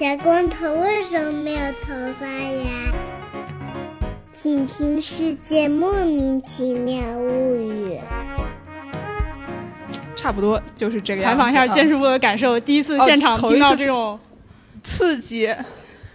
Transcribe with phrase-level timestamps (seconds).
[0.00, 2.90] 小光头为什么没有头发呀？
[4.32, 7.98] 请听《世界莫名其妙物语》。
[10.16, 14.18] 差不多就是这个样采访一下样子啊剑师傅的感受，第一次现场哦头一听到次这种，
[14.82, 15.54] 刺激，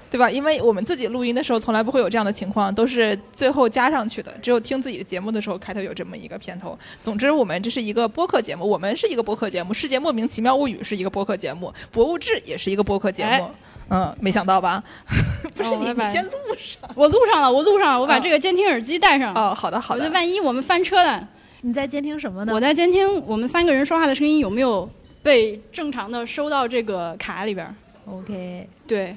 [0.10, 0.32] 对吧？
[0.32, 4.36] 因为我们自己录音的时候从来不会有这样的情况，都是最后加上去的。
[4.42, 6.76] 只有听自己的节目的时候，开头有这么一个片头。
[7.00, 13.30] 总之，我们这是一个播客节目，我们是一个播客节目，《世界莫名其妙物语》是一个播客节目，《博物志》也是一个播客节目。
[13.30, 13.52] 哎
[13.90, 14.84] 嗯，没想到吧？
[15.56, 16.90] 不是你，哦你先录上。
[16.96, 19.34] 我录上了，我录上了，我把哦这个监听耳机戴上。
[19.34, 20.10] 哦，好的，好的。
[20.10, 21.28] 万一我们翻车了，
[21.62, 22.54] 你在监听什么呢？
[22.54, 24.90] 我在监听我们三个人说话的声音有没有
[25.22, 27.74] 被正常的收到这个卡里边儿。
[28.08, 29.16] OK，对，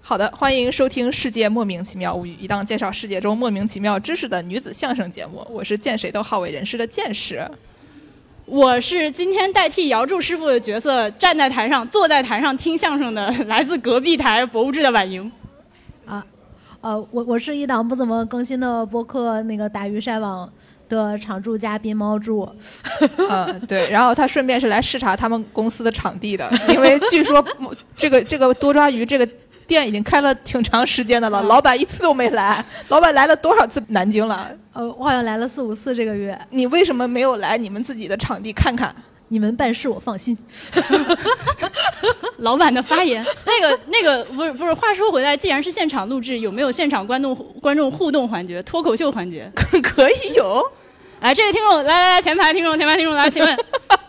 [0.00, 5.46] 好的，欢迎收听《世界莫名其妙物语》，一档介绍世界中莫名其妙知识的女子相声节目。
[5.50, 7.48] 我是见谁都好为人师的见识。
[8.46, 15.30] 我是今天代替姚柱师傅的角色，站在台上、坐在台上听相声的，来自隔壁台博物志的婉莹。
[16.04, 16.24] 啊，
[16.82, 20.50] 呃，我我是一档不怎么更新的播客，那个打鱼晒网
[20.90, 22.46] 的常驻嘉宾猫柱。
[23.30, 27.42] 嗯，对，然后他顺便是来视察他们公司的场地的， 因为据说
[27.96, 29.26] 这个这个多抓鱼这个
[29.66, 32.64] 店已经开了挺长时间的了，老板一次都没来。
[32.88, 34.50] 老板来了多少次南京了？
[34.72, 38.94] 呃，我好像来了四五次这个月，你为什么没有来你们自己的场地看看？
[39.28, 40.36] 你们办事我放心。
[42.38, 44.74] 老板的发言，那个那个不是不是。
[44.74, 49.50] 话说回来，既然是现场录制，有没有现场观众观众互动环节、脱口秀环节？
[49.82, 50.62] 可以有。
[51.20, 53.58] 来，这位听众，来来来，前排听众，前排听众，来，请问，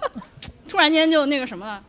[0.67, 1.81] 突然间就那个什么了？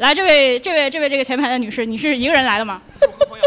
[0.00, 2.80] 来，这位这位这位这个前排的女士，你是一个人来的吗？
[2.98, 3.44] 和朋友，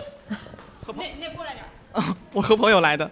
[0.85, 2.15] 和朋那那过来点儿。
[2.31, 3.09] 我和朋友来的，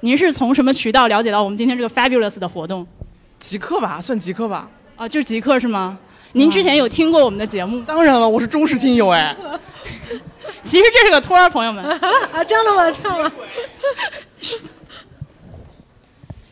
[0.00, 2.86] 您是从什么渠道了解到我们今天这个 fabulous 的活动？
[3.38, 4.68] 极客吧，算极客吧。
[4.96, 5.98] 啊，就是极客是吗？
[6.32, 7.80] 您之前有听过我们的节目？
[7.84, 9.34] 当然了，我是忠实听友哎。
[10.62, 11.82] 其实这是个托儿，朋友们。
[12.32, 12.90] 啊，这样的吗？
[12.92, 13.32] 这样吗？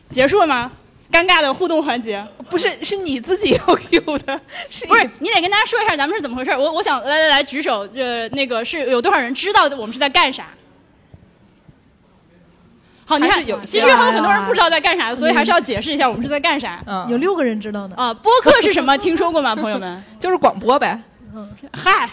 [0.09, 0.71] 结束了吗？
[1.13, 4.41] 尴尬的互动环节，不是，是你自己 要 Q 的，
[4.71, 5.07] 是不是？
[5.19, 6.49] 你得跟大家说一下咱们是怎么回事。
[6.51, 10.47] 我我想来来来举手，这那个是有多少人知道我们是在干啥？
[13.05, 16.81] 好，你看有，其实还有很多人不知道在干啥，所以还是要解释一下我们是在干啥。
[16.87, 17.95] 嗯，有六个人知道的。
[17.95, 18.97] 啊，播客是什么？
[18.97, 20.03] 听说过吗，朋友们？
[20.19, 20.99] 就是广播呗，
[21.71, 22.09] 嗨，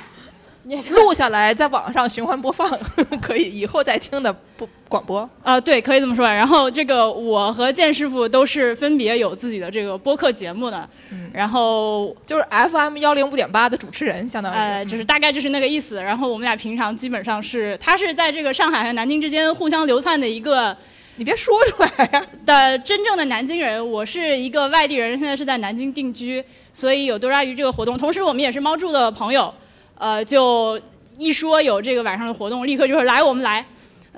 [0.90, 2.78] 录下来在网上循环播放，
[3.20, 5.28] 可以以后再听的播广播。
[5.42, 6.26] 啊，对，可以这么说。
[6.26, 10.88] 然后这个我和建师傅都是分别有自己的这个播客节目的，
[11.32, 16.02] 然后就是 FM 幺零五点八的主持人，相当于呃，就是大概就是那个意思。
[16.02, 20.76] 然后我们俩平常基本上是，他是在这个上海和南京之间互相流窜的一个
[21.16, 23.90] 你别说出来呀、的真正的南京人。
[23.90, 26.42] 我是一个外地人，现在是在南京定居，
[26.72, 27.98] 所以有多抓鱼这个活动。
[27.98, 29.52] 同时，我们也是猫住的朋友，
[30.00, 30.80] 呃，就
[31.18, 33.62] 一说有这个晚上的活动，立刻就说来，我们来。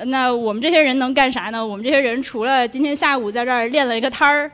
[0.05, 1.67] 那我们这些人能干啥呢？
[1.67, 4.49] 我们这些人除了今天下午在这儿练了一个摊儿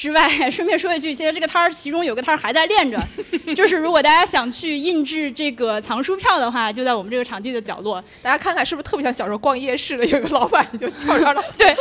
[0.00, 2.98] 之外， 顺便说一句，其实这个摊儿其中有个摊儿还在练着，
[3.54, 8.02] 就是如果大家想去印制这个藏书票的话，就在我们这个场地的角落。
[8.22, 11.76] 大家看看是不是特别像小时候逛夜市的，有一个老板你就叫上了， 对，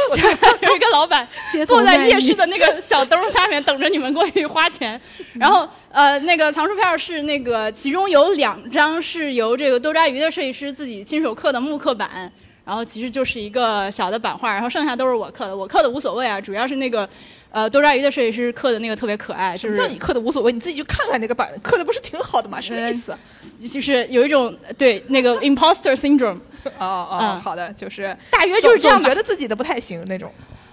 [0.68, 1.26] 有一个老板
[1.66, 5.00] 坐在夜市的那个小灯下面等着你们过去花钱。
[5.36, 12.30] 然后呃，那个藏书票是那个其中有两张是由这个多抓鱼的设计师自己亲手刻的木刻版。
[12.66, 15.58] 然后其实就是一个小的版画，然后剩下都是我刻的。
[15.58, 17.10] 我刻的无所谓啊，主要是那个，
[17.52, 22.62] 呃，多抓鱼的设计师刻的那个特别可爱，就是叫你刻的无所谓，你自己去看看那个版，刻的不是挺好的吗？
[22.62, 23.18] 什么意思？
[23.68, 26.38] 就是有一种对那个 imposter syndrome，
[26.78, 29.14] 哦哦，嗯好的，就是大约就是这样觉。
[29.16, 30.32] 得自己的不太行那种。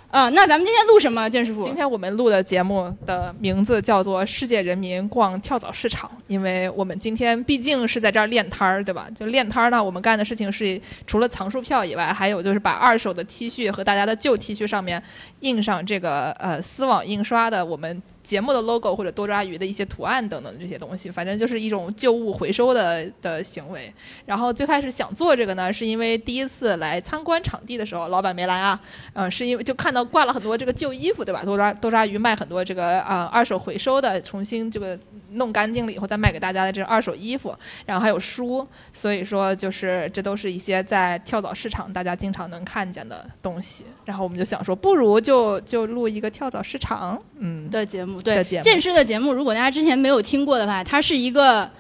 [0.08, 1.62] 啊、那咱们今天录什么，建师傅？
[1.64, 9.08] 今天我们录的节目的名字叫做《世界人民逛跳蚤市场》，因为我们今天毕竟是在这儿练摊儿，对吧？
[9.14, 15.02] 就练摊儿呢，我们干的事情是除了藏书票以外，还有就是把二手的 T 恤和大家的旧 T 恤上面
[15.40, 23.92] 印上这个呃丝网印刷的我们节目的 logo 或者多抓鱼的一些图案等等这些东西，反正就是一种旧物回收的的行为。
[24.24, 28.80] 然后最开始想做这个呢，是因为第一次来参观场地的时候，老板没来啊，
[29.12, 31.44] 嗯，是因为就看到挂了很多这个旧衣服，对吧？
[31.44, 34.98] 多抓多抓鱼卖很多这个啊、二手回收的，重新这个
[35.32, 43.84] 弄干净了以后再卖给大家的这个二手衣服，然后还有书，所以说就是这都是一些在跳蚤市场大家经常能看见的东西。
[44.04, 51.70] 然后我们就想说，不如就就录一个跳蚤市场，嗯，的节目，对的节目剑师的节目，如果大家之前没有听过的话，它是一个，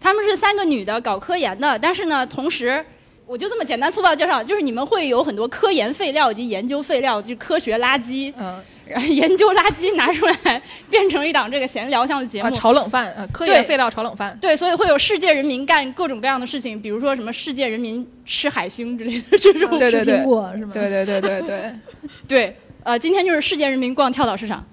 [0.00, 2.84] 他们是三个女的搞科研的，但是呢，同时。
[3.26, 8.30] 我就这么简单粗暴介绍，就是你们会有很多科研废料以及研究废料，就是科学垃圾。
[8.36, 8.62] 嗯，
[9.08, 12.56] 研究垃圾拿出来变成一档这个闲聊向的节啊，目。
[12.56, 14.36] 炒冷饭，啊，科对研废料炒冷饭。
[14.40, 19.78] 对，所以会有世界人民干各种各样的事情，比如说什么世界人民吃海星之类的这种。
[19.78, 20.70] 对对对吃苹果是吗？
[20.72, 21.72] 对对对对对，
[22.28, 24.64] 对，呃，今天就是世界人民逛跳蚤市场。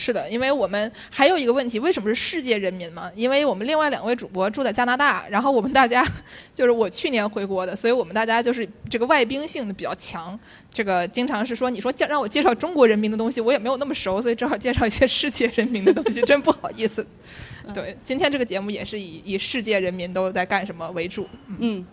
[0.00, 3.10] 是的，因为我们还有一个问题，为什么是世界人民嘛？
[3.16, 6.06] 因为我们另外两位主播住在加拿大，然后我们大家
[6.54, 10.38] 就是我去年回国的，所以我们大家就是这个外宾性的比较强，
[10.72, 17.04] 这个经常是说你说介让我介绍中国人民的东西，我也没有那么熟，所以只好介绍一些世界人民的东西，真不好意思。
[17.74, 21.28] 对，今天这个节目也是以以世界人民都在干什么为主，
[21.58, 21.84] 嗯，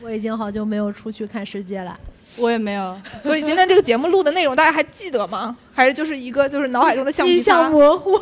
[0.00, 1.98] 我已经好久没有出去看世界了。
[2.36, 2.96] 我也没有。
[3.24, 5.56] 所以今天这个节目录的内容大家还记得吗？
[5.74, 7.68] 还是就是一个就是脑海中的橡皮印象？
[7.70, 8.12] 模糊，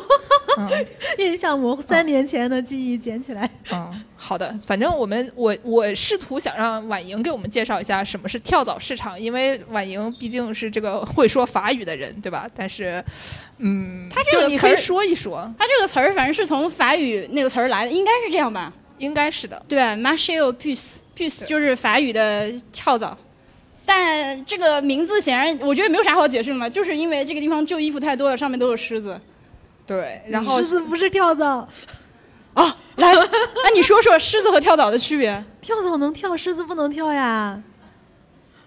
[0.58, 0.86] 嗯
[1.18, 3.50] 印象模糊，三年前的记忆捡起来。
[3.72, 12.48] 嗯，好的，反正我们我我试图想让婉莹给我们介绍一下什么是跳蚤市场，因为婉莹毕竟是这个会说法语的人，对吧？
[12.54, 13.04] 但是，
[13.58, 18.72] 嗯，他这个你可以词儿说一说，它这个词儿反正是从法语那个词儿来的，应该是这样吧？
[18.98, 19.62] 应该是的。
[19.68, 23.16] 对 m a r c h e au puce，puce 对就是法语的跳蚤。
[23.84, 29.18] 但这个名字显然，我觉得没有啥好解释的嘛，就是因为这个地方旧衣服太多了，上面都有虱子。
[29.86, 31.68] 对，然后狮子不是跳蚤，
[32.54, 33.14] 啊，来，
[33.64, 37.62] 那你说说狮子和跳蚤的区别跳蚤能跳，狮子不能跳呀。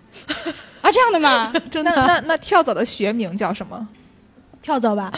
[0.82, 0.90] 啊？
[0.92, 1.54] 这样的吗？
[1.70, 3.88] 真的，那那那跳蚤的学名叫什么？
[4.62, 5.12] 跳蚤吧。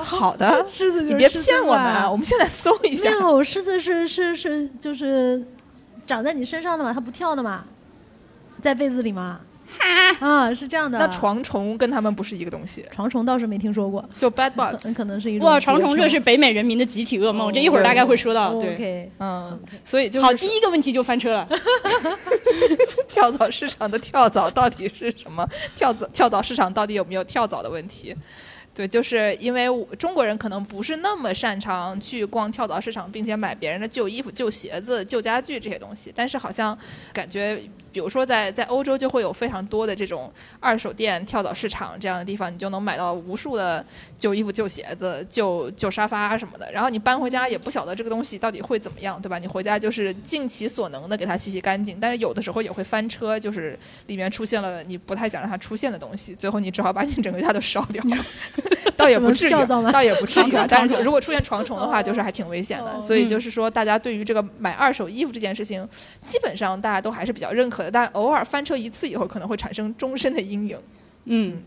[0.00, 2.10] 好的，狮子就是你别骗我们啊！
[2.10, 3.10] 我们现在搜一没下。
[3.10, 5.42] 有，狮子是是是就是
[6.06, 7.64] 长在你身上的嘛，它不跳的嘛，
[8.60, 9.40] 在被子里嘛。
[10.20, 10.98] 啊，是这样的。
[10.98, 14.92] 那床虫跟他们不是一个东西，床虫倒是没听说过，就 bed bugs，。
[14.94, 18.52] 可能是一种哇，床虫这是北美人民的集体噩梦，这一会儿大概会说到。
[18.60, 21.48] 对嗯，所以就好，第一个问题就翻车了。
[23.10, 25.48] 跳蚤市场的跳蚤到底是什么？
[25.74, 28.14] 跳蚤跳蚤市场到底有没有跳蚤的问题？
[28.74, 29.66] 对，就是因为
[29.98, 36.76] 中国人可能不是那么擅长去逛跳蚤市场，并且买别人的旧衣服、旧鞋子、旧家具这些东西，但是好像
[37.12, 43.84] 感觉，比如说在在欧洲就会有非常多的这种二手店、跳蚤市场这样的地方，你就能买到无数的
[44.18, 46.70] 旧衣服、旧鞋子、旧旧沙发什么的。
[46.72, 49.38] 然后你搬回家也不晓得这个东西到底会怎么样，对吧？
[49.38, 58.02] 你回家就是尽其所能的给它洗洗干净，但是有的时候也会翻车，就是里面出现了你不太想让它出现的东西，最后你只好把你整个家都烧掉。
[58.96, 60.66] 倒也不至于倒也不至于啊。
[60.68, 62.92] 但是如果出现床虫的话，就是还挺危险的。
[62.96, 65.86] 哦所以就是说，大家对于这个买二手衣服这件事情，
[66.24, 70.78] 基本上大家都还是比较认可的，但偶尔翻车一次以后，可能会产生终身的阴影。
[71.24, 71.62] 嗯，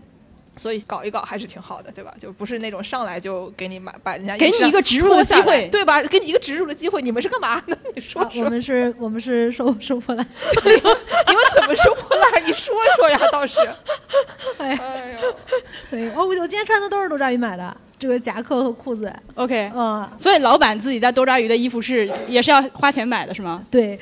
[0.57, 2.13] 所以搞一搞还是挺好的，对吧？
[2.19, 6.02] 就不是那种上来就给你买，把人家给你一个植入的机会对吧？
[6.04, 7.78] 给你一个植入的机会，你们是干嘛呢？
[7.96, 10.25] 你说啊，我们是，我们是收 收破烂。
[10.66, 12.44] 你们怎么收破烂？
[12.46, 13.60] 你说说呀，倒是。
[14.57, 15.36] 哎哎呦，
[15.90, 19.12] 对，哦，我我今天穿的都是多抓鱼买的，这个夹克和裤子。
[19.36, 19.72] OK。
[19.75, 23.63] 嗯，所以老板自己在多抓鱼的衣服是也是要花钱买的，是吗？
[23.69, 24.00] 对，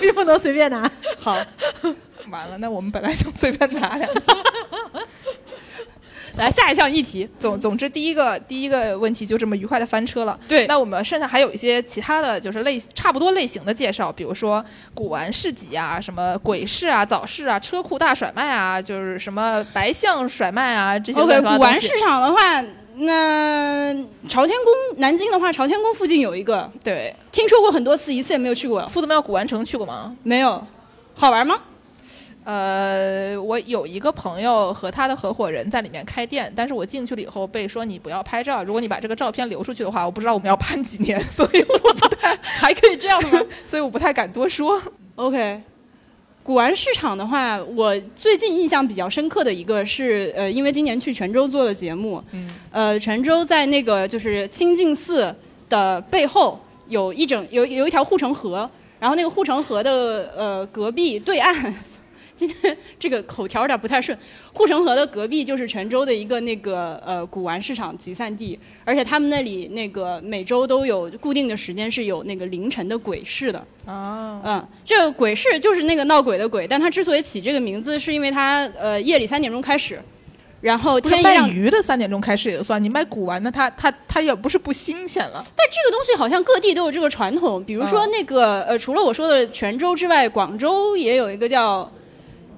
[0.00, 0.90] 并不能随便拿。
[1.18, 1.36] 好，
[2.30, 4.36] 完了，那我们本来就随便拿两件。
[6.38, 7.28] 来下一项议题。
[7.38, 10.38] 总总之，第一个第一个问题就这么愉快的翻车了。
[10.48, 14.64] 对那我们剩下还有一些其他的就是类差不多类型的介绍，比如说
[14.94, 22.62] 古玩市集啊，什么鬼市啊、早市啊、车库大甩卖啊，就是什么白象甩卖啊这些 OK，古玩市场的话，
[22.96, 23.92] 那
[24.28, 28.86] 朝天宫，南京的话，朝天宫附近有一个，对，听说过很多次，一次也没有去过。
[28.88, 30.16] 夫子庙古玩城去过吗？
[30.22, 30.64] 没有，
[31.14, 31.56] 好玩吗？
[32.44, 44.78] 呃，我有一个朋友和他的合伙人在里面开店，但是我进去了以后被说你不要拍照，如果你把这个照片留出去的话，我不知道我们要判几年， 所以我不太 还可以这样的吗所以我不太敢多说。
[45.16, 45.62] ？OK，
[46.42, 55.34] 古玩市场的话，我最近印象比较深刻的一个是，呃，因为今年去泉州做的节目，嗯，呃，泉州在那个就是清净寺
[55.70, 58.70] 的背后有一整有有一条护城河，
[59.00, 61.74] 然后那个护城河的呃隔壁对岸。
[62.36, 64.16] 今天这个口条有点不太顺。
[64.52, 73.64] 护城河的隔壁就是泉州的一个那个呃古玩市场集散地，而且他们那里那个每周都有固定的时间是有那个凌晨的鬼市的。
[73.86, 80.00] 哦，嗯，这个鬼市就是那个闹鬼的鬼，但它之所以起这个名字，是因为它呃夜里三点钟开始，
[80.60, 85.44] 然后天一亮，鱼的三点钟开始也算，你卖古玩的，它它它也不是不新鲜了。
[85.54, 91.90] 但这个东西好像各地都有这个传统，比如说嗯那个、呃，除了我说的泉州之外，广州也有一个叫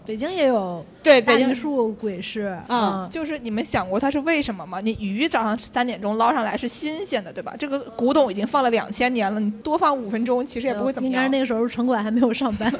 [0.06, 4.80] 北京也有对北京梨树鬼市，嗯就是你们想过它是为什么吗？
[4.80, 7.54] 你鱼早上三点钟捞上来是新鲜的，对吧？
[7.58, 11.12] 这个古董已经放了两千年了，你多放五分钟其实也不会怎么样。
[11.12, 12.72] 应该是那个时候城管还没有上班。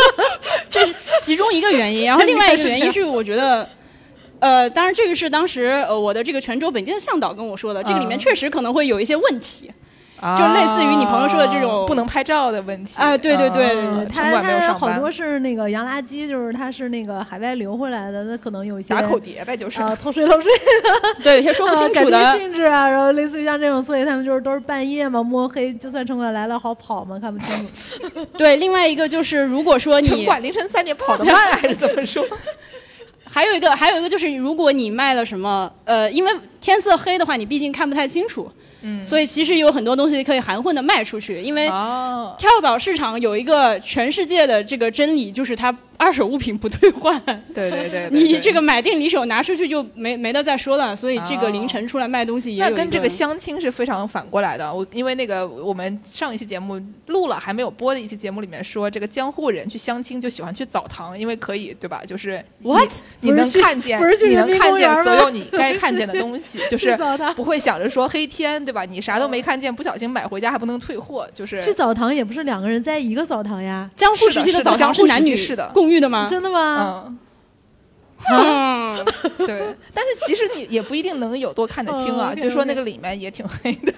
[0.70, 3.68] 这是其中一个原因， 然后另外一个原因是我觉得。
[4.38, 9.72] 呃，当然这个是当时呃我的这个泉州本地的向导跟我说的，这个里面嗯确实可能会有一些问题。
[10.36, 20.50] 就类似于你朋友说的这种啊不能拍照的问题啊对对对啊它城管没有上班好多是那个洋垃圾，就是他是那个海外流回来的，那可能有一些打口碟呗，就是啊偷税漏税
[21.22, 22.38] 对，有些说不清楚的变。
[22.40, 28.24] 性质啊，然后类似于像这种，所以他们就是都是半夜嘛，摸黑，就算城管来了好跑嘛，看不清楚。
[28.38, 32.24] 对，另外一个就是如果说城你管凌晨三点跑得慢还是怎么说？
[33.28, 36.32] 还有一个，还有一个就是，如果你卖了什么，呃，因为
[36.66, 38.50] 天色黑的话，你毕竟看不太清楚，
[38.82, 41.40] 嗯所以其实有很多东西可以含混的卖出去。
[41.40, 47.22] 因为哦，跳蚤市场有一个全世界的这个真理，就是它二手物品不退换。
[47.54, 54.74] 对对对，你这个买定离手拿出去就没没得再说了，所以这个哦凌晨出来卖东西那跟这个相亲是非常反过来的。
[54.74, 62.02] 我因为那个我们上一期节目录了还没有播的一期节目里面说，这个江户人去相亲就喜欢去澡堂，因为可以对吧？
[62.04, 62.90] 就是 What？
[63.20, 66.96] 你能看见不是你能看见所有你该看见的东西，就是
[67.34, 68.84] 不会想着说黑天对吧？
[68.84, 76.26] 你啥都没看见，不小心买回家还不能退货，就是去澡堂也不是两个人在一个澡堂呀，江户时期的澡堂江户男女时期是的共浴的吗？
[76.28, 77.04] 真的吗？
[77.06, 77.18] 嗯。
[78.28, 79.04] 嗯，
[79.46, 83.92] 对，但是其实你也不一定能有多看得清啊，就说那个里面也挺黑的。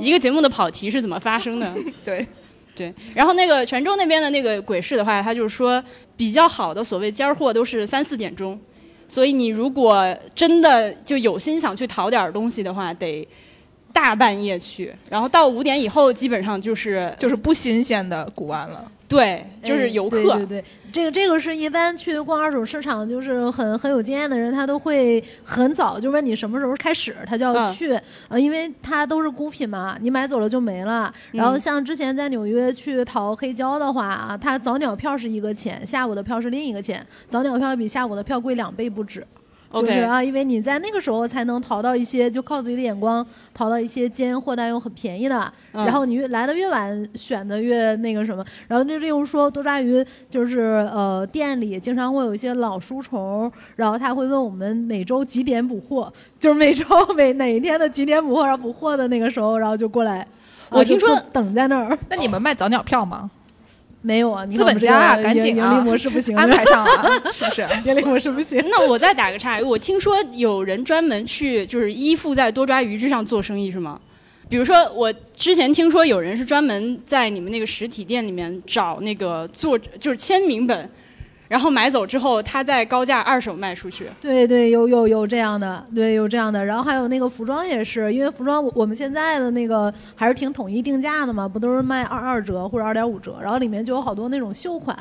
[0.00, 1.72] 一个节目的跑题是怎么发生的？
[2.02, 2.26] 对，
[2.74, 5.82] 对，然后那个泉州那边的那个鬼市的话，他就是说
[6.16, 8.58] 比较好的所谓尖儿货都是三四点钟，
[9.10, 13.28] 所以你如果真的就有心想去淘点东西的话，得
[13.92, 18.90] 大半夜去，然后到五点以后基本上就是就是不新鲜的古玩了。
[19.10, 20.18] 对，就是游客。
[20.18, 27.92] 哎对对对，这个这个是一般去逛二手市场，就是很很有经验的人，他都会很早就问你什么时候开始，他就要嗯去，
[28.28, 31.12] 呃，因为它都是孤品嘛，你买走了就没了。
[31.32, 39.26] 然后嗯像之前在纽约去淘黑胶的话啊，它早鸟票是一个钱，下午的票是另一个钱，早鸟票比下午的票贵两倍不止。
[39.72, 43.24] 就是啊，因为你在那个时候才能淘到一些，就靠自己的眼光
[43.54, 45.52] 淘到一些尖货，但又很便宜的。
[45.72, 48.44] 嗯然后你越来的越晚，选的越那个什么。
[48.66, 50.60] 然后就例如说多抓鱼，就是
[50.92, 56.84] 呃店里经常会有一些老书虫，然后他会问我们每周几点补货，就是每周
[57.14, 60.18] 每哪一天的几点补货，然后补货的那个时候，然后就过来。
[60.18, 60.26] 啊
[60.70, 63.30] 我听说等在那儿那你们卖早鸟票吗？
[64.02, 64.46] 没有啊？
[64.46, 67.66] 资本家啊，赶紧啊，盈利模式不行， 安排上啊， 是不是？
[67.84, 68.62] 盈利模式不行。
[68.70, 74.00] 那我再打个岔，我听说有人专门去就是依附在多抓鱼之上做生意是吗？
[74.48, 80.90] 比如说，我之前听说有人是专门在你们那个实体店里面找那个作者，就是签名本，
[81.50, 84.06] 然后买走之后，他再高价二手卖出去。
[84.20, 94.96] 对对，有有有这样的，对有这样的，然后还有那个服装也是，因为服装我们现在的那个还是挺统一定价的嘛，不都是卖二二折或者二点五折，然后里面就有好多那种秀款，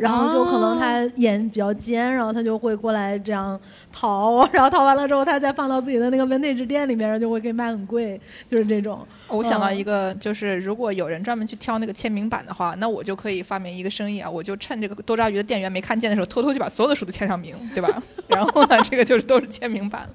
[0.00, 3.58] 然后就可能他眼比较尖，然后他就会过来这样
[3.92, 8.18] 淘， 然后淘完了之后，他再放到自己的那个 vintage 店里面，就会给卖很贵，
[8.50, 9.06] 就是这种。
[9.28, 18.02] 我想到嗯一个，就是如果有人专门去挑那个签名版的话，那我就可以发明一个生意啊，我就趁这个多抓鱼的店员没看见的时候，偷偷就把所有的书都签上名，对吧？
[18.26, 20.08] 然后呢，这个就是都是签名版。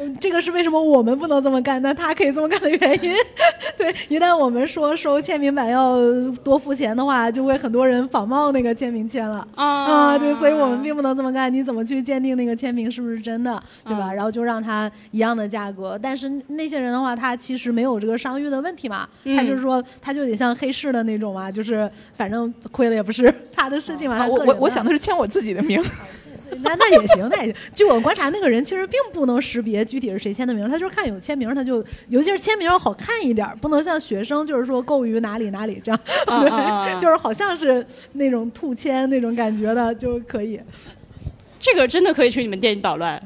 [0.00, 3.12] 嗯，这个是为什么我们不能这么干，但他可以这么干的原因。
[3.76, 5.96] 对，一旦我们说收签名版要
[6.44, 9.46] 多付钱的话，就会很多人仿冒那个签名签了。
[9.54, 11.52] 啊啊，对，所以我们并不能这么干。
[11.52, 14.12] 你怎么去鉴定那个签名是不是真的，对吧？
[14.12, 24.26] 嗯然后就让他一样的价格，但是那些人的话，他其实没有这个商誉的问题嘛，他就是说，他就得像黑市的那种嘛，就是反正亏了也不是 他的事情嘛。
[24.26, 25.80] 我我我想的是签我自己的名，
[26.62, 27.54] 那那也行，那也行。
[27.74, 40.60] 据我观察，那个人其实并不能识别具体是谁签的名，他就是看有签名，他就尤其是签名要好看一点儿，不能像学生就是说购于哪里哪里这样， 啊啊啊， 就是好像是那种兔签那种感觉的就可以。
[41.60, 43.20] 这个真的可以去你们店里捣乱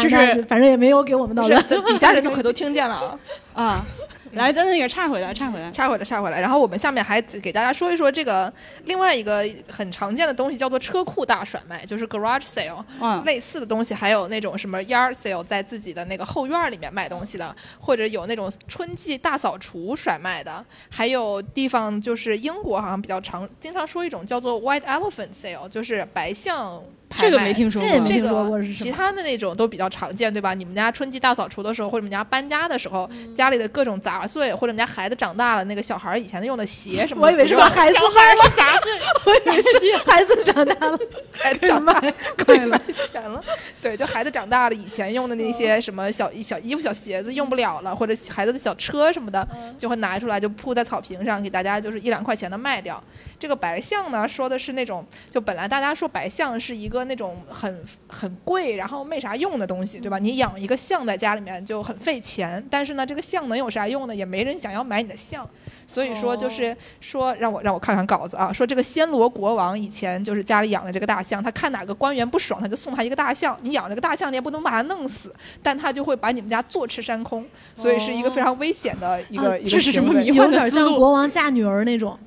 [0.00, 0.16] 就是
[0.48, 3.18] 反正也没有给我们捣乱，这底下人都可都听见了啊。
[3.64, 3.86] 啊！
[4.32, 5.70] 来，咱那个岔回来，岔回来。
[5.72, 6.40] 岔回来，岔回来。
[6.40, 8.52] 然后我们下面还给大家说一说这个
[8.84, 12.84] 另外一个很常见的东西，叫做车库大甩卖，就是 garage sale。
[13.00, 26.82] 嗯，类似的东西，还有那种什么 yard sale，在自己的那个后院里面卖东西的，或者有那种春季大扫除甩卖的，还有地方就是英国好像比较常经常说一种叫做 white elephant sale，就是白象。
[27.18, 28.06] 这个没听说过这也没。
[28.06, 30.54] 听说过个其他的那种都比较常见，对吧？
[30.54, 38.92] 你们家春季大扫除的时候，或者你们家搬家的时候，家里的各种杂碎，或者你们家孩子长大了，那个小孩以前用的鞋什么的，我以为是不是孩子买了杂碎，
[39.26, 40.98] 我以为是孩子长大了
[41.32, 43.42] 孩子长大卖 可以卖钱了。
[43.82, 49.46] 对，就孩子长大了，以前用的那些什么小小衣服、小鞋子用不了了，或者孩子的小车什么的，
[49.78, 53.02] 就会拿出来就铺在草坪上，给大家就是一两块钱的卖掉。
[53.40, 60.18] 这个白象呢，说的是那种，就本来大家说白象是一个个那种很很贵，然后没啥用的东西，对吧？
[60.18, 64.14] 你养一个象在家里面就很费钱，但是呢，这个象能有啥用呢？
[64.14, 65.48] 也没人想要买你的象，
[65.86, 73.56] 所以说就是说让我让我看看稿子啊，说这个暹罗国王以前就是家里养了这个大象，他看哪个官员不爽，他就送他一个大象。
[73.62, 75.32] 你养这个大象，你也不能把它弄死，
[75.62, 82.18] 但他就会把你们家坐吃山空，所以是一个非常危险的一个、啊一个行为有点像国王嫁女儿那种。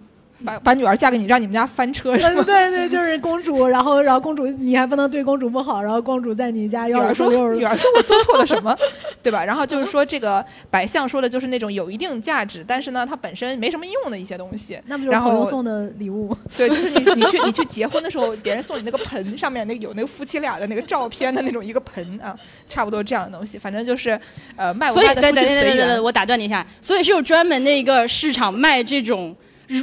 [0.43, 2.43] 把把女儿嫁给你，让你们家翻车是对吗？
[2.43, 8.77] 对对，就是公主，然后然后公主你还不能对公主不好，然后公主在你家女儿说女儿说我做错了什么，
[9.21, 9.43] 对吧？
[9.43, 14.79] 然后就是说这个白象说的就是那种有一定价值，但是呢它本身没什么用的一些东西。
[14.87, 16.35] 那不就是然后朋友送的礼物？
[16.57, 22.35] 对，就是你你去你去结婚的时候，别人送你那个盆，上面那个有那个夫妻俩的那个照片的那种一个盆啊，
[22.67, 23.57] 差不多这样的东西。
[23.57, 24.19] 反正就是
[24.55, 25.99] 呃卖不所以卖的出对对对对对对，。
[25.99, 29.35] 我打断你一下，所以是有专门的一个市场卖这种如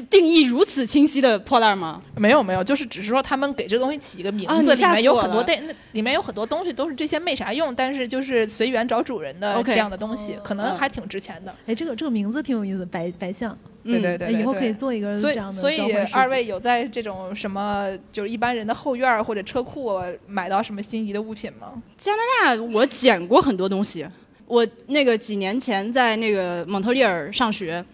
[0.03, 2.03] 定义如此清晰的破烂吗？
[2.17, 11.55] 没有没有，就是只是说他们给这个东西起一个名字，啊里面有很多对，那里面有很多东西都是这些没啥用，但是就是随缘找主人的这样的东西，可能嗯还挺值钱的。
[11.67, 14.71] 哎，这个这个名字挺有意思，白白象，嗯对对对以后可以。
[14.81, 21.83] 做一个这样，的所以二位有在这种什么，就是一般人的后院儿或者车库买到什么心仪的物品吗？
[21.99, 24.07] 加拿大我捡过很多东西。
[24.47, 27.85] 我那个几年前在那个蒙特利尔上学，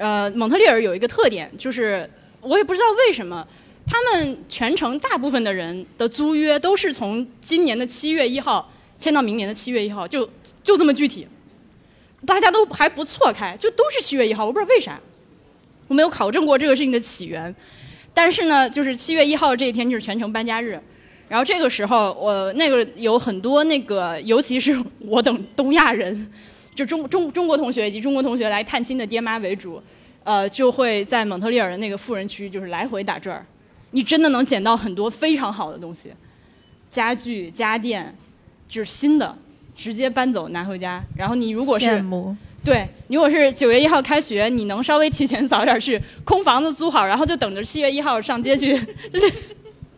[0.00, 2.08] 呃，蒙特利尔有一个特点，就是
[2.40, 3.46] 我也不知道为什么，
[3.86, 10.26] 他们全城大部分的人的租约都是从今年的七月一号签到明年的七月一号，就
[10.62, 11.28] 就这么具体，
[12.24, 14.98] 大家都还不错开，就都是七月一号，我不知道为啥，
[15.86, 17.54] 我没有考证过这个事情的起源，
[18.14, 20.80] 但是呢，就是七月一号这一天就是全城搬家日。
[21.28, 26.32] 然后这个时候，我那个有很多那个，尤其是我等东亚人，
[26.80, 29.82] 就中中中国同学以及中国同学来探亲的爹妈为主，
[30.24, 33.44] 呃，就会在蒙特利尔的那个富人区，就是来回打转儿。
[33.90, 36.10] 你真的能捡到很多非常好的东西，
[36.90, 38.16] 家具、家电，
[38.66, 39.36] 就是新的，
[39.76, 41.02] 直接搬走拿回家。
[41.14, 42.02] 然后你如果是
[42.64, 48.74] 对，如果是九月一号开学，你能稍微提前早点去，空房子租好，然后就等着七月一号上街去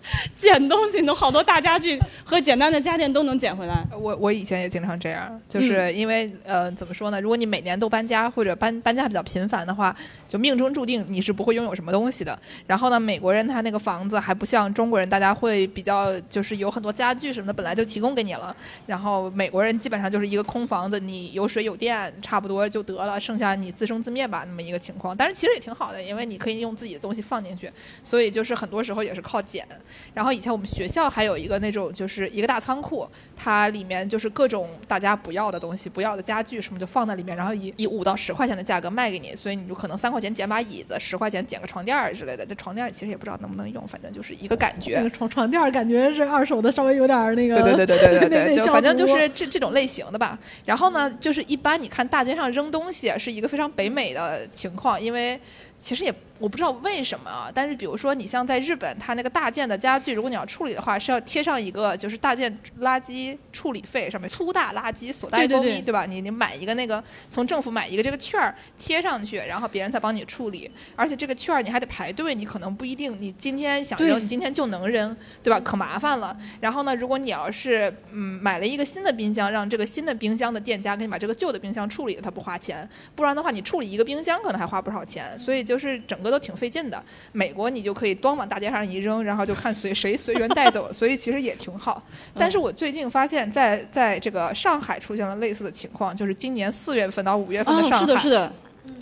[0.36, 3.86] 捡东西，能好多大家具和简单的家电都能捡回来。
[3.92, 7.20] 我我以前也经常这样，嗯就是因为、呃怎么说呢？
[7.20, 9.94] 如果你每年都搬家或者搬搬家比较频繁的话，
[10.28, 12.38] 就命中注定你是不会拥有什么东西的。
[12.66, 18.54] 然后呢，美国人他那个房子还不像中国人，大家会比较就是有很多家具什么的本来就提供给你了。
[18.86, 25.16] 然后美国人基本上就是一个空房子，你有水有电差不多就得了，剩下你自生自灭吧那么一个情况。
[25.16, 27.70] 但是其实也挺好的，因为你可以用自己的东西放进去，
[28.02, 29.66] 所以就是很多时候也是靠捡。
[30.14, 42.44] 然后以前我们学校还有一个那种就是一个大仓库，它里面就是各种大家不要的东西、不要的家具什么就放在里面，然后以以五到十块钱的价格卖给你，所以你就可能三块钱捡把椅子，十块钱捡个床垫儿之类的。
[42.44, 44.96] 这床垫儿其实也不知道能不能用，反正就是一个感觉。
[44.96, 47.54] 那个床床垫儿感觉是二手的，稍微有点那个。
[47.62, 50.38] 对对对对对对对，就反正就是这这种类型的吧。
[50.64, 55.38] 然后呢，就是一般你看大街上扔东西是一个非常北美的情况，因为
[55.78, 66.04] 其实也我不知道为什么啊，但是比如说你像在日本，它那个大件的家具，如果你要处理的话，是要贴上一个就是大件垃圾处理费，上面粗大垃圾所带包对对吧？
[66.04, 75.60] 你你买一个那个从政府买一个这个券儿贴上去，然后别人再帮你处理，而且这个券儿你还得排队，你可能不一定你今天想对扔，你今天就能扔，对吧？
[75.60, 76.36] 可麻烦了。
[76.60, 87.00] 然后呢，如果你要是嗯买了一个新的冰箱，让这个新的冰箱的店家给你把这个旧的冰箱处理了，他不花钱，不然的话你处理一个冰箱可能还花不少钱，所以就是整个都挺费劲的。
[87.30, 92.02] 美国你就可以端往大街上一扔，然后就看随谁随缘带走，所以其实也挺好。
[92.34, 98.52] 但是我最近发现在，在这个上海出现了类似的情况，就是今年四月份到五月份的哦，上海，是的，是的，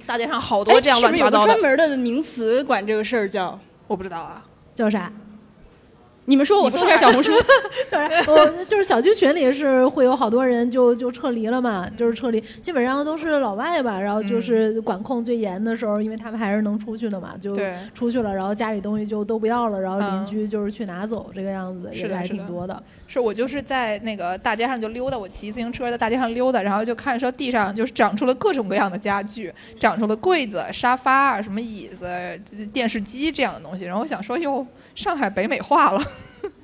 [0.05, 3.59] 大街上好多这样哎乱七八糟的，是不是有个专门的名词管这个事儿叫？
[3.87, 4.45] 我不知道啊。
[4.75, 5.12] 叫啥？
[6.31, 7.33] 你们说，我搜一下小红书。
[8.29, 17.57] 我就是小区群里是会有好多人就就撤离了嘛，就是撤离，基本上都是老外吧，然后就是管控最严的时候，因为他们还是能出去的嘛，就
[17.93, 22.81] 出去了，然后家里东西就都不要了，然后邻嗯居就是去拿走，这个样子也还是的是的挺多的。
[23.09, 32.09] 是我就是在那个大街上就溜达，我骑自行车在大街上溜达，然后就看说地上就是长出了各种各样的家具，长出了柜子、沙发啊、什么椅子、
[32.73, 33.85] 电视机这样的东西。
[33.85, 34.64] 然后我想说，哟，
[34.95, 36.01] 上海北美化了。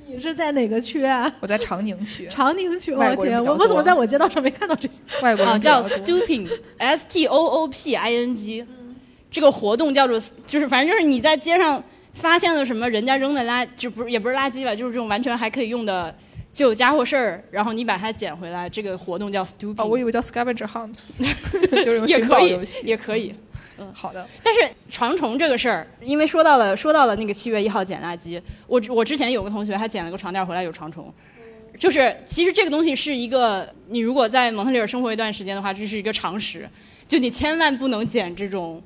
[0.09, 1.31] 你是在哪个区啊？
[1.41, 4.95] 我在长宁区，长宁区，我天，外国人比较我我怎么在我街道上没看到这些？
[5.19, 8.65] 啊，外国人比叫 stooping，S T O O P I N G，
[9.31, 16.15] 这个活动叫做就是反正就是你在街上发现了什么人家扔的垃，就不是也不是垃圾吧，就是这种完全还可以用的
[16.53, 19.83] 旧家伙事儿，然后你把它捡回来，这个活动叫 stooping。
[19.83, 20.97] 哦，我以为叫 scavenger hunt，
[21.85, 22.87] 就是用也寻可以宝游戏。
[22.87, 23.35] 也可以。
[23.93, 24.61] 好的，但是
[24.91, 31.13] 床虫这个事儿，因为说到了说到了那个七月一号捡垃圾，我我之前有个同学他捡了个床垫回来有床虫，
[31.79, 36.69] 就是其实这个东西是一个你如果在蒙特利尔生活一段时间的话，这是一个常识，
[37.07, 38.83] 就你千万不能捡这种。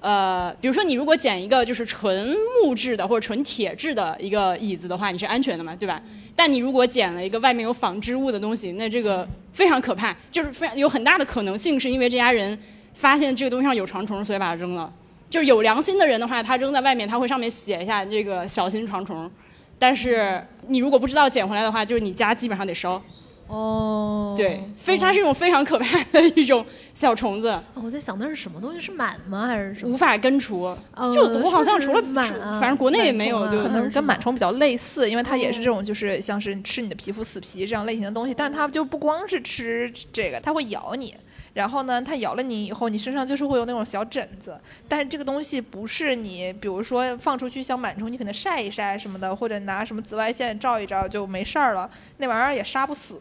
[0.00, 5.98] 呃，比如说你如果捡一个就是纯木质的或者纯铁质的一个椅子的话，你是安全的嘛，对吧？
[6.36, 12.58] 但你如果捡了一个外面有纺织物的东西，那这个非常可怕，就是非常有很大的可能性是因为这家人
[12.94, 14.90] 发现这个东西上有床虫，所以把它扔了。
[15.28, 19.30] 就是有良心的人的话，他扔在外面，他会上面写一下这个小心床虫。
[19.78, 23.02] 但是你如果不知道捡回来的话，就是你家基本上得烧。
[23.46, 28.80] 哦，对，非它是一种非常可怕的一种小虫子，我在想那是什么东西？
[28.80, 29.48] 是螨吗？
[29.48, 29.92] 还是什么？
[29.92, 30.74] 无法根除。
[30.94, 38.32] 呃就我好像除了是螨啊，反正国内也没有啊就可能跟螨虫比较类似，因为它也哦是这种，就是像是吃你的皮肤、死皮这样类型的东西。
[38.32, 41.14] 但它就不光是吃这个，它会咬你。
[41.54, 44.60] 然后呢，它咬了你以后，你身上就是会有那种小疹子。
[44.88, 51.88] 但是这个东西不是你，比如说放出去像螨虫，你可能晒一晒什么的，或者拿什么紫外线照一照就没事儿了。
[52.18, 53.20] 那玩意儿也杀不死，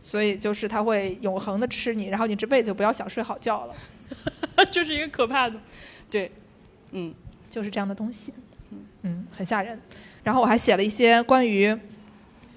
[0.00, 3.74] 所以就是它会永恒的吃你，然后你这辈子就不要想睡好觉了。
[4.72, 5.56] 就是一个可怕的，
[6.10, 6.32] 对，
[6.92, 7.12] 嗯，
[7.50, 8.32] 就是这样的东西，
[9.02, 9.78] 嗯，很吓人。
[10.22, 11.76] 然后我还写了一些关于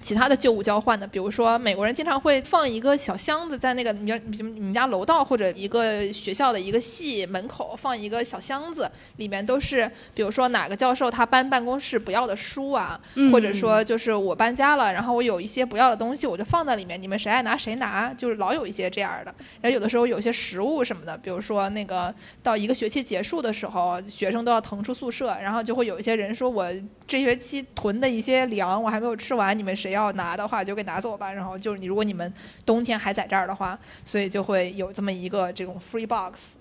[0.00, 19.34] 其他的旧物交换的，比如说美国人经常会放一个小箱子在那个你们你们家楼道或者一个学校的一个系门口放一个小箱子，里面都是比如说哪个教授他搬办公室不要的书啊，嗯或者说就是我搬家了，然后我有一些不要的东西，我就放在里面，你们谁爱拿谁拿，就是老有一些这样的。
[19.60, 26.66] 然后有的时候有一些食物什么的，比如说那个到一个学期结束的时候，学生都要腾出宿舍，然后就会有一些人说我
[27.06, 31.32] 这学期囤的一些粮我还没有吃完，你们谁要拿的话就给拿走吧。
[31.32, 32.32] 然后就是你如果你们
[32.64, 36.54] 冬天还在这儿的话，所以就会有这么一个这种 free box。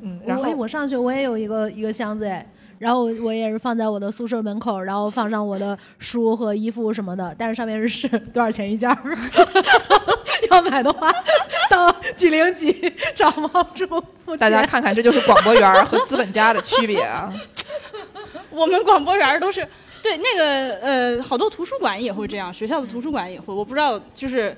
[0.00, 2.46] 嗯，然我后我上学我也有一个一个箱子哎，
[2.78, 9.18] 然后我也是放在我的宿舍门口，然后放上我的书和衣服什么的，但是上面是多少钱一件儿，
[10.52, 11.12] 要买的话
[11.68, 13.86] 到几零几找猫主
[14.24, 14.38] 付钱。
[14.38, 17.32] 大家看看，这就是广播员和资本家的区别啊。
[18.50, 19.66] 我们广播员都是
[20.02, 23.52] 对那个呃，好多图书馆也会这样，学校的图书馆也会。
[23.52, 24.56] 我不知道，就是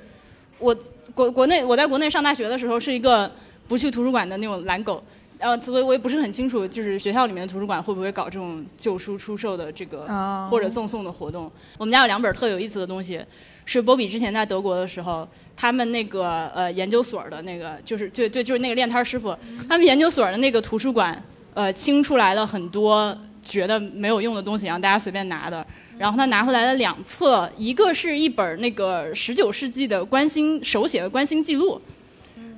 [0.58, 0.74] 我
[1.14, 3.30] 国国内我在国内上大学的时候是一个
[3.66, 5.02] 不去图书馆的那种懒狗，
[5.38, 11.50] 呃所以我也不是很清楚，就是学校里面的图书馆会不会搞这种旧书出售的这个哦或者赠送的活动。
[11.78, 13.20] 我们家有两本特有意思的东西。
[13.66, 19.36] 是波比之前在德国的时候，他们那个呃研究所的那个，就是对对，就是那个练摊师傅，
[19.68, 21.22] 他们研究所的那个图书馆，
[21.54, 25.66] 呃，清出来了很多觉得没有用的东西，让大家随便拿的。
[25.98, 31.80] 然后他拿回来了两册，一个是一本那个十九世纪的观星手写的观星记录，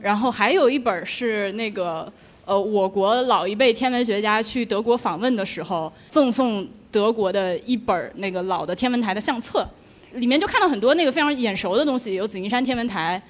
[0.00, 2.12] 然后还有一本是那个
[2.44, 9.68] 呃我国老一辈天文学家去德国访问的时候赠送德国的一本那个老的天文台的相册，
[10.12, 13.20] 里面就看到很多那个非常眼熟的东西，有紫金山天文台。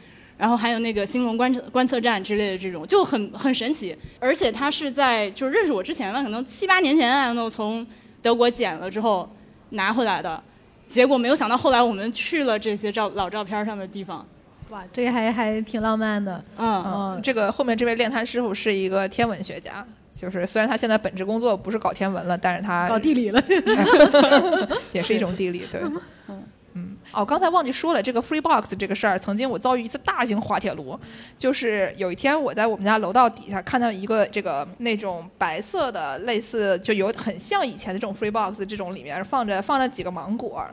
[0.43, 3.97] 然后还有那个兴隆观测观测站之类的这种，就很很神奇。
[4.19, 7.87] 而且他是在就是认识我之前呢，可能七八年前啊，那从
[8.21, 9.33] 德国捡了之后
[9.71, 10.43] 拿回来的。
[10.89, 14.27] 结果没有想到后来我们去了这些照老照片上的地方，
[14.71, 16.45] 哇，这个还还挺浪漫的。
[16.59, 23.41] 嗯，嗯，这个后面这位练摊师傅是一个天文学家，就是虽然他现在本职工作不是搞天文了，但是他搞地理了，
[24.91, 25.81] 也是一种地理，对。
[26.29, 26.42] 嗯，
[27.13, 30.99] 哦，刚才忘记说了，这个 free box 这个事儿，曾经我遭遇一次大型滑铁卢，
[31.37, 40.65] 就是有一天我在我们家楼道底下看到一个这个那种白色的，类似就有很像以前的这种 free box 这种里面放着放了几个芒果，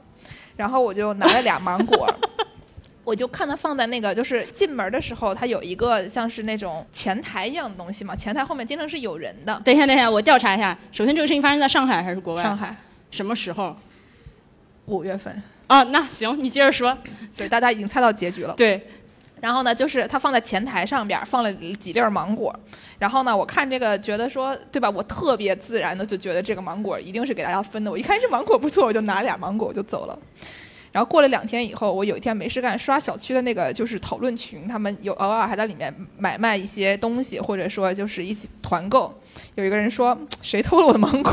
[0.55, 2.07] 然后我就拿了俩芒果。
[3.05, 9.59] 我就看它放在那个，就是进门的时候，它有一个像是那种前台一样的东西嘛，前台后面经常是有人的。
[9.65, 10.77] 等一下，等一下，我调查一下。
[10.91, 12.43] 首先，这个事情发生在上海还是国外？
[12.43, 12.55] 上。
[12.55, 12.75] 海
[13.09, 13.75] 什么时候？
[14.85, 16.97] 五月份，啊，那行，你接着说。
[17.37, 18.53] 对，大家已经猜到结局了。
[18.57, 18.81] 对，
[19.39, 22.53] 然后呢，就是他放在前台上边儿放了几粒儿芒果，
[22.97, 24.89] 然后呢，我看这个觉得说，对吧？
[24.89, 27.89] 我特别自然的就觉得这个芒果一定是给大家分的。
[27.91, 30.19] 我一看这芒果不错，我就拿俩芒果我就走了。
[30.91, 39.13] 然后过了两天以后，我有一天没事干，刷小区的那个就是讨论群，他们有偶尔还在里面买卖一些东西，或者说就是一起团购。
[39.53, 41.31] 有一个人说，谁偷了我的芒果？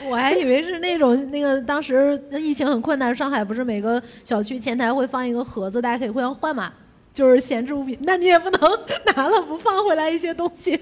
[0.08, 6.72] 我还以为是那种那个当时疫情很困难，上海不是每个小区前台会放一个盒子，大家可以互相换嘛，
[7.12, 7.98] 就是闲置物品。
[8.02, 8.60] 那你也不能
[9.14, 10.80] 拿了不放回来一些东西，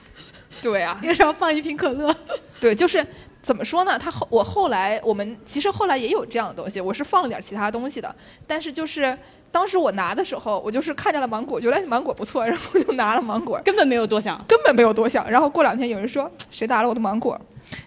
[0.62, 2.14] 对啊，应该是要放一瓶可乐。
[2.60, 3.06] 对，就是
[3.42, 3.98] 怎么说呢？
[3.98, 8.14] 他后我后来我们其实后来也有这样的东西，我是放了点其他东西的，
[8.46, 9.16] 但是就是
[9.52, 14.42] 当时我拿的时候，我就是看见了芒果，觉得芒果不错，然后我就拿了芒果，根本没有多想。
[14.48, 15.30] 根本没有多想。
[15.30, 17.38] 然后过两天有人说谁拿了我的芒果，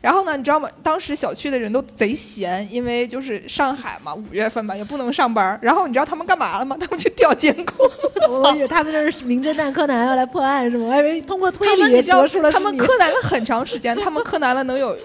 [0.02, 0.70] 然后呢，你知道吗？
[0.82, 5.58] 当时小区的人都贼闲，因为就是上海嘛，五月份嘛也不能上班。
[5.62, 6.78] 然后你知道他们干嘛了吗？
[6.80, 7.90] 他们去调监控。
[8.30, 10.86] 我以为他们那是名侦探柯南要来破案是吗？
[10.88, 14.96] 我还以为通过推理得出了他们柯南了很长时间，他们柯南了能有。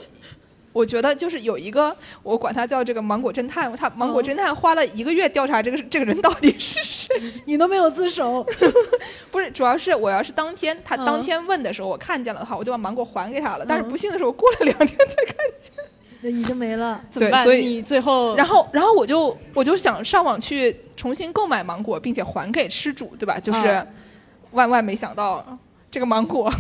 [0.72, 7.08] 我觉得就是有一个，我管他叫这个芒果侦探，他芒果侦探花了一个月调查这个 这个人到底是谁。
[7.44, 8.44] 你都没有自首，
[9.30, 13.66] 不是，主要是我要是当天他嗯当天问的时候，我看见了的话，我就把芒果还给他了。
[13.68, 15.72] 但是不幸的是，我过了两天才看见。
[16.22, 17.02] 那已经没了。
[17.11, 17.42] 怎么办？
[17.44, 23.38] 所以你最后然后，然后我就我就想上网去重新购买芒果，并且还给失主，对吧？
[23.38, 23.87] 就是嗯
[24.52, 25.44] 万万没想到，
[25.90, 26.50] 这个芒果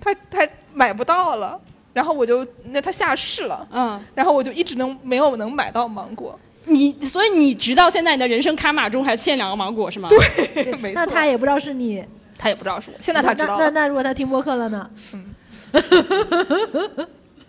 [0.00, 1.58] 他他买不到了。
[1.92, 6.38] 然后我就那他下市了，嗯，然后我就一直能没有能买到芒果。
[6.64, 10.08] 你所以你直到现在你的人生卡码中还欠两个芒果是吗？
[10.08, 12.04] 对，没错，那他也不知道是你，
[12.38, 14.88] 他也不知道是我，现在他知道了，那那那如果他听播客了呢？
[15.12, 15.34] 嗯，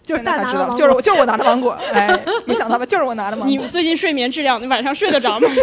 [0.04, 2.86] 就是现在他知道了，就是我就是我拿的芒果，哎，没想到吧？
[2.86, 3.70] 就是我拿的芒果 你。
[3.70, 5.48] 最近睡眠质量，你晚上睡得着吗？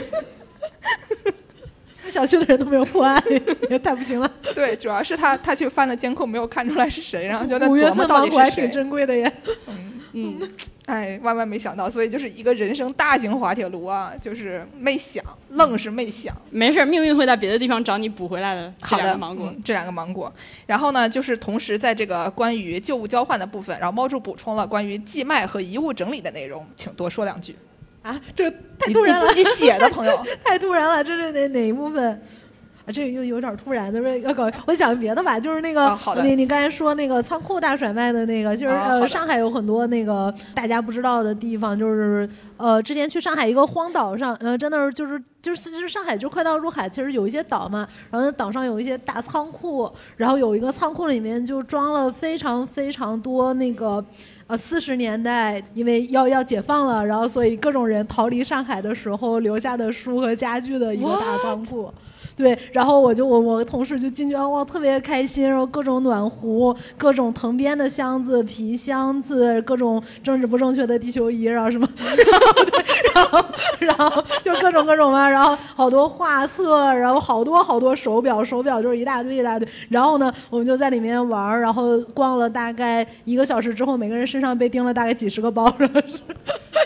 [2.11, 3.23] 小区的人都没有破案，
[3.70, 4.31] 也太不行了。
[4.55, 8.75] 对，主要是他他去翻了监控，没有看出来是谁，然后就在琢磨到底份芒果还挺是谁。
[8.75, 9.33] 珍贵的耶。
[10.12, 10.40] 嗯，
[10.87, 16.35] 哎，万万没想到，所以就是一个人生大型滑铁卢啊，就是没想，愣是没想。
[16.51, 18.75] 没事，命运会在别的地方找你补回来的。
[18.81, 20.33] 好的，芒果，嗯这两个芒果。
[20.66, 27.55] 然后呢，就是同时在这个关于旧物交换的部分，然后猫柱补充了关于寄卖和遗物整理的内容，请多说两句。
[28.03, 32.11] 啊，这太突然了，你自己写的朋友， 太突然了，这是哪哪一部分？
[32.87, 34.51] 啊，这又有点突然的，不是要搞？
[34.67, 54.03] 我讲别的吧，就是那个，啊好的你你刚才说那个仓库大甩卖的那个，就是、呃，上海有很多那个大家不知道的地方，就是呃，之前去上海一个荒岛上，呃，真的是就是就是就是上海就快到入海，其实有一些岛嘛，然后那岛上有一些大仓库，然后有一个仓库里面就装了非常非常多那个。
[54.51, 61.95] 呃，四十年代因为要要解放了，然后所以各种人逃离上海的时候留下的书和家具的一个大仓库。
[62.37, 73.45] 对，然后我就我我同事就进去，哇，特别开心，然后各种暖壶，各种藤编的箱子、皮箱子，各种政治不正确的地球仪，然后什么，然后对，然后
[73.79, 86.21] 然后就各种各种嘛，然后好多画册，然后好多好多手表，手表就是一大堆一大堆，然后呢，我们就在里面玩儿，然后逛了大概一个小时之后，每个人身上被叮了大概几十个包，然后是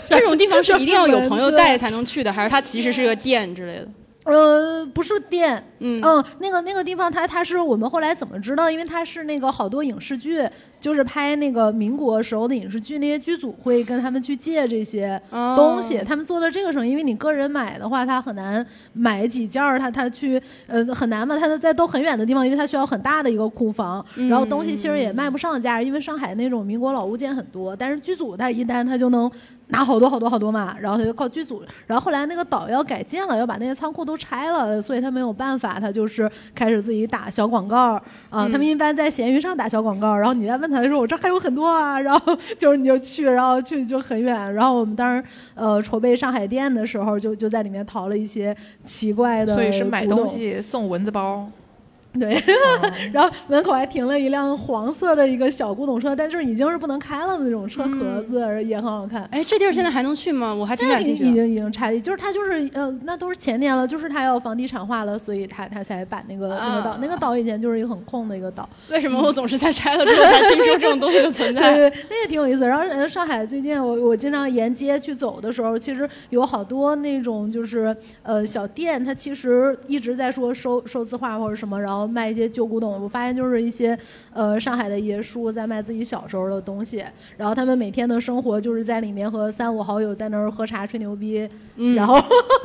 [0.09, 3.87] 这种地方是一定要有朋友带才能去的，还是它其实是个店之类的？
[4.25, 6.01] 呃，不是店，嗯
[6.39, 8.69] 那个那个地方它它是我们后来怎么知道？
[8.71, 10.43] 因为它是那个好多影视剧，
[10.81, 15.21] 就是拍那个民国时候的影视剧，那些剧组会跟他们去借这些
[15.55, 29.31] 东西，哦他们做的这个生意，因为你个人买的话，他很难买几件儿，他他去呃很难嘛，他在都很远的地方，因为他需要很大的一个库房，然后东西其实也卖不上价，因为上海那种民国老物件很多，但是剧组他一单他就能。
[29.69, 38.01] 拿好多好多好多嘛，然后他就靠剧组，然后后来那个岛要改建了，要把那些仓库都拆了，所以他没有办法，他就是开始自己打小广告啊、
[38.31, 45.25] 嗯他们一般在闲鱼上打小广告，然后你再问他的时候，我这还有很多啊，然后 就是你就去，然后去就很远，然后我们当时
[45.55, 50.29] 呃筹备上海店的时候，就就在里面淘了一些奇怪的，所以是买东。
[50.29, 51.47] 西送蚊子包。
[52.19, 52.41] 对，
[53.11, 59.23] 然后门口还停了一辆黄色的一个小古董车，但就是已经是不能开了的那种车壳子，也很好看。
[59.31, 60.53] 哎，这地儿现在还能去吗？
[60.53, 71.73] 我还挺感兴趣已经已经拆了，就是他就是呃，那都是前年了，就是他要房地产化了，所以他他才把那个那个岛，啊那个岛以前就是一个很空的一个岛， 为什么我总是在拆了之后才听说这种东西的存在？
[71.75, 72.65] 对对，那个挺有意思。
[72.65, 83.01] 然后呃，上海最近我我经常沿街去走的时候，其实有好多那种就是呃小店，它其实一直在说收收字画或者什么，然后卖一些旧古董。
[83.01, 83.97] 我发现就是一些
[84.33, 87.03] 呃上海的爷叔在卖自己小时候的东西，
[87.37, 91.95] 然后他们每天的生活就是在里面和三五好友在那儿喝茶吹牛逼，嗯。
[91.95, 92.21] 然后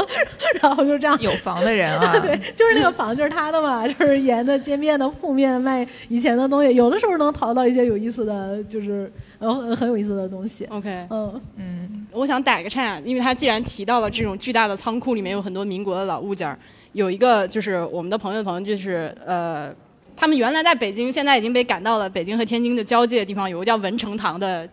[0.61, 1.20] 然后就这样。
[1.20, 10.64] 有房的人啊， 对，就是那个房就是他的嘛，就是沿着街面的铺面卖以前的东西，有的时候能淘到一些有意思的，就是呃很很有意思的东西。
[10.66, 16.59] OK，嗯，嗯，我想打个岔，因为他既然提到了这种巨大的仓库里面有很多民国的老物件儿，
[16.92, 19.74] 有一个就是我们的朋友的朋友，就是呃，
[20.16, 24.68] 他们原来在北京，现在已经被赶到了北京和天津的交界的地方，有个叫文成堂的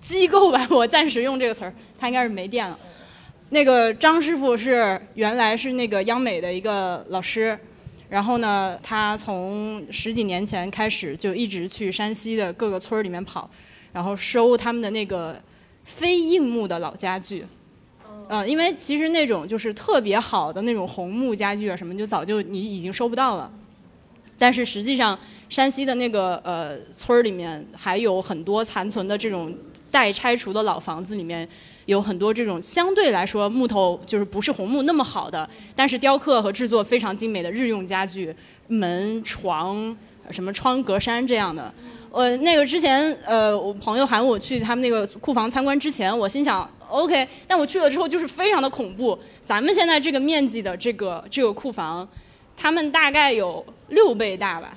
[0.00, 2.78] 机构吧，我暂时用这个词儿，他应该是没电了。
[3.50, 7.58] 那个张师傅是原来是那个央美的一个老师，
[8.08, 13.48] 然后呢，他从十几年前开始就一直去山西的各个村儿里面跑，
[13.92, 15.40] 然后收他们的那个
[15.84, 17.44] 非硬木的老家具。
[18.30, 23.50] 呃，因为其实那种就是特别好的那种红木家具啊什么，就早就你已经收不到了。
[24.38, 29.52] 但是实际上，山西的那个呃村儿里面还有很多残存的这种
[29.90, 31.46] 待拆除的老房子，里面
[31.86, 38.32] 有很多这种相对来说木头就是不是红木那么好的，但是雕刻和制作非常精美的日用家具，
[38.68, 39.96] 门、床、
[40.30, 41.74] 什么窗、格栅这样的。
[42.12, 49.18] 呃，那个之前呃，我朋友喊我去他们那个库房参观之前，我心想 OK，但我去了之后就是非常的恐怖。
[49.44, 52.06] 咱们现在这个面积的这个这个库房，
[52.56, 54.76] 他们大概有六倍大吧，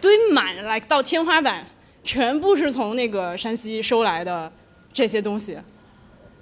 [0.00, 1.66] 堆满了到天花板，
[2.04, 4.52] 全部是从那个山西收来的
[4.92, 5.58] 这些东西。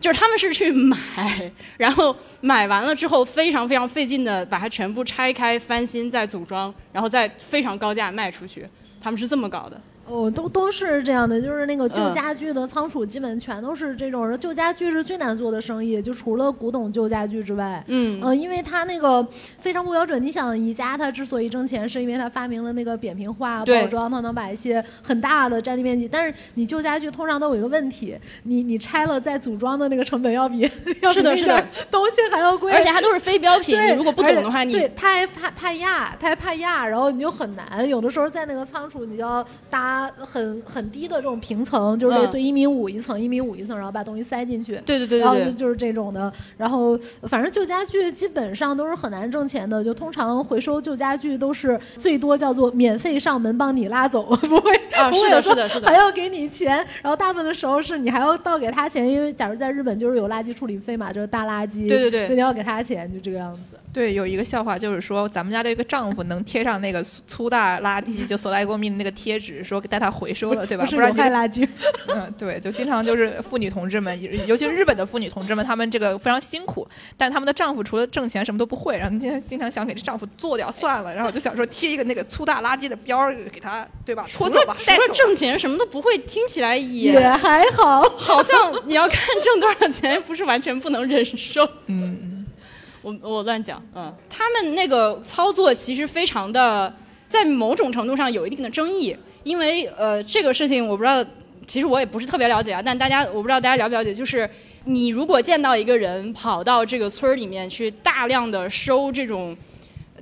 [0.01, 8.65] 就是他们是去买，然后买完了之后非常非常费劲的把它全部拆开翻新再组装，然后再非常高价卖出去。
[9.01, 9.81] 他们是这么搞的。
[10.09, 14.39] 哦，都都是这样的，就是那个旧嗯家具的仓储基本全都是这种。
[14.39, 19.27] 旧家具是最难做的生意，就除了古董旧家具之外，嗯呃，因为它那个
[19.59, 20.23] 非常不标准。
[20.23, 26.09] 你想，宜家它之所以挣钱，是因为它发明了那个扁平化包装，它能把一些很大的占地面积。
[26.09, 30.61] 但是你旧家具通常都有一个问题，你你拆了再组装的那个成本要比
[31.01, 37.87] 要比是的是的那个东西还要贵，而且它都是非标品，你如果不懂的话，你对，它还怕怕压，它还怕压，然后你就很难。
[37.89, 44.77] 有的时候在那个仓储，你就要搭很很低的这种平层，就是类似于一米五一层、一米五一层，然后把东西塞进去。
[44.85, 63.61] 对对对然后就就是这种的，然后反正旧家具基本上都是很难挣钱的，就通常回收旧家具都是最多叫做免费上门帮你拉走， 不会啊是的不会有说还要给你钱，然后大部分的时候是你还要倒给他钱，因为假如在日本就是有垃圾处理费嘛，就是大垃圾，对对对所以你要给他钱，就这个样子。
[63.93, 70.85] 对，有一个笑话就是说，咱们家的一个丈夫能贴上那个粗粗大垃圾，就所来过命的那个贴纸，说带他回收了，对吧？
[70.87, 71.67] 不然你这有害 垃圾。
[72.07, 84.27] 嗯，对，就经常就是妇女同志们，尤其是日本的妇女同志们，她们这个非常辛苦，但她们的丈夫除了挣钱什么都不会，然后经常经常想给这丈夫做掉算了，然后就想说贴一个那个粗大垃圾的标儿给他，对吧？
[84.33, 85.09] 拖走吧，除带走吧。
[85.09, 91.67] 了挣钱什么都不会，听起来也也还好，好像你要看挣多少钱，不是完全不能忍受。
[91.87, 92.38] 嗯，
[93.09, 96.93] 我我乱讲，嗯，他们那个操作其实非常的，
[97.29, 101.25] 在某种程度上有一定的争议，因为呃，这个事情我不知道，
[101.67, 104.49] 其实我也不是特别了解啊，但大家我不知道大家了不了解，就是
[104.85, 109.57] 你如果见到一个人跑到这个村儿里面去大量的收这种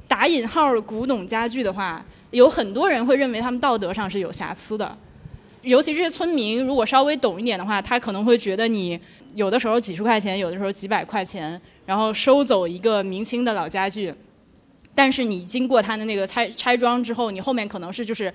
[0.06, 4.96] 打引号古董家具的话，有很多人会认为他们道德上是有瑕疵的。
[5.62, 8.98] 尤其这些村民，如果稍微懂一点的话，他可能会觉得你
[9.34, 14.12] 有的时候几十块钱，有的时候几百块钱，然后收走一个明清的老家具，
[14.94, 18.32] 但是你经过他的那个拆拆装之后，你后面可能是就是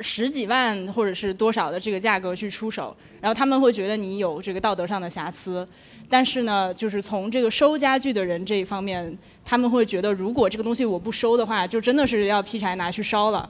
[0.00, 5.66] 十几万或者是多少的这个价格去出手，然后他们会觉得你有这个道德上的瑕疵。
[6.10, 13.48] 但是呢，就是从这个收家具的人这一方面，他们会觉得，如果这个东西我不收的话，就真的是要劈柴拿去烧了。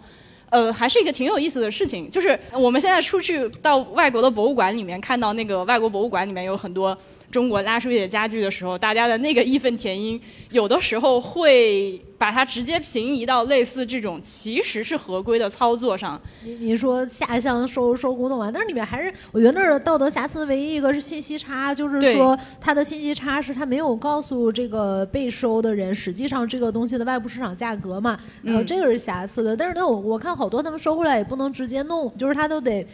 [0.51, 6.97] 呃，还是一个挺有意思的事情，就是我们现在出去到外国的博物馆里面，看到那个外国博物馆里面有很多
[7.31, 16.21] 中国拉书业家具的时候，大家的那个义愤填膺，有的时候会把它直接平移到类似这种其实是合规的操作上。
[16.43, 29.55] 你你说下乡收收古董啊，但是里面还是我觉得那儿的道德瑕疵唯一一个是信息差，就是说它的信息差是他没有告诉这个被收的人，实际上这个东西的外部市场价格嘛，然后嗯这个是瑕疵的。
[29.55, 32.87] 但是那，我我看好多他们收回来也不能直接弄，就是他都得。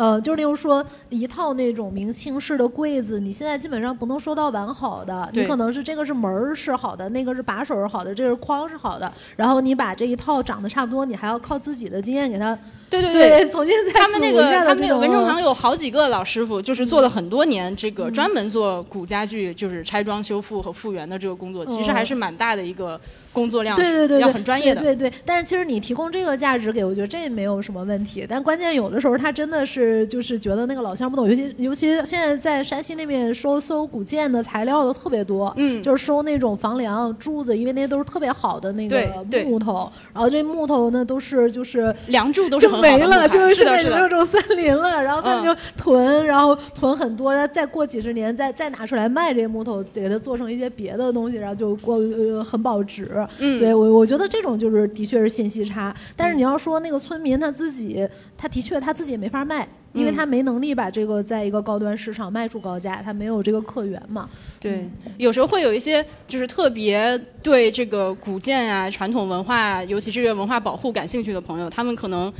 [0.00, 12.58] 呃，就是例如说一套那种明清式的柜子，你现在基本上不能收到完好的，你可能是这个是门儿是好的，那个是把手是好的，这个是框是好的，然后你把这一套长得差不多，你还要靠自己的经验给它
[12.88, 17.92] 对对对，重新再他们那个他们那个文成堂有好几个老师傅，就是做了很多年这嗯。
[17.92, 22.98] 个专门做古家具，就是拆装修复和复原的这个工作，其实还是蛮大的一个
[23.32, 24.80] 工作量，要对对对要，很专业的。
[24.82, 28.26] 对对对，但是其实你提供这个价值给我，觉得这也没有什么问题。
[28.28, 43.70] 但关键有的时候他真的是就是觉得那个老乡不懂，尤其尤其现在在山西那边收搜古建的材料的特别多，嗯就是收那种房梁、柱子，因为那些都是特别好的那个木头，然后这木头呢都是就是梁柱都是就没了，就是现。
[43.70, 53.19] 在就没有这种森林了，然后他就囤，然后囤很多，再过几十年再再拿出来卖这些木头，给它做成一些别的东西，然后就过呃很保值。
[53.38, 59.66] 嗯对我我觉得这种就是的确是信息差，但是你要说那个村民他自己，他的确他自己也没法卖。
[59.92, 64.30] 因为嗯他没能力把这个在一个高端市场卖出高价，他没有这个客源嘛。
[64.60, 72.32] 对，有时候会有一些就是特别对这个古建啊、传统文化，尤其这个文化保护感兴趣的朋友，他们可能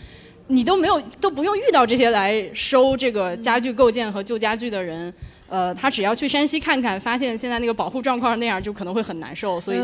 [0.47, 5.13] 你都没有都不用遇到这些来收这个家具构件和旧家具的人。
[5.51, 9.61] 呃，他只要去山西看看，发现现在那个保护状况那样，就可能会很难受。
[9.61, 9.79] 所以，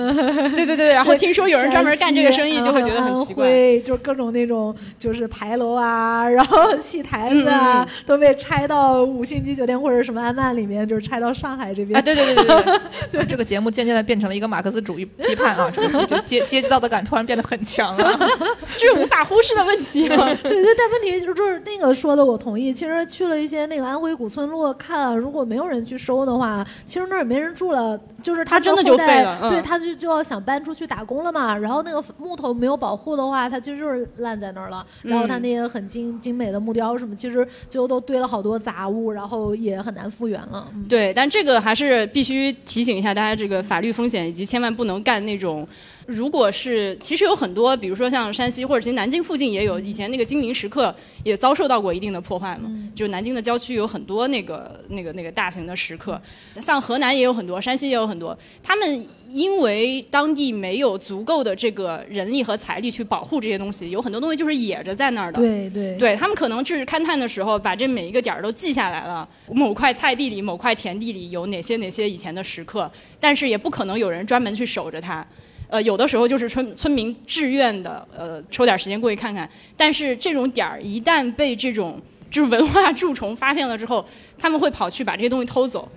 [0.54, 3.44] 对对对，然后听说有人专门干这个生意， 就会觉得很奇怪。
[3.46, 11.98] 对，就是各种那种就是牌楼啊，然后戏台子啊，都被拆到五星级酒店或者什么安曼里面，就是拆到上海这边。
[11.98, 12.80] 啊，对对对对对，
[13.12, 18.18] 对 这个节目渐渐的变成了一个马克思主义批判啊，这个就阶阶级道德感突然变得很强了，
[18.78, 20.08] 这是无法忽视的问题。
[20.08, 22.72] 对对，但问题就是就是那个说的，我同意。
[22.72, 29.50] 其实去了一些那个安徽古村落看，如果没有人去收的话，其实那儿也没人住了，就是他真的就废了。
[29.50, 31.56] 对，他就就要想搬出去打工了嘛。
[31.56, 34.86] 然后那个木头没有保护的话，它其实就是烂在那儿了。
[35.02, 40.68] 然后他那些很精精美的木雕什么，其实最后都堆了好多杂物，然后也很难复原了。
[40.88, 45.66] 对，但这个还是必须提醒一下大家，这个法律风险以及千万不能干那种。
[46.06, 50.94] 如果是，其实有很多，比如说像山西或者其实南京附近也有，以前那个金陵石刻
[51.24, 52.70] 也遭受到过一定的破坏嘛。
[52.94, 56.20] 就南京的郊区有很多那个那个那个大型的石刻，
[56.60, 58.36] 像河南也有很多，山西也有很多。
[58.62, 65.40] 他们因为当地没有足够的这个人力和财力去保护这些东西，有很多东西就是野着在那儿的。
[65.40, 65.96] 对对。
[65.96, 75.26] 对他们可能就是勘探的时候把这每一个点儿都记下来了，某块菜地里、某块田地里有哪些哪些以前的石刻，但是也不可能有人专门去守着它。
[75.68, 79.50] 呃，有的时候就是村村民自愿的，呃，抽点时间过去看看。
[79.76, 82.00] 但是这种点儿一旦被这种
[82.30, 84.06] 就是文化蛀虫发现了之后，
[84.38, 85.88] 他们会跑去把这些东西偷走。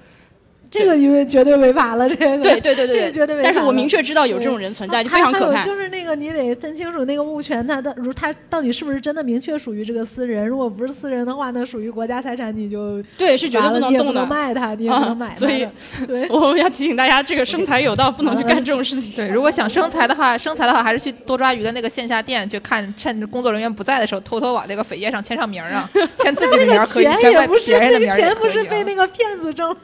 [0.71, 3.49] 这个因为绝对违法了，这个对对对对，绝对违法。
[3.49, 5.63] 但是我明确知道有这种人存在，就非常可怕。
[5.63, 10.47] 就是那个你得分清楚那个物权，它的如它到底是不是真的明确属于这个私人。
[10.47, 15.33] 如果不是私人的话，那属于国家财产，你就对是绝对不能动的，卖它，你也不能买。
[15.33, 15.67] 所以，
[16.05, 19.11] 对，我们要提醒大家，这个生财有道，不能去干这种事情。
[19.15, 25.89] 对，如果想生财的话，生财的话还是去多抓鱼的那个线下店去看，趁工作人员不在的时候，偷偷往那个扉页上签上名啊，
[26.19, 29.75] 签自己的名可以，签外别人的名钱不是被那个骗子挣，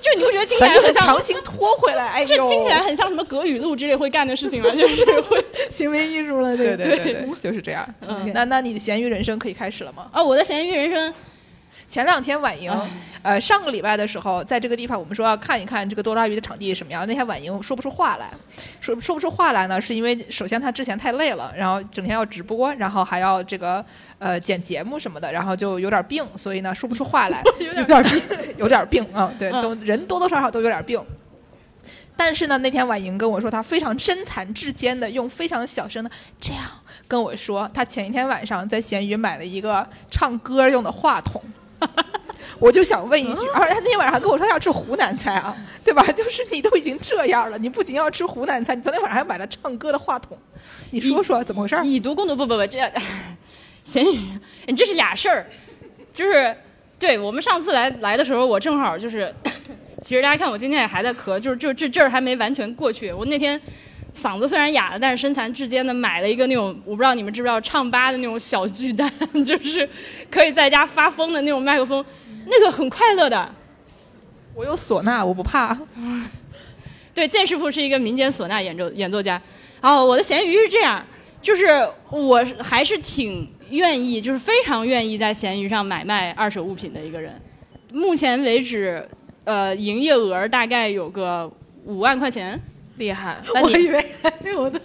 [0.00, 1.06] 就你不觉得听起来很像？
[1.06, 4.70] 强行拖回来， 哎，这听起来很像什么葛雨露之类会干的事情吗？
[4.74, 7.86] 就是 会 行为艺术了，对对对，就是这样。
[8.34, 10.08] 那那你的咸鱼人生可以开始了吗？
[10.12, 11.12] 啊，我的咸鱼人生。
[11.92, 12.72] 前两天晚莹，
[13.20, 17.06] 呃，上个礼拜的时候，在这个地方，我们说要看一看这个多抓鱼的场地什么样。
[17.06, 18.30] 那天晚莹说不出话来，
[18.80, 23.84] 说说不出话来呢，是因为首先她之前太累了，然后整天要直播，然后还要这个
[24.18, 28.22] 呃剪节目什么的，然后就有点病，所以呢说不出话来，有点病，
[28.56, 30.98] 有点病啊，对，都人多多少少都有点病。
[32.16, 36.62] 但是呢，那天婉莹跟我说，她非常身残志坚的用非常小声的这样
[37.06, 41.38] 跟我说，她前一天晚上在闲鱼买了一个唱歌用的话筒。
[42.58, 46.02] 我就想问一句，而且他那天晚上还跟我说要吃湖南菜啊，对吧？
[46.12, 50.36] 就是你都已经这样了，你不仅要吃湖南菜，你昨天晚上还买了唱歌的话筒，
[50.90, 51.76] 你说说怎么回事？
[51.84, 52.78] 以毒攻毒不不不，这
[53.84, 54.18] 咸鱼，
[54.66, 55.46] 你这是俩事儿，
[56.14, 56.56] 就是
[56.98, 59.34] 对我们上次来来的时候，我正好就是，
[60.02, 63.12] 其实大家看我今天也还在咳，就是就这这儿还没完全过去。
[63.12, 63.60] 我那天
[64.14, 69.10] 嗓子虽然哑了，但是身残志坚的买了一个那种，我不知道你们知不知道唱吧的那种小巨蛋，
[69.44, 69.88] 就是
[70.30, 72.04] 可以在家发疯的那种麦克风。
[72.46, 73.54] 那个很快乐的，
[74.54, 75.78] 我有唢呐，我不怕。
[77.14, 79.40] 对，剑师傅是一个民间唢呐演奏演奏家。
[79.80, 81.04] 哦，我的咸鱼是这样，
[81.40, 87.40] 就是我还是挺愿意，就是非常愿意在咸鱼上买卖二手物品的一个人。
[87.92, 89.06] 目前为止，
[89.44, 91.50] 呃，营业额大概有个
[91.84, 92.60] 五万块钱。
[93.02, 94.14] 厉害， 我以为
[94.56, 94.80] 我的，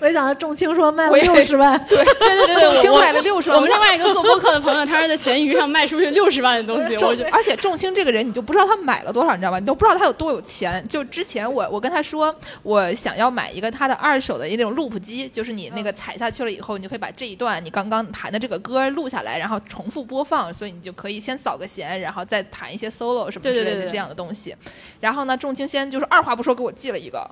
[0.00, 3.56] 没想到仲青说卖了六十万，对对对对，仲青卖了六十万。
[3.56, 6.96] 我们另外一个做播客的朋友，他是在闲鱼上卖出去六十万的东西。
[7.04, 9.58] 我而且仲青这个人，你就不知道他买了多少，你知道吧？
[9.58, 10.82] 你都不知道他有多有钱。
[10.88, 24.54] 就之前我我跟他说，我想要买一个他的二手的那种 loop 机，就是你那个踩下去了以后，你就可以把这一段你刚刚弹的这个歌录下来，然后重复播放，所以你就可以先扫个弦，然后再弹一些 solo 什么之类的这样的东西。
[25.00, 27.28] 然后呢，仲青先就是二话不说给我寄了一个。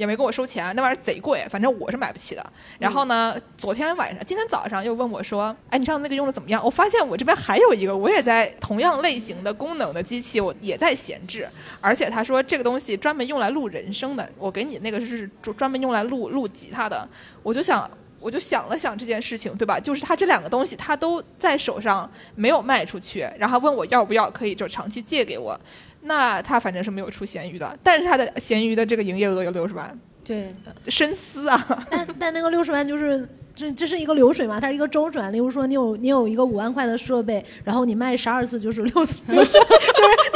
[0.00, 2.52] 也没跟我收钱，那玩意儿贼贵，反正我是买不起的。
[2.78, 11.46] 然后呢，昨天晚上、今天早上又问我说：“哎，你上次那个用的怎么样？”我发现我这边还有一个，我也在同样类型的功能的机器，我也在闲置。
[11.82, 17.06] 而且他说这个东西专门用来录人声的，我给你那个是专专门用来录录吉他的。
[17.42, 19.78] 我就想，我就想了想这件事情，对吧？
[19.78, 25.60] 就是他这两个东西他都在手上没有卖出去，然后问我要不要，可以就长期借给我。
[26.02, 30.54] 那他反正是没有出咸鱼的，但是他的咸鱼的这个营业额有六十万，对，
[30.88, 31.86] 深思啊。
[31.90, 33.28] 但但那个六十万就是
[33.60, 35.30] 这这是一个流水嘛，它是一个周转。
[35.30, 39.58] 例如说，你有你有一个五万块的设备，然后你卖十二次就是六次，就是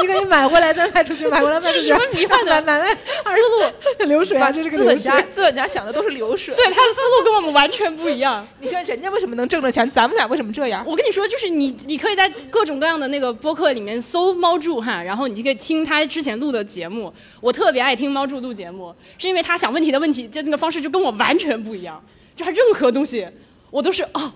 [0.02, 1.72] 你可以买回来再卖出去，买回来卖出去。
[1.72, 4.06] 这是什么迷幻的买卖思路？
[4.06, 5.22] 流水啊，这是个资本家。
[5.22, 6.54] 资本家想的都是流水。
[6.54, 8.46] 对，他的思路跟我们完全不一样。
[8.60, 10.84] 你说人家为什么能挣着钱，咱们俩为什么这样？
[10.86, 17.10] 我跟你说，就是你，你可以在各种各样的那个播客里面搜猫柱哈，然后你就可以听他之前录的节目。
[17.40, 21.98] 我特别爱听猫柱录节目，是因为他想问题的问题，就那个方式就跟我完全不一样。
[22.36, 23.28] 这任何东西，
[23.70, 24.32] 我都是哦，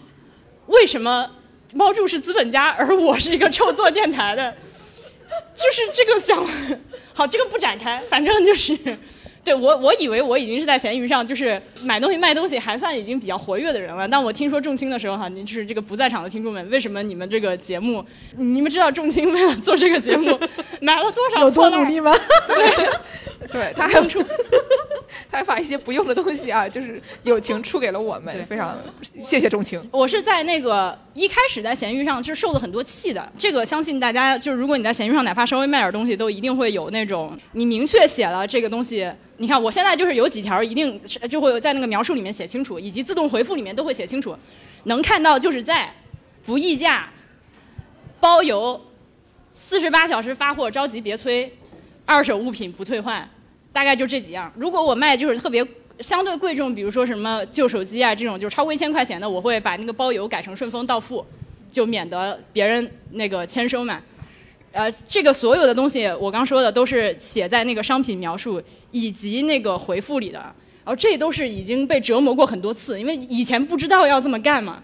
[0.66, 1.30] 为什么
[1.72, 4.54] 猫柱是资本家，而我是一个臭做电台的？
[5.54, 6.44] 就是这个想，
[7.12, 8.76] 好，这个不展开，反正就是。
[9.48, 14.06] 对我，我以为我已经是在闲鱼上，就是买东西卖东西还算已经比较活跃的人了。
[14.06, 18.04] 但我听说重青的时候，哈，您就是这个不在场的听众们，为什么你们这个节目，
[18.36, 20.38] 你们知道重青为了做这个节目
[20.82, 22.14] 买了多少有多努力吗？
[22.46, 22.90] 对，
[23.50, 24.22] 对他还出，
[25.30, 28.76] 他还把一些不用的东西啊，就是友情出给了我们，非常
[29.24, 29.82] 谢谢钟情。
[29.90, 39.10] 我是在那个一开始在闲鱼上是受了很多气的，这个相信大家就是如果你在闲鱼上哪怕稍微卖点东西，都一定会有那种你明确写了这个东西。
[39.40, 44.36] 你看我现在就是有几条一定是就会在那个描述里面写清楚，以及自动回复里面都会写清楚，
[44.84, 45.92] 能看到就是在
[46.44, 47.08] 不议价、
[48.18, 48.80] 包邮、
[49.52, 51.50] 四十八小时发货、着急别催、
[52.04, 53.28] 二手物品不退换，
[53.72, 54.52] 大概就这几样。
[54.56, 55.64] 如果我卖就是特别
[56.00, 61.24] 相对贵重，比如说什么旧手机啊这种，就超过一千块钱的，我会把那个包邮改成顺丰到付，
[61.70, 64.02] 就免得别人那个签收嘛。
[64.72, 74.82] 呃，这个所有的东西我刚说的都是写在那个商品描述以及那个回复里的，然后这都是已经被折磨过很多次，因为以前不知道要这么干嘛。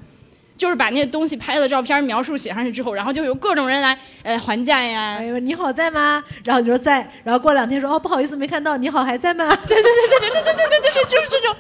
[0.57, 6.23] 就是把那些东西拍了照片，描述写上去之后，然后就有各种人来呃还价呀，哎呦，你好在吗？
[6.45, 9.45] 然后你说在，然后过两天说哦不好意思没看到，你好还在吗？
[9.67, 11.57] 对对对对对对对对对对，就是这种。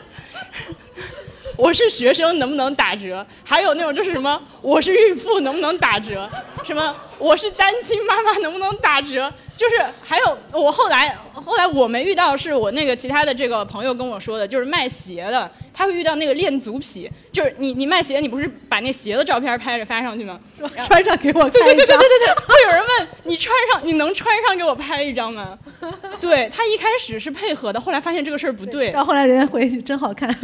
[1.58, 3.26] 我是学生，能不能打折？
[3.42, 6.30] 还有那种就是什么，我是孕妇，能不能打折？
[6.64, 9.32] 什么，我是单亲妈妈，能不能打折？
[9.56, 20.40] 就是还有我后来后来我没遇到，是我那个其他的这个朋友跟我说的，就是卖鞋的，他会遇到那个恋足癖，就是你你卖鞋，你不是把那鞋的照片拍着发上去吗？
[20.84, 21.96] 穿上给我看一张对对对对。
[21.96, 25.56] 对对，会有人问你穿上，你能穿上给我拍一张吗？
[26.20, 30.28] 对他一开始是配合的，后来发现这个事儿不对，然后后来人家回去真好看，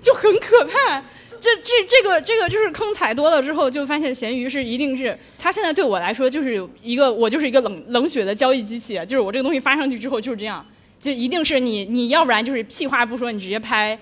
[0.00, 1.02] 就很可怕。
[1.42, 10.64] 这这这个这个就是坑踩多了之后，就发现闲鱼是一定是它现在对我来说就是一个我就是一个冷冷血的交易机器，就是我这个东西发上去之后就是这样，
[11.00, 13.98] 就一定是你你要不然就是屁话不说，你直接拍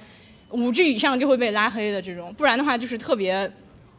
[0.51, 3.51] 五 G 以上就会被拉黑的这种，不然的话就是特别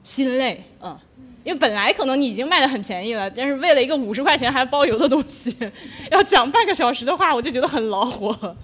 [0.04, 0.98] 心累，嗯。
[1.44, 5.58] 因为本来可能你已经卖的很便宜了，但是为了一个五十块钱还包邮的东西，
[6.12, 8.56] 要讲半个小时的话，我就觉得很恼火。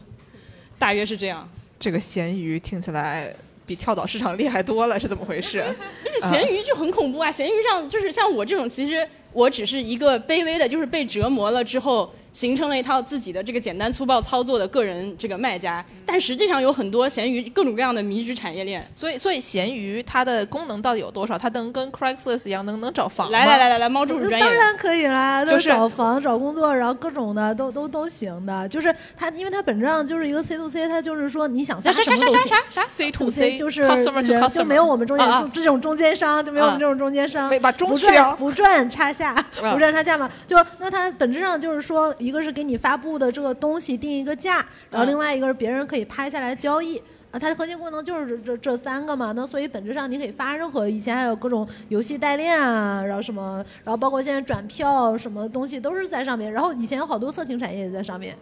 [0.77, 1.49] 大约是这样。
[1.79, 3.35] 这个咸鱼听起来
[3.67, 5.59] 比跳蚤市场厉害多了，是怎么回事？
[6.05, 7.29] 而且咸鱼就很恐怖啊！
[7.29, 18.87] 咸鱼上就是像我这种，其实我只是一个卑微的，就是被折磨了之后形成了一套自己的这个简单粗暴操作的个人这个卖家，但实际上有很多闲鱼各种各样的迷之产业链。
[18.93, 21.35] 所以，所以闲鱼它的功能到底有多少？
[21.35, 23.31] 它能跟 Craigslist 一样，能能找房吗？
[23.31, 24.45] 来来来来来，猫柱是专业。
[24.45, 28.69] 当然可以啦，就是找房、找工作，然后各种的都都都行的。
[28.69, 32.49] 就是它，因为它本质上就是一个 C to C，它就是说你想发啥啥啥什么东西。
[32.49, 39.31] 啥啥啥？C to C 就是 customer to 人 customer，就没有我们中间这种中间商，就没有我们这种中间商没，把中不赚不赚差价，
[39.63, 40.29] 啊不赚差价嘛。
[40.45, 47.01] 就那它本质上就是说，一个是给你发布的这个东西定一个价，然后嗯另外一个是别人可以拍下来交易。
[47.29, 58.33] 啊，它的核心功能就是这这这三个嘛，那所以本质上你可以发任何，以前还有各种游戏代练啊，然后什么，然后包括现在转票什么东西都是在上面，然后以前有好多色情产业也在上面，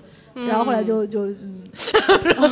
[0.47, 1.63] 然后后来就就嗯，
[2.23, 2.47] 然后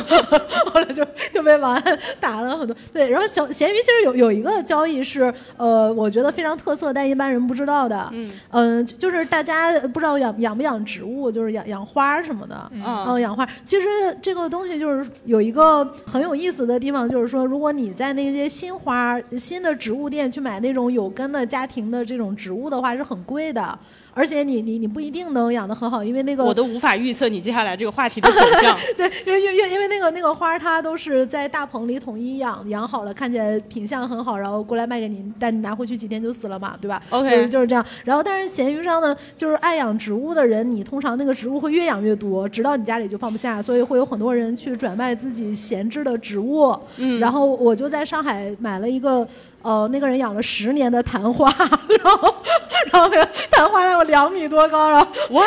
[0.72, 2.74] 后来就就被保安 打了很多。
[2.92, 8.08] 对，然后小咸鱼其实有有一个交易是呃，我觉得非常特色，但一般人不知道的。
[8.12, 12.70] 嗯嗯、就就是大家不知道养养不养植物，就是养养花什么的。
[12.72, 13.86] 嗯嗯，养花其实
[14.22, 23.78] 这个东西就是有一个很有意思的地方，就是说，如果你在那些新花、新的植物店去买那种有根的家庭的这种植物的话，是很贵的，
[24.14, 28.78] 而且你你你不一定能养得很好，因为那个我都无法预测你接下来这个话题的走向。
[28.96, 37.84] 对，因为因为因为那个那个花儿它都是在大棚里统一养养好了，看起来品相很好，然后过来卖给你，但你拿回去几天就死了嘛，对吧 OK 就是就是这样。
[38.04, 46.72] 然后但是闲鱼上呢，就是爱养植物的人，你通常那个植物会越养越多，直到你家里就放不下，所以会有很多人去转卖自己闲置的植物。
[46.98, 49.26] 嗯然后我就在上海买了一个。
[49.64, 51.50] 呃，那个人养了十年的昙花，
[52.04, 52.34] 然后
[52.92, 55.06] 然后那个昙花有两米多高，然后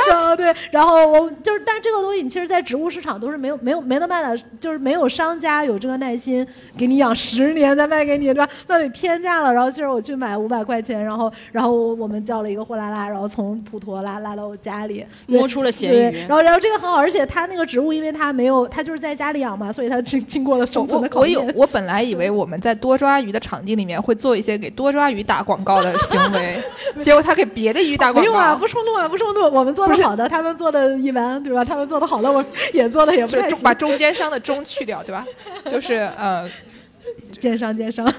[0.10, 6.46] 然后对，然后我就是，但是这个东西你其实，在植物市场都是没有没有没得卖的，就是没有商家有这个耐心
[6.76, 8.50] 给你养十年再卖给你，对吧？
[8.66, 9.54] 那得天价了。
[9.54, 16.30] 然后其实我去买五百块钱，然后然后我们叫了一个货拉拉，然后从普陀拉拉到我家里，对摸出了咸对，鱼然。
[16.30, 26.58] 后然后这个很好，而且它那个植物，因为它没有，它就是在家里养嘛，所以它经经过了生存的考我我有验。，我本来以为我们在多抓鱼的场地里面会做一些给多抓鱼打广告的行为，
[27.02, 29.52] 结果他给别的鱼打广告不用啊，不，冲动啊，不冲动。
[29.52, 31.66] 我们做的好的，他们做的一般，对吧？
[31.66, 33.60] 他们做的好的，我 也做的也不就是太行。
[33.62, 35.26] 把中间商的中去掉，对吧？
[35.68, 36.50] 就是呃，
[37.38, 38.10] 奸商奸商。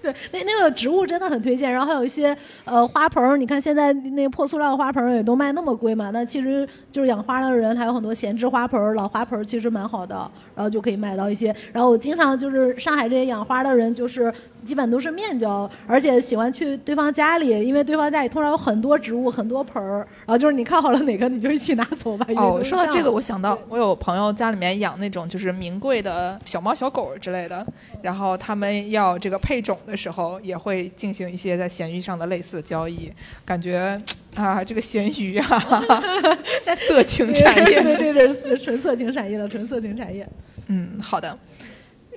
[0.00, 11.54] 对，那那个植物真的很推荐，然后还有一些呃花盆儿，你看现在那破塑料花盆儿也都卖那么贵嘛，那其实就是养花的人还有很多闲置花盆儿、老花盆儿，其实蛮好的，然后就可以买到一些。
[11.72, 14.32] 然后我经常就是上海这些养花的人，就是
[14.64, 22.26] 基本都是面交，而且喜欢去对方家里，因为对方家里通常有很多植物、很多盆儿，然后就是你看好了哪个你就一起拿走吧。
[22.36, 27.66] 哦，说到这个，我想到我有朋友家里面养那种就是名贵的小猫小狗之类的，
[28.02, 33.12] 然后他们要这个配种的时候，也会进行一些在闲鱼上的类似交易，
[33.44, 34.00] 感觉
[34.34, 35.82] 啊，这个咸鱼啊，
[36.88, 37.82] 色情产业。
[37.82, 40.26] 对对对，这是纯色情产业的，纯色情产业。
[40.68, 41.36] 嗯，好的。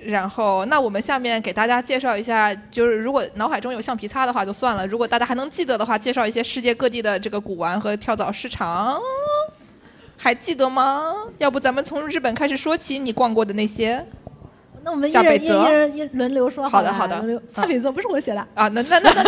[0.06, 9.00] 然后，那我们下面给大家介绍一下，就是如果脑海中有橡皮擦的话就算了，如果大家还能记得的话，介绍一些世界各地的这个古玩和跳蚤市场，
[10.16, 11.14] 还记得吗？
[11.38, 14.04] 要不咱们从日本开始说起，你逛过的那些
[14.86, 18.40] 那我们一人一一人一轮流说了好的好的轮流夏北泽不是我写的。
[18.54, 18.68] 啊？
[18.68, 19.22] 那那那那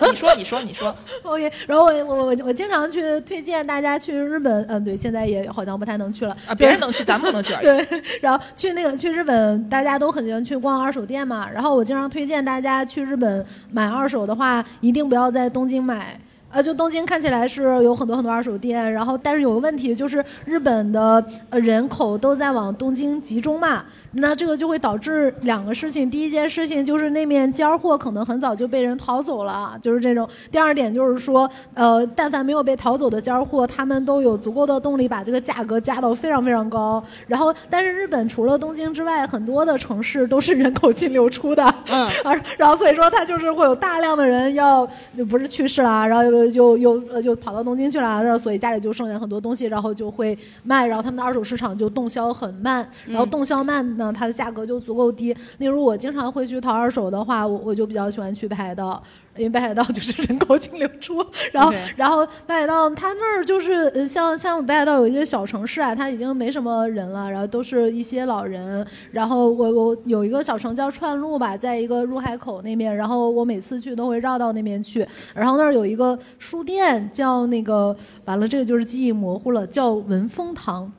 [0.00, 0.92] 那， 你说你说你说
[1.22, 7.66] ，OK，然后我我我我经常去推荐大家去日本，嗯，对，现在也好像不太能去了啊，别人能去，咱们不能去而已。
[7.86, 11.48] 对，然后去那个去日本，大家都很喜欢去逛二手店嘛。
[11.48, 16.18] 然后我经常推荐大家去日本买二手的话，一定不要在东京买。
[16.56, 26.10] 呃，就东京看起来是有很多很多二手店，然后但是有个问题就是日本的呃人口都在往东京集中嘛，那这个就会导致两个事情。
[26.10, 30.26] 第一件事情就是那面尖儿货可能很早就被人淘走了，就是这种。
[30.50, 37.04] 第二点就是说，呃，但凡没有被淘走的尖儿货，他们都有足够的动力把这个价格加到非常非常高。
[37.26, 44.88] 然后，但是日本除了东京之外，很多的城市都是人口净流出的，嗯， 而然后所以说它就是会有大量的人要
[45.28, 55.34] 不是去世啦，然后又又又呃就跑到东京去了，然后所以家里就剩下很多东西，然后就会卖，然后他们的二手市场就动销很慢，然后动销慢呢，它的价格就足够低。
[55.58, 59.02] 例如我经常会去淘二手的话，我我就比较喜欢去北海道。
[59.36, 68.86] 因为北海道就是人口净流出，然后然后北海道它那儿就是呃像像北海道有一些小城市啊，它已经没什么人了，然后都是一些老人。
[69.10, 75.06] 然后我我有一个小城叫串路吧，在一个入海口那边，然后我每次去都会绕到那边去。
[75.34, 80.90] 然后那儿有一个书店叫那个，完了这个就是记忆模糊了，叫文风堂，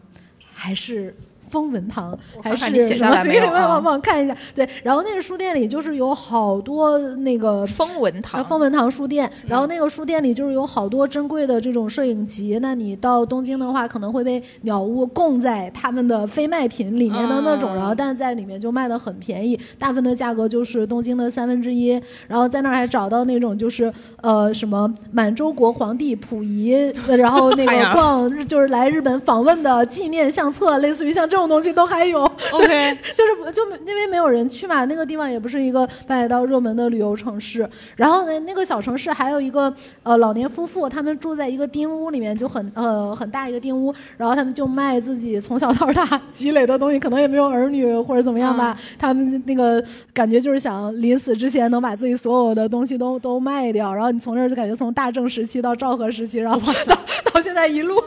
[0.53, 1.15] 还是？
[1.49, 4.35] 风文堂还是看看你写下来没有 啊帮我看一下。
[4.53, 12.57] 对，然后那个书店里就是有好多那个风文啊，堂，风文堂书店，然后那个书店里就是有好多珍贵的这种摄影集。
[12.61, 22.01] 那你到东京的话，可能会被鸟屋供在他们的非卖品里面的那种，嗯然后但是在里面就卖的很便宜，大部分的价格就是东京的三分之一。
[22.27, 23.91] 然后在那儿还找到那种就是
[24.21, 26.73] 呃什么满洲国皇帝溥仪，
[27.07, 32.23] 呃然后那个 逛就是来日本访问的纪念相册，类似于像这种东西都还有。
[32.51, 37.67] OK， 就是就因为没有人去嘛，那个地方也不是一个北海道热门的旅游城市。
[37.95, 39.73] 然后呢，那个小城市还有一个
[40.03, 48.77] 呃老年夫妇，他们住在一个丁屋里面，就很呃很大一个丁屋，然后他们就卖自己从小到大 积累的东西，可能也没有儿女或者怎么样吧。
[48.97, 49.83] 他们那个
[50.13, 56.97] 感觉就是想临死之前能把自己所有的东西都都卖掉，然后你从这儿就感觉从大正时期到昭和时期，然后到
[57.33, 58.01] 到现在一路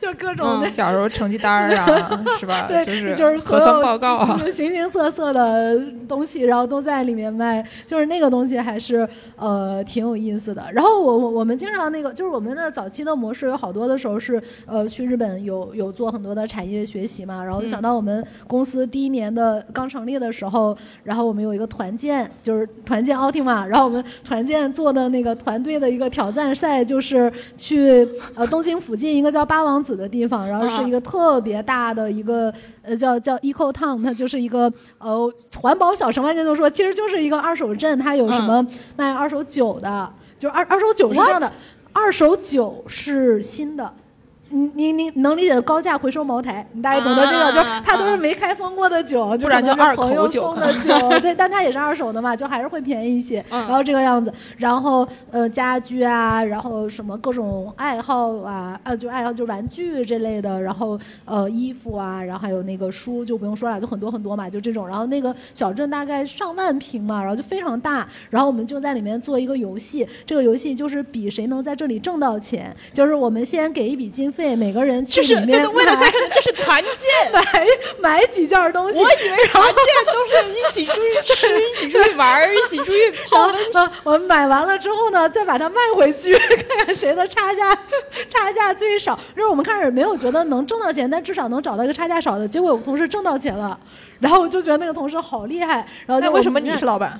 [0.00, 0.68] 就各种的。
[0.68, 2.66] 小时候成绩单儿啊，是吧？
[2.70, 4.40] 对，就是核所有酸报告啊。
[4.54, 5.78] 形形色色的
[6.08, 10.62] 东西，然后都在里面卖，就是那个东西还是呃挺有意思的。
[10.72, 32.35] 然后我我我们经常那个，就是我们的早期的模式有好多的时候是呃去日本有有做很多的产业学习嘛，然后想到我们公司第一年的刚成立的时候，然后我们有一个团建，就是团建奥汀嘛，然后我们团建做的那个团队的一个挑战赛就是去呃东京附近一个叫八王子的地方，然后是一个特别大的一个
[32.82, 38.66] 呃叫叫 Eco Town，它就是一个呃环保小城外，就这么说，其实就是一个二手镇，它有什么
[38.96, 41.52] 卖二手酒的，就是二二手酒是这样的，
[41.92, 43.92] 二手酒是新的。
[44.48, 53.44] 你你你能理解的高价回收茅台，你大概懂得这个，啊就是它都是没开封过的酒，不然就是二口朋友酒送的酒，对，但它也是二手的嘛，就还是会便宜一些。
[53.50, 64.86] 嗯然后这个样子，然后呃家居啊，然后什么各种爱好啊，呃就爱好就玩具这类的，然后呃衣服啊，然后还有那个书就不用说了，就很多很多嘛，就这种。
[64.86, 75.96] 然后那个小镇大概上万平嘛，然后就非常大，然后我们就在里面做一个游戏，这个游戏就是比谁能在这里挣到钱，就是我们先给一笔经费，每个人去里面为了
[76.32, 77.66] 这是团建， 买
[77.98, 78.98] 买几件东西。
[78.98, 86.32] 我以为团建都是一起出去吃，一起出去玩儿，一起出去泡温然后我们买完了之后呢，再把它卖回去，
[86.68, 87.74] 看看谁的差价
[88.28, 89.18] 差价最少。
[89.34, 92.46] 就是我们开始没有觉得能挣到钱，但至少能找到一个差价少的。
[92.46, 93.78] 结果有个同事挣到钱了，
[94.20, 95.86] 然后我就觉得那个同事好厉害。
[96.04, 97.18] 然后就那为什么你是老板？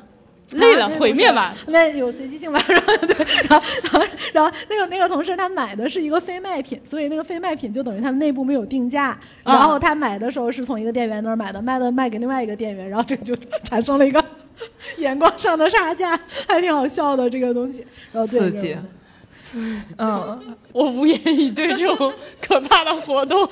[0.52, 1.54] 累了毁灭吧。
[1.66, 3.16] 那有随机性吧，然后对，
[3.48, 14.24] 然后然后然后那个那个同事他买的是一个非卖品，所以那个非卖品就等于他们内部没有定价，然后他买的时候是从一个店员那儿买的，卖的卖给另外一个店员，然后这个就产生了一个
[14.98, 16.18] 眼光上的差价，
[16.48, 18.76] 还挺好笑的这个东西，然后对刺激
[19.98, 23.46] 嗯，我无言以对这种可怕的活动。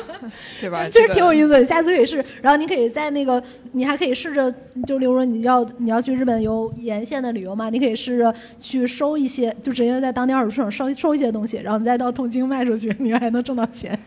[0.60, 0.86] 对吧？
[0.90, 1.32] 其实挺有。
[1.32, 2.24] 意思的，下次可以试。
[2.40, 3.42] 然后你可以在那个，
[3.72, 4.52] 你还可以试着，
[4.86, 13.98] 就例如说你要你要去日本游沿线的旅游嘛，你可以试着去收一些，就直接在当地二手市场收收一些东西，然后你再到东京卖出去，你还能挣到钱。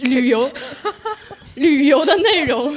[0.00, 0.50] 旅游，
[1.54, 2.76] 旅游的内容，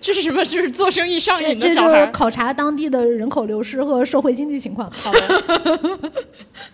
[0.00, 0.44] 这是什么？
[0.44, 2.06] 就是做生意上这这就是瘾的小孩。
[2.08, 4.90] 考察当地的人口流失和社会经济情况。
[4.90, 6.12] 好的，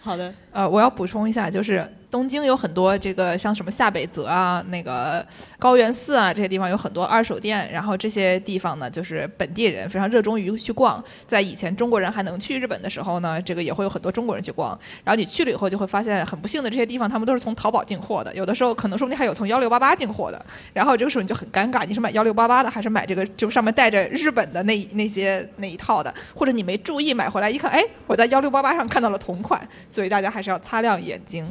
[0.01, 0.33] 好的。
[0.53, 5.27] 呃，我要补充一下，就是东京有很多这个像什么下北泽啊、那个
[5.59, 11.03] 高原寺啊这些地方有很多二手店，然后这些地方呢，就是本地人非常热衷于去逛。
[11.27, 14.79] 在以前中国人还能去日本的时候呢，这个也会有很多中国人去逛。
[15.03, 20.41] 然后你去了以后，就会发现很不幸的这些地方，他们都是从淘宝进货的，有的时候可能说不定还有从幺六八八进货的。
[20.73, 26.15] 然后这个时候你就很尴尬，你是买幺六八八的，还是买这个就上面带着日本的那那些那一套的？
[26.33, 29.61] 或者你没注意买回来一看，哎，我在幺六八八上看到了同款，
[29.91, 31.45] 所以大家还是要擦亮眼睛。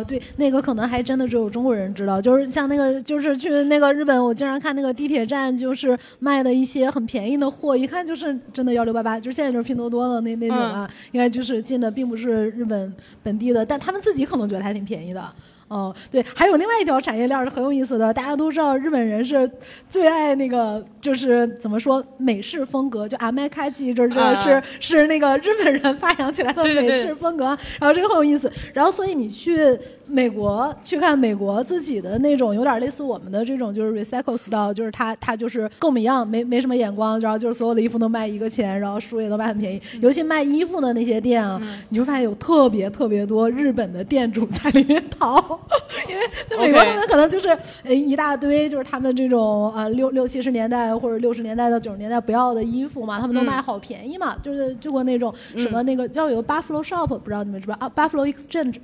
[0.00, 12.92] 哦，对，那个可能还真的只有中国人知道，就是像那个，就是去那个日本，我经常看那个地铁站，就是卖的一些很便宜的货，一看就是真的幺六八八，就是现在就是拼多多的那那种啊，应该就是进的并不是日本
[13.22, 15.32] 本地的，但他们自己可能觉得还挺便宜的。
[15.70, 19.48] 哦，对，还有另外一条产业链是很有意思的，大家都知道日本人是
[19.88, 28.50] 最爱那个，就是怎么说美式风格，就阿麦卡基，就是这个啊是、是那个日本人发扬起来的美对对对式风格，然后这个很有意思。
[28.74, 39.80] 然后所以你去美国去看美国自己的那种有点类似我们的这种就是 recycle style，就是他他就是跟我们一样没没什么眼光，然后就是所有的衣服都卖一个钱，然后书也都卖很便宜。
[40.00, 45.59] 尤其卖衣服的那些店啊，你就发现有特别特别多日本的店主在里面淘，
[46.08, 47.48] 因为那美国他们可能就是
[47.84, 58.76] 呃一大堆就是他们这种呃六六七十年代或者六十年代到九十年代不要的衣服嘛，他们都嗯卖好便宜嘛，就是就过那种什么那个叫有 Buffalo Shop，不知道你们知不知道啊？Buffalo Exchange。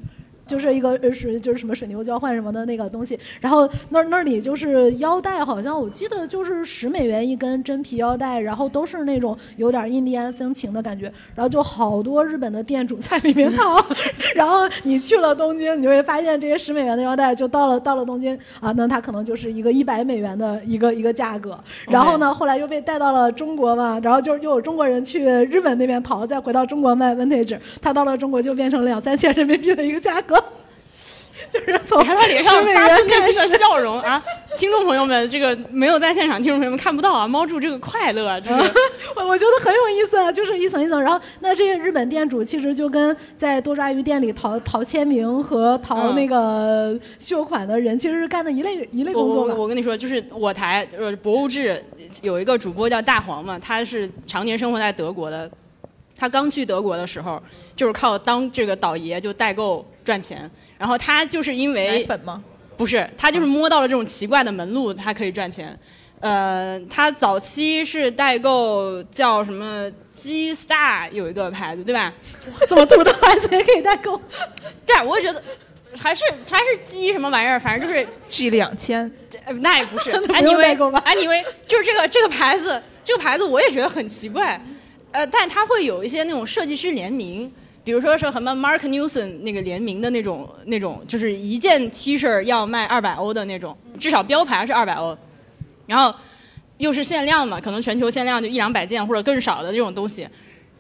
[0.47, 13.85] 就是一个呃水就是什么水牛交换什么的那个东西，然后那那里就是腰带，好像我记得就是十美元一根真皮腰带，然后都是那种有点印第安风情的感觉，然后就好多日本的店主在里面淘，
[14.37, 30.36] 然后你去了东京，你就会发现这些十美元的腰带就到了到了东京啊，那它可能就是一个一百美元的一个一个价格，然后呢后来又被带到了中国嘛，然后就又有中国人去日本那边淘，再回到中国卖 vintage，它到了中国就变成两三千人民币的一个价格。
[31.51, 34.23] 就是从脸上发出内心的，笑容 啊！
[34.57, 38.73] 听众朋友们，这个没有在现场，听众朋友们看不到啊，猫住这个快乐，就是
[39.15, 41.01] 我我觉得很有意思啊，就是一层一层。
[41.01, 49.55] 然后那这些日本店主其实就跟在多抓鱼店里淘淘签名和淘嗯那个秀款的人，其实是干的一类一类工作我。
[49.55, 51.83] 我跟你说，就是我台呃博物志
[52.23, 55.51] 有一个主播叫大黄嘛，他是常年生活在德国的。
[56.17, 57.43] 他刚去德国的时候，
[57.77, 60.51] 就是靠当这个倒爷就代购赚钱。
[60.79, 62.43] 然后他就是因奶为粉吗？
[62.77, 65.79] 不是，他就是摸到了这种奇怪的门路，他可以赚钱。
[66.21, 72.13] 呃，他早期是代购叫什么 G Star 有一个牌子，对吧？
[72.67, 74.19] 怎么这么土的牌子也可以代购，
[74.87, 75.43] 对，我也觉得
[75.95, 79.11] 还是还是 G 什么玩意儿，反正就是 G 两千，
[79.45, 84.59] 呃，那也不是 那不用代购吧，anyway，anyway，就是这个这个牌子，这个牌子我也觉得很奇怪，
[85.17, 87.51] 呃，但它会有一些那种设计师联名，
[87.83, 95.17] 比如说是什么 Mark Newson 那个联名的那种那种，就是一件 T 恤要卖二百欧的那种，至少标牌是二百欧，
[95.87, 96.15] 然后
[96.77, 100.29] 又是限量嘛，可能全球限量就一两百件或者更少的这种东西，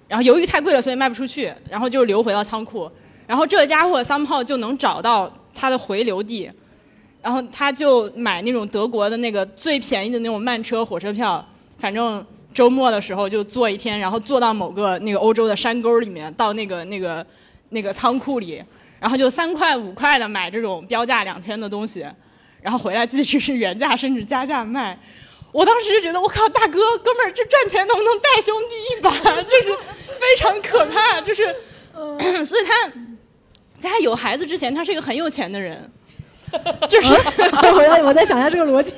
[0.06, 2.90] 然后由于太贵了，所以卖不出去，然后就流回到仓库。
[3.26, 6.50] 然后这家伙 s o m h o 就能找到他的回流地，
[7.22, 11.42] 然后他就买那种德国的那个最便宜的那种慢车火车票，
[11.78, 12.22] 反正
[12.56, 17.24] 周末的时候就坐一天，然后坐到某个那个欧洲的山沟里面，到那个那个
[17.68, 18.64] 那个仓库里，
[18.98, 22.06] 然后就三块五块的买这种标价两千的东西，
[22.62, 24.98] 然后回来继续是原价甚至加价卖。
[25.52, 29.42] 我当时就觉得，我靠，大哥，哥们儿，这赚钱能不能带兄弟一把？
[29.42, 29.76] 就是
[30.18, 31.54] 非常可怕，就是，
[32.42, 32.88] 所以他
[33.78, 35.92] 在他有孩子之前，他是一个很有钱的人，
[36.88, 37.12] 就是
[37.74, 38.94] 我在我在想一下这个逻辑，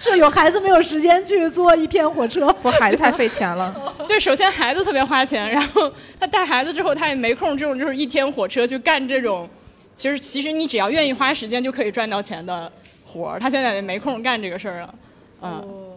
[0.00, 3.74] 是有孩子没有时间去坐一天火车，不，孩子太费钱了。
[4.08, 9.48] 对，首先孩子特别花钱，然后他带孩子之后，他也没空这种就是一天火车去干这种，
[9.96, 12.70] 其实其实你只要愿意花时间就可以赚到钱的
[13.06, 14.94] 活儿，他现在也没空干这个事儿了，
[15.42, 15.91] 嗯。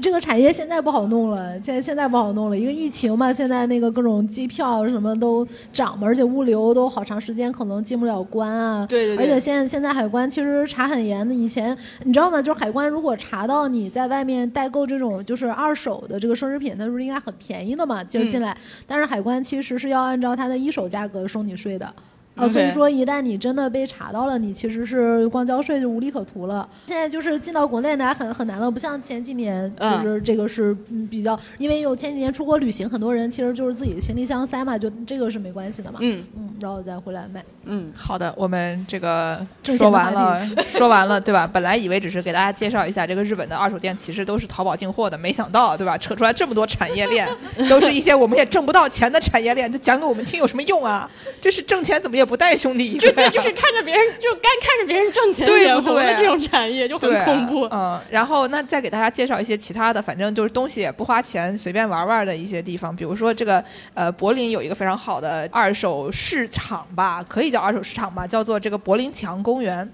[0.00, 8.86] 这个产业现在不好弄了，现在现在不好弄了，一个疫情嘛，现在那个各种机票什么都涨嘛，而且物流都好长时间可能进不了关啊。
[8.86, 9.24] 对对对。
[9.24, 12.40] 而且现在现在海关其实查很严的，以前你知道吗？
[12.40, 18.02] 就是海关如果查到你在外面代购这种就是二手的这个奢侈品，那不是应该很便宜的嘛？
[18.04, 18.56] 就进来，
[18.86, 21.92] 但是海关其实是要按照它的一手价格收你税的。
[22.34, 26.66] 啊，所以说一旦你真的被查到了，你其实是光交税就无利可图了。
[26.86, 30.74] 现在就是进到国内来很很难了，不像前几年，就是这个是
[31.10, 35.98] 比较，因为有前几年出国旅行，很多人其实就是自己行李箱塞嘛，就这个是没关系的嘛。
[36.02, 37.44] 嗯嗯，然后再回来卖。
[37.64, 41.46] 嗯，好的，我们这个 说完了，说完了，对吧？
[41.46, 45.98] 本来以为只是给大家介绍一下这个日本的二手店，其实都是淘宝进货的，没想到，对吧？
[45.98, 47.28] 扯出来这么多产业链，
[47.68, 51.08] 都是一些我们也挣不到钱的产业链，这讲给我们听有什么用啊？
[51.40, 52.96] 这是挣钱怎么也不带兄弟。
[52.98, 56.14] 就对，就是看着别人，就干看着别人挣钱对不对？
[56.16, 57.68] 这种产业就很恐怖。
[57.70, 62.94] 嗯，然后那再给大家介绍一些其他的，反正就是东西也不花钱，随便玩玩的一些地方。
[62.94, 63.62] 比如说这个
[63.94, 69.90] 呃，柏林有一个非常好的二手市场吧，可以叫二手市场吧，叫做这个柏林墙公园。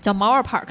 [0.00, 0.68] 叫 Mauer Park，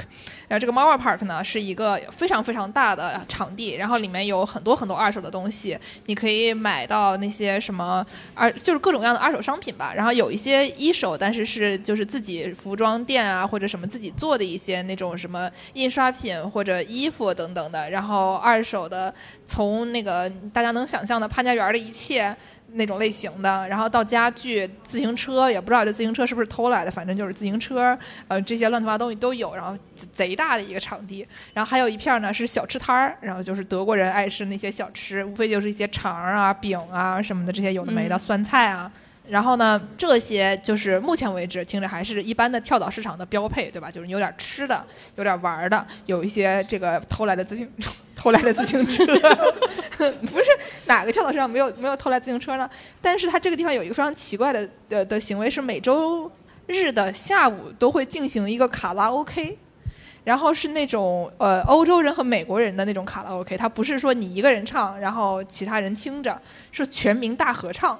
[0.48, 8.04] 然后这个 Mauer Park 呢是一个非常非常大的场地，然后里面有很多很多二手的东西，你可以买到那些什么
[8.34, 19.14] 二就是各种各样的二手商品吧，然后有一些一手，但是是就是自己服装店啊或者什么自己做的一些那种什么印刷品或者衣服等等的，然后二手的
[19.46, 22.34] 从那个大家能想象的潘家园的一切。
[22.74, 27.96] 那种类型的，然后到家具、自行车，也不知道这自行车是不是偷来的，反正就是自行车，
[28.28, 29.54] 呃，这些乱七八糟东西都有。
[29.54, 29.76] 然后
[30.14, 38.90] 贼大的一个场地，然后还有一片呢是小吃摊儿，然后就是德国人爱吃那些小吃，无非就是一些肠啊、饼啊什么的这些有的没的酸菜啊。
[39.28, 43.90] 然后呢，这些就是目前为止听着还是一般的跳蚤市场的标配，对吧？
[43.90, 44.82] 就是有点吃的，
[45.16, 47.70] 有点玩的，有一些这个偷来的自行
[48.18, 49.06] 偷来的自行车，
[50.26, 50.44] 不是
[50.86, 52.68] 哪个跳蚤市场没有没有偷来自行车呢？
[53.00, 56.30] 但是它这个地方有一个非常奇怪的的的行为，是每周
[56.66, 59.56] 日的下午都会进行一个卡拉 OK，
[60.24, 66.36] 然后是那种呃欧洲人和美国人的那种卡拉 OK，它不是说你一个人唱，然后其他人听着，
[66.72, 67.98] 是全民大合唱。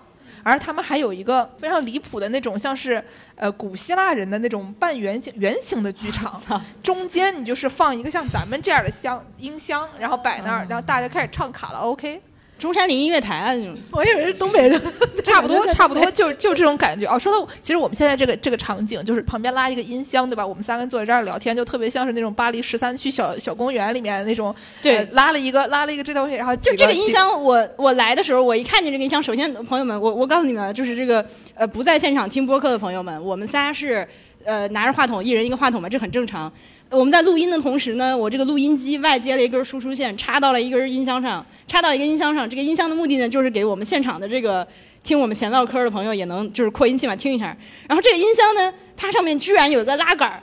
[0.49, 3.03] 而他们还有一个非常离谱的那种，像是
[3.36, 6.40] 呃古希腊人的那种半圆形圆形的剧场，
[6.82, 12.20] 中间你就是放一个像咱们这样的箱音箱，然后摆那儿，然后大家开始唱卡拉 OK。
[12.59, 14.80] 中山陵音乐台啊，那种，我以为是东北人，
[15.22, 17.18] 差不多， 差不多，就就这种感觉哦。
[17.18, 20.44] 说到，其实我们现在这个这个场景，就是旁边拉一个音箱，对吧？
[20.44, 34.06] 我们三个人坐在这儿聊天，就特别像是那种巴黎十三区小小公园里面那种，对，拉了一个拉了一个这东西，然后就这个音箱，我我来的时候，我一看见这个音箱，首先朋友们，我我告诉你们，就是这个呃不在现场听播客的朋友们，我们仨是
[34.44, 36.52] 呃拿着话筒，一人一个话筒嘛，这很正常。
[36.91, 42.49] 我们在录音的同时呢，我这个录音机外接了一根输出线，插到了一根音箱上，插到一个音箱上。
[42.49, 44.66] 这个音箱的目的呢，就是给我们现场的这个
[45.05, 47.55] 听我们闲唠嗑的朋友也能就是扩音器嘛听一下。
[47.86, 50.43] 然后这个音箱呢，它上面居然有一个拉杆儿，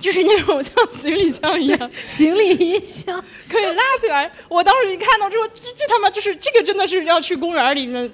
[0.00, 4.28] 就是那种像行李箱一样，行李音箱可以拉起来。
[4.48, 8.10] 我当时一看到之后，这这他妈就是这个真的是要去公园里面。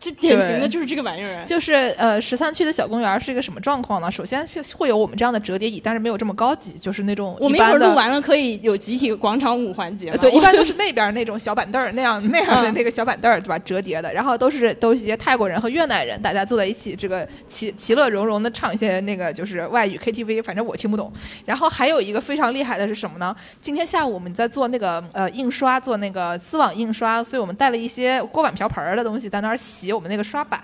[0.00, 4.10] 这典型的就是这个玩意儿，就是呃，十三区的小公园是一个什么状况呢？
[4.10, 10.12] 首先是会有我们这样的折叠椅，但是没有这么高级，就是那种我们一会儿录完了可以有集体广场舞环节。
[10.18, 13.58] 对，一般都 是那边那种小板凳儿那样那样的那个小板凳儿，对吧？
[13.60, 21.12] 折叠的，然后都是都是一些泰国人和越南人，大家坐在一起，这个其其乐融融的唱一些那个就是外语 KTV，反正我听不懂。
[21.44, 23.34] 然后还有一个非常厉害的是什么呢？
[23.60, 30.62] 今天下午我们在做那个呃印刷，做那个丝网印刷，所以我们带了一些锅碗瓢盆儿的东西在那儿洗有我们那个刷板。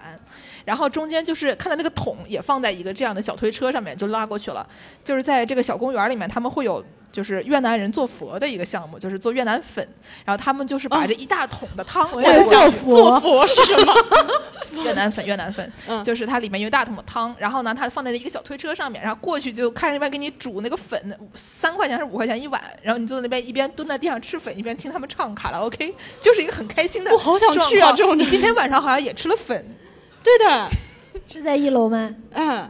[0.64, 4.66] 然后中间就是看到那个桶也放在一个这样的小推车上面，就拉过去了。
[5.02, 6.82] 就是在这个小公园里面，他们会有
[7.14, 9.86] 就是越南人做佛的一个项目，就是做越南粉。
[10.24, 13.94] 然后他们就是把这一大桶的汤，我也做佛，做佛是什么？
[14.82, 21.00] 越南粉，越南粉，嗯就是它里面有一大桶的汤，然后呢，它放在一个小推车上面，然后过去就看着那边给你煮那个粉，
[21.34, 29.64] 三块钱还是五块钱一碗，然后你坐在那边一边蹲在地上吃粉，一边听他们唱卡拉 OK，就是一个很开心的我好想去啊状况这种你今天晚上好像也吃了粉，
[30.24, 30.68] 对的，
[31.32, 32.12] 是在一楼吗？
[32.32, 32.68] 嗯，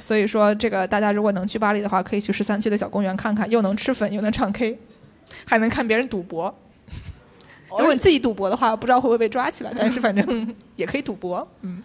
[0.00, 4.78] 所以说这个大家如果能去巴黎的话，可以去十三区的小公园看看，又能吃粉，又能唱 K，
[5.44, 6.54] 还能看别人赌博。
[7.70, 11.46] 如果你自己赌博的话，不知道会不会被抓起来，但是反正也可以赌博。
[11.62, 11.82] 嗯，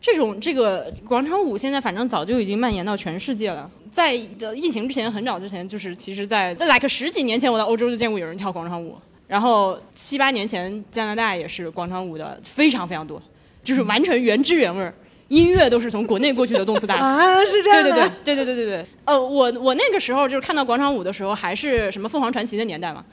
[0.00, 3.70] 这种这个广场舞现在反正早就已经蔓延到全世界了。
[3.92, 8.96] 在疫情之前，很早之前，就是其实在，在 like 十几年前，我在欧洲就见过有人跳广场舞。
[9.28, 13.22] 然后七八年前，加拿大也是广场舞的非常非常多，
[13.62, 14.92] 就是完全原汁原味儿，
[15.34, 17.02] 音乐都是从国内过去的动次打次。
[17.04, 17.96] 啊，是这样对的。
[18.24, 18.86] 对对对对对对对。
[19.04, 23.04] 呃，我我那个时候就是看到广场舞的时候，还是什么凤凰传奇的年代嘛。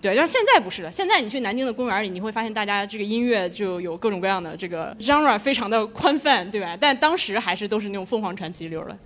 [0.00, 0.90] 对，但是现在不是了。
[0.90, 6.76] 现在你去南京的公园里，你会发现大家这个音乐就有各种各样的这个 genre 非常的宽泛，对吧？
[6.80, 8.96] 但当时还是都是那种凤凰传奇流的。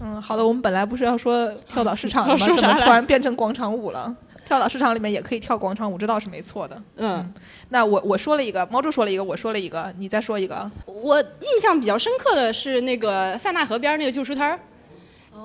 [0.00, 2.46] 嗯，好的，我们本来不是要说跳蚤市场的吗？
[2.54, 4.14] 怎么突然变成广场舞了？
[4.44, 6.82] 跳蚤市场里面也可以跳广场舞，这倒是没错的。
[6.96, 7.32] 嗯，
[7.70, 10.70] 那我我说了一个，猫柱说了一个，我说了一个，你再说一个。
[10.86, 14.60] 我印象比较深刻的是那个塞纳河边那个旧书摊儿，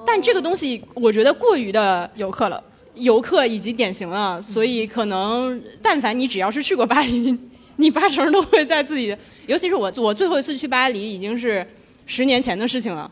[0.06, 2.64] 但这个东西我觉得过于的游客了，
[2.96, 7.38] 游客以及典型了，所以可能但凡你只要是去过巴黎，
[7.78, 11.66] 你八成都会在自己的，尤其是我我最后一次去巴黎已经是
[12.06, 13.10] 十年前的事情了。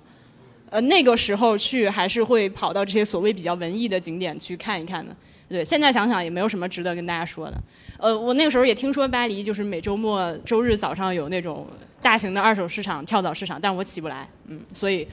[0.70, 5.16] 呃，那个时候去还是会跑到这些所谓比较文艺的景点去看一看的。
[5.50, 7.58] 对，现在想想也没有什么值得跟大家说的。
[7.98, 11.66] 呃，我那个时候也听说巴黎就是每周末周日早上有那种
[12.02, 15.08] 大型的二手市场、跳蚤市场，但我起不来，嗯，所以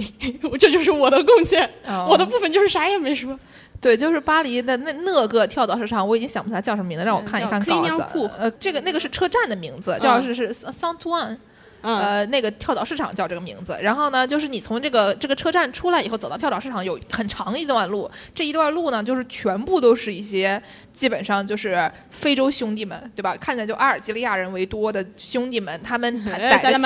[0.58, 1.68] 这就是我的贡献。
[1.86, 3.38] 哦我的部分就是啥也没说。
[3.80, 8.34] 对，就是巴黎的那那个跳蚤市场，我已经想不起来叫什么名字，让我看一看嗯叫稿 Clignancourt 子。
[8.38, 11.36] 呃，这个那个是车站的名字，叫是是 Saint Ouen。
[11.82, 13.76] 嗯，呃，那个跳蚤市场叫这个名字。
[13.80, 18.10] 然后呢，就是你从这个这个车站出来以后，走到跳蚤市场有很长一段路。
[18.34, 20.62] 这一段路呢，就是全部都是一些
[20.92, 23.36] 基本上就是非洲兄弟们，对吧？
[23.36, 26.78] 看起来就阿尔及利亚人为多的兄弟们，他们还 哎，摆着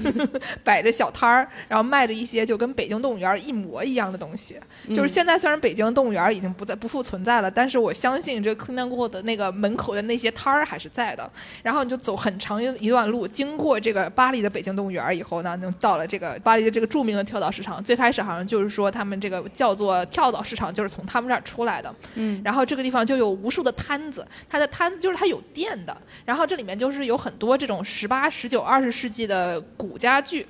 [0.64, 4.58] 摆着小摊儿，然后卖着一些就跟北京动物园一模一样的东西。
[4.94, 11.30] 就是现在虽然北京动物园已经不再不复存在了，但是我相信这 l e a n 的那个门口的那些摊儿还是在的。
[11.62, 17.82] 然后你就走很长一段路，经过这个巴黎的北京动物园以后呢，就到了这个巴黎的这个著名的跳蚤市场。
[17.82, 21.94] 最开始好像就是说他们这个叫做跳蚤市场，就是从他们这儿出来的。
[22.14, 30.44] 嗯，然后这个地方就有无数的摊子，它的摊子就是它有店的，然后这里面就是有很多这种十八、十九、二十世纪的古家具。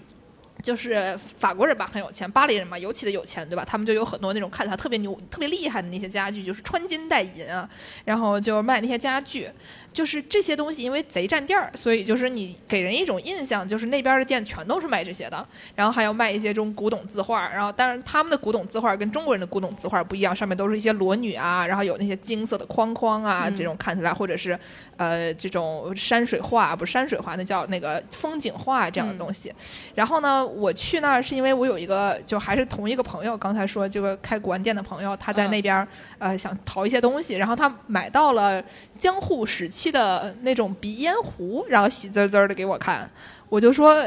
[0.62, 3.64] 就是法国人吧，很有钱；巴黎人嘛，尤其的有钱，对吧？
[3.64, 7.66] 他们就有很多那种看起来特别牛、特别厉害的那些家具，就是穿金戴银啊，
[8.04, 9.48] 然后就卖那些家具。
[9.92, 24.58] 就是这些东西，因为贼占地儿，所以就是你给人一种印象，就是那边的店全都是卖这些的，然后还要卖一些这种古董字画，然后当然他们的古董字画跟中国人的古董字画不一样，上面都是一些裸女啊，然后有那些金色的框框啊，这种看起来或者是
[24.96, 29.52] 呃这种山水画，不是山水画，那叫那个风景画这样的东西。
[29.94, 35.88] 然后呢，我去那儿是因为我有一个就还是同一个朋友，刚才说这个开古玩店的朋友，他在那边儿、
[36.18, 38.62] 呃想淘一些东西，然后他买到了
[38.98, 43.08] 江户时期的那种鼻烟壶，然后喜滋滋的给我看，
[43.48, 44.04] 我就说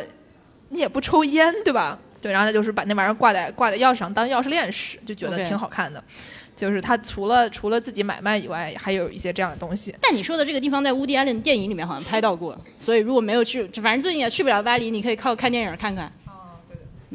[0.68, 1.98] 你也不抽烟对吧？
[2.20, 6.04] 对，然后他就是把那玩意儿挂在挂在钥匙上当钥匙链使，就觉得挺好看的。
[6.56, 9.96] 就是他除了除了自己买卖以外，还有一些这样的东西。
[10.00, 16.12] 但你说的这个地方在乌迪·艾伦电影里面好像拍到过，所以如果没有去，反正最近也去不了巴黎，你可以靠看电影看看。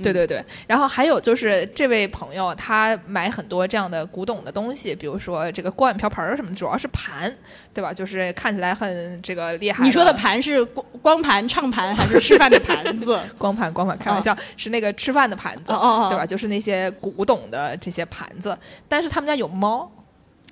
[0.03, 7.32] 对对对，然后还有就是这位朋友他买很多这样的古董的东西，比如说这个锅碗瓢盆儿什么的，主要是盘，
[7.72, 7.92] 对吧？
[7.92, 9.84] 就是看起来很这个厉害。
[9.84, 13.18] 你说的盘是光光盘、唱盘还是吃饭的盘子？
[13.38, 16.26] 光盘光盘，开玩笑，是那个吃饭的盘子，哦哦哦对吧？
[16.26, 18.57] 就是那些古董的这些盘子，
[18.88, 19.90] 但是他们家有猫。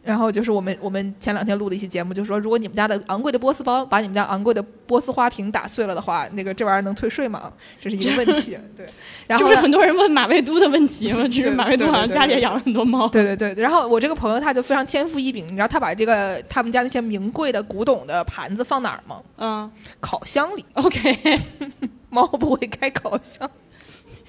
[0.06, 7.52] 然后就是我们我们前两天录的一期节目，就说如果你们家的昂贵的波斯包把你们家昂贵的波斯花瓶打碎了的话，那个这玩意儿能退税吗？
[7.80, 8.56] 这是一个问题。
[8.76, 8.86] 对，
[9.26, 11.26] 然后呢这不是很多人问马未都的问题吗？
[11.28, 13.08] 只是马未都好像家里也养了很多猫。
[13.08, 19.20] 对对对，然后我这个朋友他就非常天赋异禀，你知道他把这个他们家那些名贵的古董的盘子放哪儿吗？
[19.38, 20.64] 嗯烤箱里。
[20.74, 21.40] ，OK，
[22.08, 23.50] 猫不会开烤箱。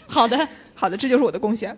[0.08, 0.48] 好的。
[0.80, 1.76] 好的，这就是我的贡献。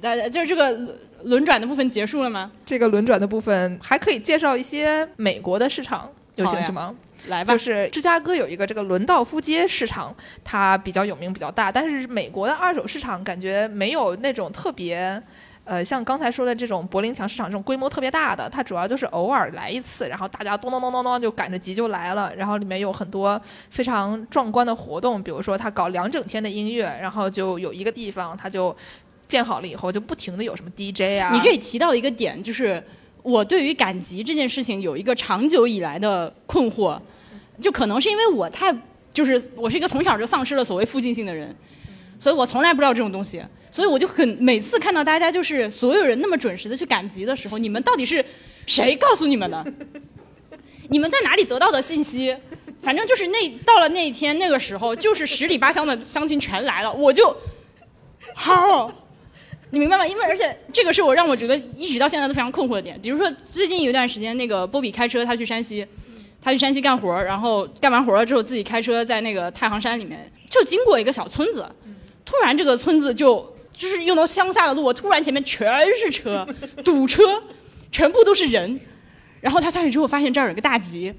[0.00, 2.50] 大家就是这个轮轮转的部分结束了吗？
[2.64, 6.94] 这个轮转的部分还可以介绍一些美国的市场，有兴趣吗？
[7.28, 15.22] 来吧就，是芝加哥有一个这个伦道夫街市场，它比较有名，比较大，但是美国的二手市场感觉没有那种特别。
[15.66, 23.40] 呃，像刚才说的这种柏林墙市场这种规模特别大的，它主要就是偶尔来一次，然后大家咚咚咚咚咚就赶着集就来了，然后里面有很多
[23.70, 28.76] 非常壮观的活动，比如说他搞两整天的音乐，然后就有一个地方他就
[29.26, 32.82] 建好了以后就不停的有什么 DJ 啊，你这里提到一个点，就是
[33.22, 37.00] 我对于赶集这件事情有一个长久以来的困惑，
[37.60, 38.74] 就可能是因为我太
[39.12, 41.54] 就是我是一个从小就丧失了所谓附近性的人，
[42.18, 48.24] 所以我从来不知道这种东西，所以我就很每次看到大家就是所有人那么准时的去赶集的时候，你们到底是
[48.66, 49.64] 谁告诉你们的？
[50.90, 52.36] 你们在哪里得到的信息？
[52.82, 57.34] 反正就是那到了那一天那个时候，就是十里八乡的乡亲全来了，我就
[58.34, 58.92] 好。
[59.74, 60.06] 你明白吗？
[60.06, 62.98] 因为而且这个是我让我觉得一直到现在都非常困惑的点。
[63.02, 65.86] 比如说最近有一段时间，那个波比开车他去山西，
[66.40, 71.66] 他去山西干活儿，然后干完活儿了之后自己开车在那个太行山里面，就经过一个小村子，
[72.24, 76.46] 突然这个村子就就是用到乡下的路，突然前面全是车，
[76.84, 77.22] 堵车，
[77.90, 78.80] 全部都是人，
[79.40, 81.12] 然后他下去之后发现这儿有个大集，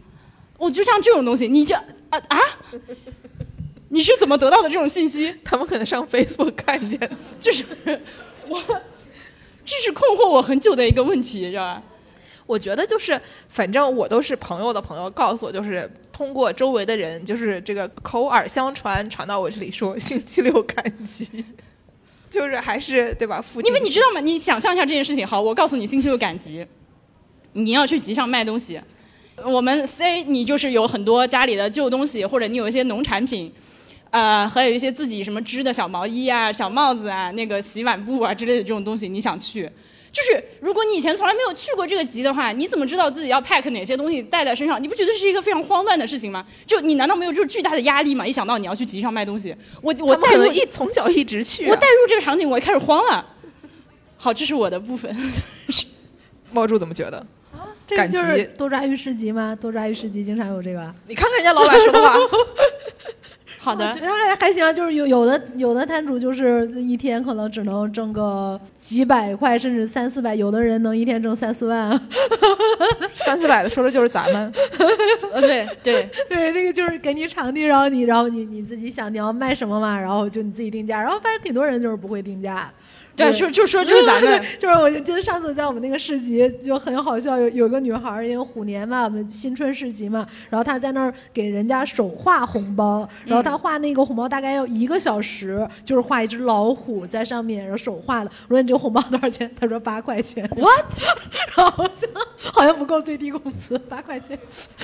[0.57, 2.39] 我就像这种东西，你这啊啊，
[3.89, 5.33] 你是怎么得到的这种信息？
[5.43, 6.99] 他们可能上 Facebook 看见，
[7.39, 7.63] 就是
[8.49, 8.61] 我，
[9.65, 11.83] 这是困惑我很久的一个问题，知道吧？
[12.45, 13.19] 我觉得就是，
[13.49, 21.43] 反正我都是朋友的朋友告诉我，就是通过周围的人，就是这个口耳相传传到我这里说星期六赶集，
[22.29, 23.43] 就是还是对吧？
[23.63, 24.19] 因为你知道吗？
[24.19, 25.25] 你想象一下这件事情。
[25.25, 26.65] 好，我告诉你，星期六赶集，
[27.53, 28.79] 你要去集上卖东西。
[29.43, 33.51] 我们 C 你就是有很多家里的旧东西，或者你有一些农产品，
[34.11, 39.69] 呃，还有一些自己什么织的小毛衣啊、小帽子啊、那个洗碗布啊之类的这种东西，你想去。
[40.11, 44.81] 就是如果你以前从来没有去过这个集的话，你怎么知道自己要 pack 哪些东西带在身上？
[44.81, 46.45] 你不觉得是一个非常慌乱的事情吗？
[46.65, 48.25] 就你难道没有 就是巨大的压力吗？
[48.25, 53.25] 一想到你要去集上卖东西，我我带入一从小一直去啊、我带入这个场景，我开始慌了。
[54.15, 55.13] 好，这是我的部分。
[56.53, 57.25] 猫柱怎么觉得？
[57.85, 59.55] 这个就是多抓鱼市集吗？
[59.59, 60.95] 多抓鱼市集经常有这个。
[61.07, 62.17] 你看看人家老板说的话，
[63.65, 71.99] 好的我觉，得还还行啊，就是有有的有的摊主就是一天可能只能挣个几百块，甚至三四百，有的人能一天挣三四万。
[73.15, 74.53] 三四百的说的就是咱们。
[75.33, 82.71] 呃，对对， 对，这个就是给你场地，然后你然后你你自己想你要卖什么嘛，然后就你自己定价，然后发现挺多人就是不会定价。
[83.15, 98.31] 对，就就说就是咱们， 就是我就记得上次在我们那个市集就很好笑，有有个女孩儿，因为虎年嘛，我们新春市集嘛，然后她在那儿给人家手画红包，然后她画那个红包大概要一个小时，就是画一只老虎在上面，然后手画的。
[98.49, 99.49] 我说你这个红包多少钱？
[99.57, 100.45] 她说八块钱。
[100.57, 100.85] What？
[101.55, 102.09] 然后好像
[102.51, 104.37] 好像不够最低工资，八块钱，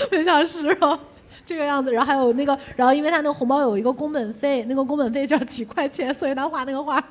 [0.10, 0.98] 很想是哦。
[1.44, 7.04] 这个样子，然后还有那个，然后因为他那个红包有一个工本费，那个工本费就要几块钱，所以他画那个画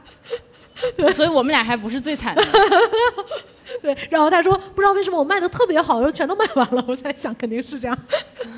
[1.12, 2.43] 所以我们俩还不是最惨的。
[3.81, 6.85] 对，然后他说不知道为什么我卖的特别好，然后全都卖完了。
[6.89, 7.97] 我在想肯定是这样，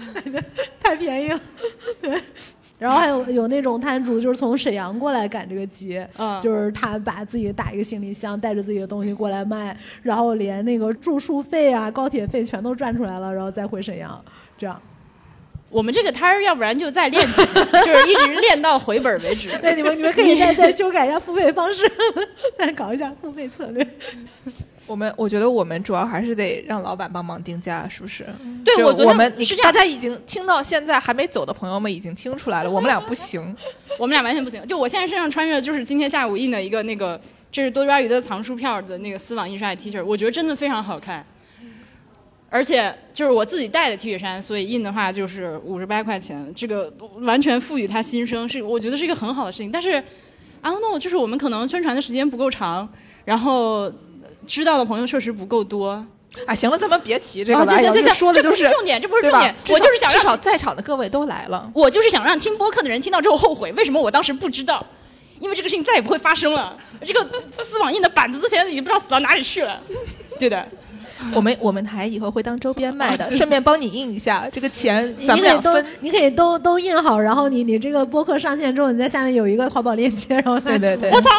[0.81, 1.41] 太便宜了。
[2.01, 2.21] 对，
[2.79, 14.19] 然后还有有那种摊主就是从沈阳过来赶这个集，嗯就是他把自己打一个行李箱，带着自己的东西过来卖，然后连那个住宿费啊、高铁费全都赚出来了，然后再回沈阳，
[14.57, 14.81] 这样。
[15.73, 19.49] 我们这个摊儿，要不然就再练几年， 就是一直练到回本为止。
[19.59, 21.91] 对，你们你们可以再再修改一下付费方式，
[22.59, 23.87] 再搞一下付费策略。
[24.87, 28.27] 我们我觉得我们主要还是得让老板帮忙定价，是不是？
[28.65, 33.57] 对我觉得我们你是这样大家已经听到现在还没走的朋友们已经听出来了，我们俩不行。
[33.99, 34.65] 我们俩完全不行。
[34.67, 37.19] 就我现在身上穿着就是今天下午印的一个那个，
[37.51, 41.25] 这是多抓鱼的藏书票的那个丝网印刷的 T 恤，我觉得真的非常好看。
[42.55, 49.73] 而且就是我自己带的 T 恤衫，所以印的话就是五十八块钱，这个完全赋予它新生，是我觉得是一个很好的事情。
[49.73, 49.93] 但是
[50.61, 52.87] ，I don't know，就是我们可能宣传的时间不够长，
[53.25, 53.91] 然后
[54.47, 56.07] 知道的朋友确实不够多。
[56.47, 57.79] 啊，行了，咱们别提这啊个了。
[57.79, 61.71] 行行行，说的就是重点，这不是重点，我就是想让至少在场的各位都来了。
[61.75, 64.85] 我就是想让听播客的人听到之后后悔，为什么我当时不知道？
[65.41, 66.79] 因为这个事情再也不会发生了。
[67.03, 67.27] 这个
[67.65, 69.81] 丝网印的板子之前已经不知道死到哪里去了。
[70.39, 70.67] 对的，
[71.35, 75.87] 我们我们台以后会当周边卖的， 顺便帮你印一下， 这个钱你咱们可以都俩分。
[76.01, 81.31] 你可以都都印好，然后你你这个播客上线之后，你在下面有一个淘宝链接，然后对对对我操！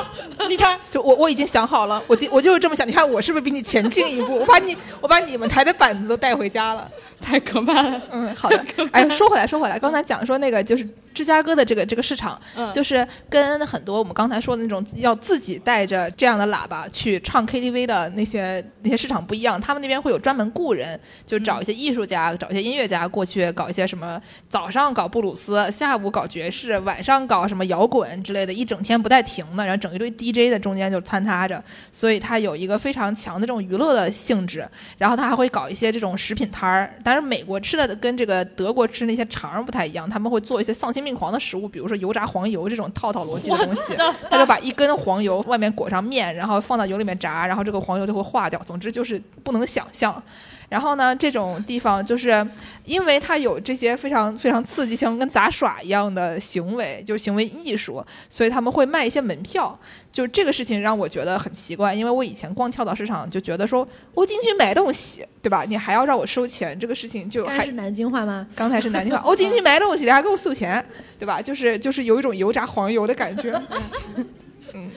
[0.50, 2.88] 你看，就我我已经想好了，我今我就是这么想。
[2.88, 4.40] 你看我是不是比你前进一步？
[4.40, 6.90] 我把你我把你们台的板子都带回家了。
[7.22, 8.02] 太可怕了。
[8.12, 8.64] 嗯，好的。
[8.92, 34.64] 哎，说回来说回来，刚才讲说那个就是芝加哥的这个这个市场，嗯就是跟很多我们刚才说的那种要自己带着这样的喇叭去唱 KTV 的那些那些市场不一样，他他们那边会有专门雇人，就找一些艺术家、找一些音乐家过去搞一些什么，早上搞布鲁斯，下午搞爵士，晚上搞什么摇滚之类的，一整天不带停的，然后整一堆 DJ 在中间就参插着，所以它有一个非常强的这种娱乐的性质。
[35.00, 43.96] 然后他还会搞一些这种食品摊儿，但是美国吃的跟这个德国吃那些肠儿不太一样，他们会做一些丧心病狂的食物，比如说油炸黄油这种套套逻辑的东西。
[44.30, 48.62] 他就把一根黄油外面裹上面，然后放到油里面炸，然后这个黄油就会化掉。
[48.64, 50.22] 总之就是不能想象。
[50.70, 52.44] 然后呢，这种地方就是
[52.86, 59.78] 因为它有这些非常非常刺激，性跟杂耍一样的行为，就是行为艺术，所以他们会卖一些门票。
[60.12, 65.64] 就这个事情让我觉得很奇怪，因为我以前逛跳蚤市场就觉得说我进去买东西，对吧？
[65.64, 68.48] 你还要让我收钱，这个事情就还是南京话吗？
[68.56, 70.84] 刚才是南京话，我进去买东西，你还给我收钱，
[71.20, 71.40] 对吧？
[71.40, 73.62] 就是就是有一种油炸黄油的感觉，
[74.74, 74.90] 嗯。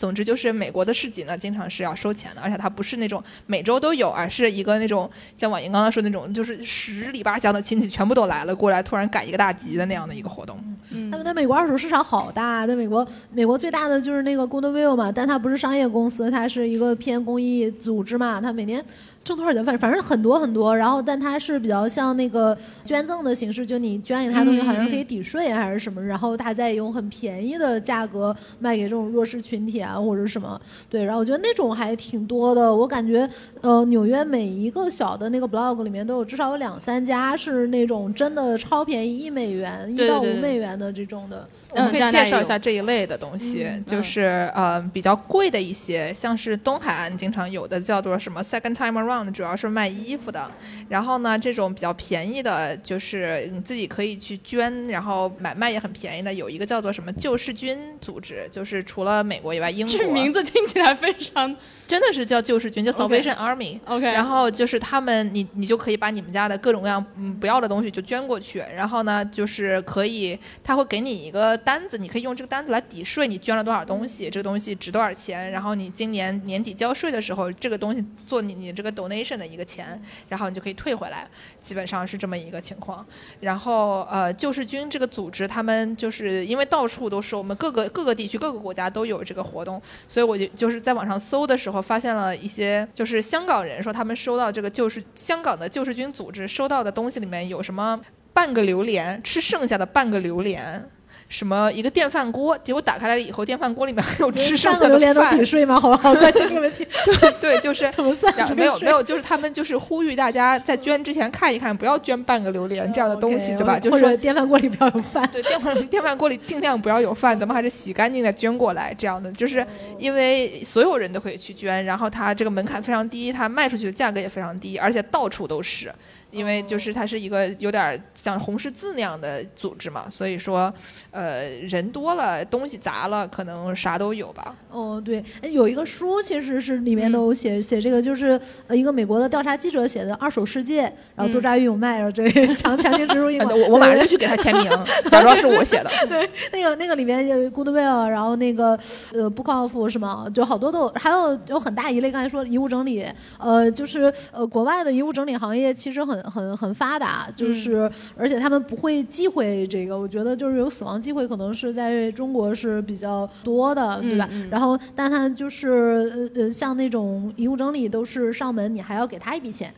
[0.00, 10.58] 总之就是美国的市集呢，经常是要收钱的，而且它不是那种每周都有，而是一个那种像网银刚刚说那种，就是十里八乡的亲戚全部都来了过来，突然赶一个大集的那样的一个活动。
[10.88, 18.82] 嗯，那么在美国二手市场好大，在美国美国最大的就是那个 Goodwill 嘛，但它不是商业公司，它是一个偏公益组织嘛，它每年。
[19.22, 19.64] 挣多少钱？
[19.64, 30.60] 反正反正很多很多，然后但它是比较像那个捐赠的形式，就你捐给他东西，好像是可以抵税还是什么，然后他再用很便宜的价格卖给这种弱势群体啊或者什么。
[30.88, 32.74] 对，然后我觉得那种还挺多的。
[32.74, 33.28] 我感觉
[33.60, 41.46] 呃，纽约每一个小的那个 blog 里面都有至少有两三家是那种真的超便宜，一美元、一到五美元的这种的。
[41.72, 50.50] 我们可以介绍一下这一类的东西，就是呃比较贵的一些，像是东海岸经常有的叫做什么 Second Time Around，主要是卖衣服的。
[50.88, 61.54] 然后呢，这种比较便宜的，就是你自己可以去捐，然后买卖也很便宜的，有一个叫做什么救世军组织，就是除了美国以外，英国这名字听起来非常
[61.86, 63.78] 真的是叫救世军，叫 Salvation Army。
[63.84, 71.59] OK，然后就是他们，你你就可以把你们家的各种各样嗯不要的东西就捐过去，然后呢就是可以他会给你一个。
[71.60, 81.28] 单子，你可以用这个单子来抵税，你捐了多少东西，这个东西值多少钱，然后你今年年底交税的时候，这个东西做你你这个 donation 的一个钱，然后你就可以退回来，
[81.62, 83.06] 基本上是这么一个情况。
[83.40, 98.00] 然后呃，救世军这个组织，他们就是因为到处都是我们各个各个地区各个国家都有这个活动，所以我就就是在网上搜的时候，发现了一些就是香港人说他们收到这个救世香港的救世军组织收到的东西里面有什么
[98.32, 100.88] 半个榴莲，吃剩下的半个榴莲。
[101.30, 102.58] 什么一个电饭锅？
[102.58, 105.78] 结果打开来以后，电饭锅里面还有 吃剩下的榴莲能抵税吗？
[105.80, 106.12] 好吧好？
[106.16, 106.84] 关心这个问题。
[107.06, 108.34] 就对，就是怎么算？
[108.56, 113.78] 没有没有，就是他们就是呼吁大家在捐之前看一看，不要捐半个榴莲这样的东西，对吧？
[113.78, 115.26] 就是电饭锅里不要有饭。
[115.32, 118.92] 对，电饭电饭锅里尽量不要有饭，咱们还是洗干净再捐过来。
[118.98, 119.64] 这样的，就是
[119.98, 125.94] 因为所有人都可以去捐，然后它这个门槛非常低，它卖出去的价格也非常低，而且到处都是。
[126.30, 130.72] 因为就是它是一个有点像红十字那样的组织嘛，所以说，
[131.10, 134.54] 呃，人多了，东西杂了，可能啥都有吧。
[134.70, 140.86] 哦，对，有一个书其实是里面都写写这个，就是呃一个美国的调查记者写的《二手世界》，
[141.16, 144.70] 然后多扎鱼有卖，然后这 强强行植入一我我马上就去给他签名，
[145.10, 145.90] 假装是我写的。
[146.08, 148.78] 对，那个那个里面有 Goodwill，然后那个
[149.12, 153.04] 呃 Bookoff 什么，就好多都还有有很大一类，刚才说遗物整理，
[153.38, 156.19] 呃，就是呃国外的遗物整理行业其实很。
[156.24, 164.28] 很很发达，就是而且他们不会忌讳这个，我觉得就是有死亡机会，可能是在中国是比较多的，对吧？
[164.50, 169.72] 然后，但他就是呃呃，像那种遗物整理都是上门，你还要给他一笔钱。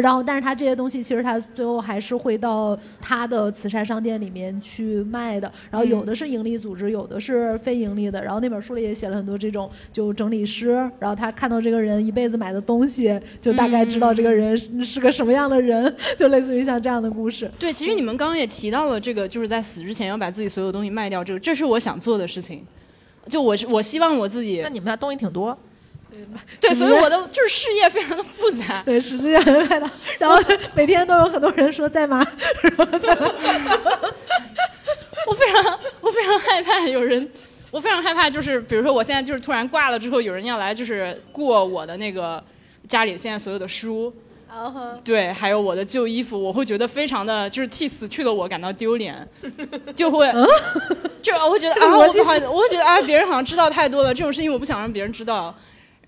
[0.00, 5.50] 然后，但是他这些东西其实他最后还是会到他的慈善商店里面去卖的。
[5.70, 8.22] 然后有的是盈利组织，有的是非盈利的。
[8.22, 17.50] 然后那本书里也写了很多这种就整理师，然后他看到这个人一辈子买的东西，就大概知道这个人是个什么样的人，就类似于像这样的故事。
[17.58, 22.64] 对，其实你们刚刚也提到了这个，就是在死之前要把自己所有东西卖掉，这个这是我想做的事情。
[23.28, 24.60] 就我我希望我自己。
[24.62, 25.56] 那你们家东西挺多。
[26.60, 28.82] 对，所以我的就是事业非常的复杂。
[28.86, 30.38] 对，实际上很快的，然后
[30.74, 32.24] 每天都有很多人说在吗？
[35.26, 37.28] 我非常我非常害怕有人，
[37.70, 42.42] 我非常害怕就是比如说我现在就是突然挂了之后，有人要来就是过我的那个
[42.88, 44.14] 家里现在所有的书，
[45.02, 49.26] 对，还有我的旧衣服，我会觉得非常的就是替死去的我感到丢脸，
[49.96, 50.30] 就会，
[51.22, 55.54] 就我会觉得啊，我不好，我会觉得啊，别人好像知道太多了，这种事情我不想让别人知道。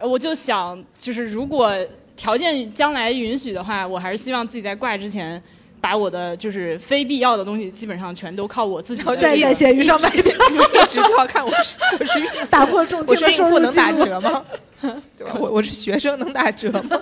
[0.00, 1.74] 我就想，就是如果
[2.16, 5.42] 条件将来允许的话，我还是希望自己在挂之前，
[5.80, 10.22] 把我的就是非必要的东西基本上全都靠我自己在闲鱼上卖掉。
[10.82, 14.44] 一直就要看我是我是打破重庆的收入 能打折吗？
[15.16, 15.34] 对吧？
[15.38, 17.00] 我我是学生，能打折吗？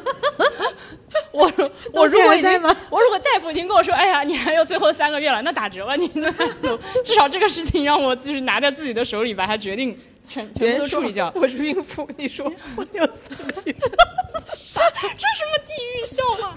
[1.32, 1.52] 我
[1.92, 2.74] 我如果已经还在吗？
[2.88, 6.30] 我如果大夫已经跟我说，哎呀，你还有最后三个月了，那打折吧，你那
[7.04, 9.96] 至少这个事情让我就是拿在自己的手里，把它决定
[10.28, 11.32] 全全部都处理掉。
[11.34, 13.88] 我是孕妇，你说我有三 个月，这
[14.58, 16.54] 什么地狱笑话？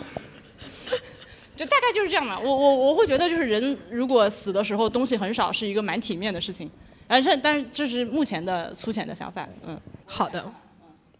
[1.55, 2.39] 就大概就是这样嘛。
[2.39, 6.69] 我我我会觉得，就是人如果死的时候东西很少，是一个蛮体面的事情。
[7.07, 9.79] 但是但是这是目前的粗浅的想法，嗯。
[10.05, 10.43] 好的。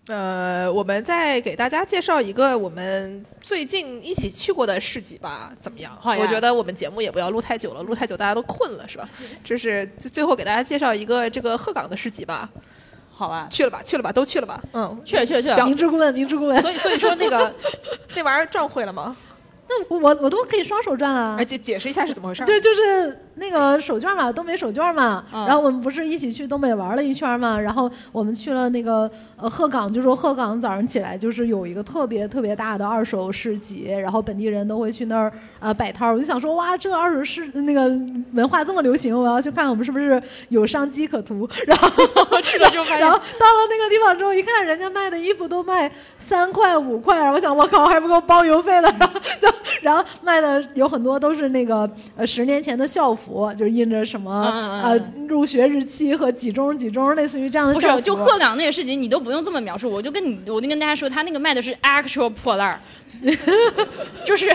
[0.07, 5.97] 呃，我们再给大家介绍一个我们最近一起去过的市集吧，怎么样？
[5.99, 9.09] 好呀我觉得我们节目也不要录太久了，录太久大家都困了，是吧？
[9.43, 12.49] 这是最最后给大家介绍一个这个鹤岗的市集吧，
[13.11, 14.61] 好吧，去了吧，去了吧，都去了吧？
[14.73, 15.65] 嗯，去了去了去了。
[15.65, 16.61] 明知故问，明知故问。
[16.61, 17.53] 所以所以说那个
[18.15, 19.15] 那玩意儿转会了吗？
[19.69, 21.43] 那我我都可以双手转了哎，。
[21.43, 22.45] 解解释一下是怎么回事儿？
[22.45, 25.23] 对，就是那个手绢嘛，东北手绢嘛。
[25.33, 36.13] 嗯然后我们不是一起去东北玩了一圈嘛，然后我们去了那个呃鹤岗，就说鹤岗早上起来就是有一个特别特别大的二手市集，然后本地人都会去那儿呃摆摊儿。
[36.13, 37.87] 我就想说，哇，这个二手市那个
[38.33, 41.47] 文化这么流行，我要去看我们是不是有商机可图。
[41.65, 41.89] 然后
[42.41, 49.47] 去了之后发然后，到了那个地方之后，一看人家卖的衣服都卖三块五块，然后我想我靠还不够包邮费的，然 后就
[49.81, 54.45] 然后卖的有很多都是那个呃十年前的校服，就是印着什么、
[54.83, 54.97] 呃
[55.27, 57.73] 入学日期和几中几中，类似于这样的。
[57.73, 62.79] 不是，就鹤岗那个事情，你都不用这么描述，我就跟你，我就跟大家说，他那个卖的是 actual 破烂儿，
[64.25, 64.47] 就是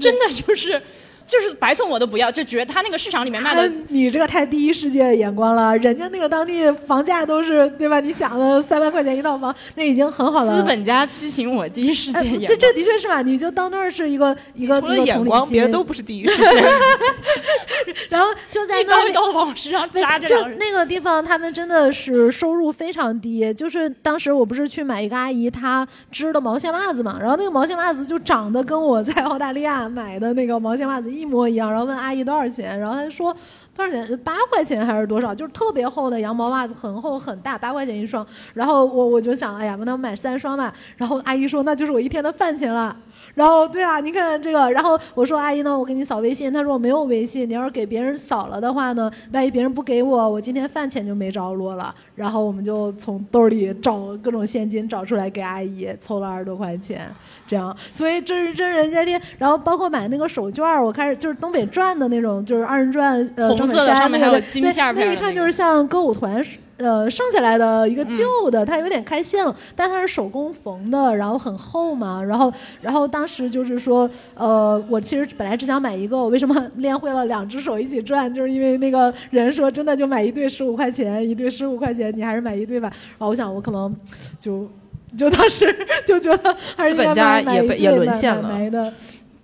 [0.00, 0.80] 真的就是
[1.26, 8.00] 就是白送我都不要，就觉得他那个市场里面卖的啊你这个太第一世界的眼光了，人家那个当地房价都是对吧？
[8.00, 10.56] 你想的三万块钱一套房，那已经很好了。
[10.56, 12.46] 资本家批评我第一世界哎眼光。
[12.46, 13.22] 这这的确是嘛？
[13.22, 16.44] 你就当那儿是一个一个除了眼光，别人都不是第一世界。
[18.08, 20.36] 然后就在一那儿刀一刀的往我身上扎着就。
[20.58, 23.52] 那个地方，他们真的是收入非常低。
[23.54, 33.34] 就是当时我不是去买一个阿姨她织的毛线袜子嘛，然后那个毛线袜子就长得跟我在澳大利亚买的那个毛线袜子一模一样，然后问阿姨多少钱，然后她说
[33.74, 38.26] 多少钱，八块钱还是多少，就是特别厚的羊毛袜子，很厚很大，八块钱一双。
[38.54, 40.72] 然后我我就想，哎呀，那我买三双吧。
[40.96, 42.96] 然后阿姨说，那就是我一天的饭钱了。
[43.36, 51.94] 然后对啊，你看这个，然后我说阿姨呢，我给你扫微信，她说我没有微信，你要是给别人扫了的话呢，万一别人不给我，我今天饭钱就没着落了。
[52.14, 57.06] 然后我们就从兜里找各种现金找出来给阿姨凑了二十多块钱，
[57.46, 59.20] 这样，所以这是真人家店。
[59.36, 66.42] 然后包括买那个手绢儿，我开始就是东北转的那种，就是二人转，呃，红色的上面还有金对片儿片那个那一看就是像歌舞团。
[66.78, 82.88] 呃，剩下来的一个旧的，它有点开线了，但它是手工缝的，然后很厚嘛，然后，然后当时就是说，呃，我其实本来只想买一个，我为什么练会了两只手一起转，就是因为那个人说真的就买一对十五块钱，一对十五块钱，你还是买一对吧。
[82.90, 83.94] 然后我想我可能
[84.38, 84.68] 就
[85.16, 85.74] 就当时
[86.04, 88.92] 就觉得还是应该资本家买买一也被也沦陷了买的。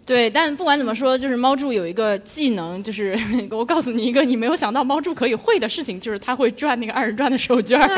[0.05, 3.16] 对，但不管怎么说，就是猫柱有一个技能，就是
[3.51, 7.89] 我告诉你一个你没有想到猫柱可以会的事情，就是他会转那个二人转的手绢儿，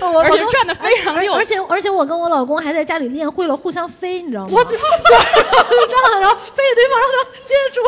[0.00, 1.32] 我 而且转的非常溜。
[1.32, 4.50] 而而且而且我跟我老公还在家里练会了互相飞，你知道吗？
[4.52, 4.70] 我操！
[4.72, 7.80] 这样，然后飞对方，然后接住。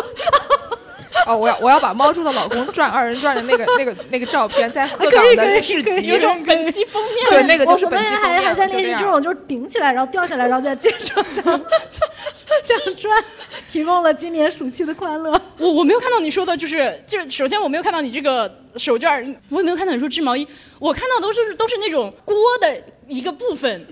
[1.27, 11.61] 哦，我要我要把猫猪的老公转二人转的那个 那个那个照片在鹤岗的市集有种本期封面对，那个就是本期封面们还还在练习这种，就是顶起来，然后掉下来，然后再接着这样
[12.65, 13.25] 这样转，
[13.69, 15.33] 提供了今年暑期的快乐。
[15.59, 20.47] 我我没有看到你说的，就是就是，首先我没有看到你这个手绢，我也没有看到你说织毛衣，
[20.79, 22.77] 我看到都是都是那种锅的
[23.09, 23.87] 一个部分，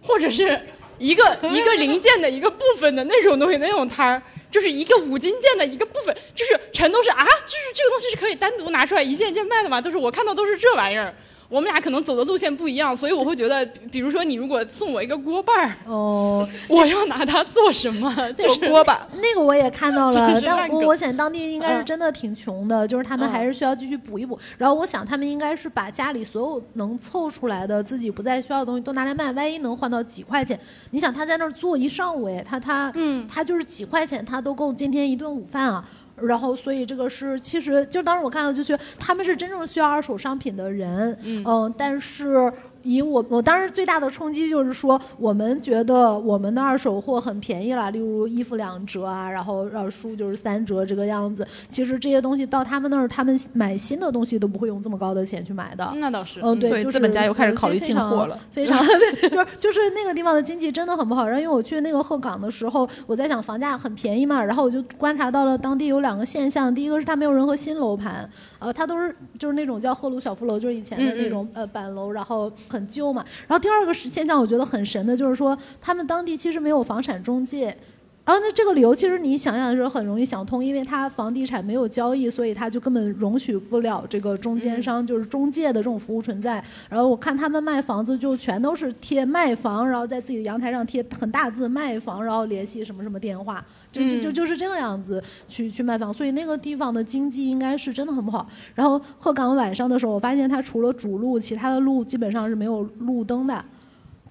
[0.00, 0.60] 或者是
[0.98, 4.22] 一个一个零件的一个部分的那种东西，那种摊儿。
[4.52, 9.80] 就是一个五金件的一个部分，就是全都是啊，就是这个东西是可以单独拿出来一件件卖的吗？
[9.80, 11.12] 都是我看到都是这玩意儿。
[11.52, 18.10] 我们俩可能走的路线不一样，所以我会觉得，比比如说你如果送我一个锅巴儿，哦， 我要拿它做什么？
[18.32, 19.06] 就是做锅巴。
[19.16, 24.38] 那个我也看到了 但我我想当地应该是嗯真的挺穷的，就是他们还是需要继续补一补。
[24.56, 30.58] 然后我想他们应该是把家里所有能凑出来的自己不再需要的东西都拿来卖，万一能换到几块钱，
[30.90, 35.84] 你想他在那儿坐一上午，哎，他他嗯他就是几块钱，他都够今天一顿午饭啊。
[36.26, 51.46] 然后，所以这个是其实就当时我看到就是他们是真正需要二手商品的人，嗯、但是以我我当时最大的冲击就是说，我们觉得我们的二手货很便宜了，例如衣服两折啊，然后呃书就是三折这个样子。
[51.68, 55.92] 其实这些东西到他们那儿，他们买新的东西都不会用这么高的钱去买的。
[55.96, 61.26] 那倒是，嗯， 对，就是资本家又开始考虑进货了非常对，就是就是那个地方的经济真的很不好。
[61.26, 68.28] 然后因为我去那个鹤岗的时候，我在想房价很便宜嘛，然后我就观察到了当地有两个现象，第一个是它没有任何新楼盘，
[68.58, 73.24] 呃，它都是就是那种叫鹤庐小福楼，就是以前的那种、呃板楼，然后很旧嘛。
[73.46, 77.76] 然后第二个是现象，我觉得很神的，就是说他们当地其实没有房产中介。
[78.24, 86.62] 然后那这个理由其实你想想的时候很容易想通，因为它房地产没有交易，所以它就根本容许不了这个中间商，就是中介的这种服务存在。
[86.88, 96.12] 然后我看他们卖房子就全都是贴卖房，然后在自己的阳台上贴很大字卖房，然后联系什么什么电话，就就就就是这个样子去去卖房。
[96.12, 98.46] 所以那个地方的经济应该是真的很不好。
[98.76, 103.64] 然后鹤岗晚上的时候，我发现它除了主路，其他的路基本上是没有路灯的。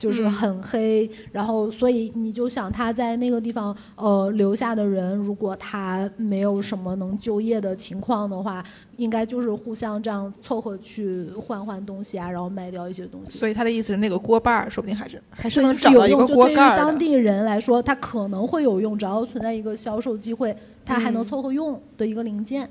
[0.01, 8.63] 就是很黑，然后所以你就想他在那个地方，呃，留下的人，如果他没有什么能就业的情况的话，
[8.97, 13.37] 应该就是互相这样凑合去换换东西啊，然后卖掉一些东西。
[13.37, 16.77] 所以他的意思是，那个锅巴儿说不定还是还是能找到一个有用，就对于锅盖儿的。
[16.77, 22.67] 当地人来说，它可能会有用，只要存在一个销售机会，它还能凑合用的一个零件。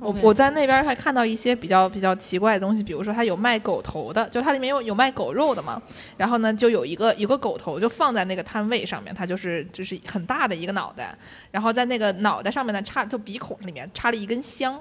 [0.00, 5.80] 我我在那边还看到一些比较比较奇怪的东西，比如说它有卖狗头的，就它里面有有卖狗肉的嘛。
[6.16, 11.16] 然后呢，就有一个一个狗头就放在那个摊位上面，它就是就是很大的一个脑袋，
[11.50, 14.80] 然后在那个脑袋上面呢插就鼻孔里面插了一根香。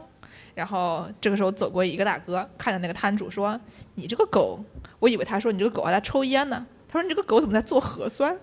[0.56, 3.60] 然后这个时候走过一个大哥，看着那个摊主说
[3.96, 4.64] ：“你这个狗，
[5.00, 6.64] 我以为他说你这个狗还在抽烟呢。
[6.88, 8.38] 他说你这个狗怎么在做核酸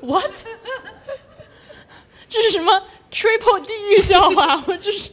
[0.00, 0.30] ？What？
[2.28, 4.62] 这是什么 triple 地狱笑话？
[4.68, 5.10] 我这是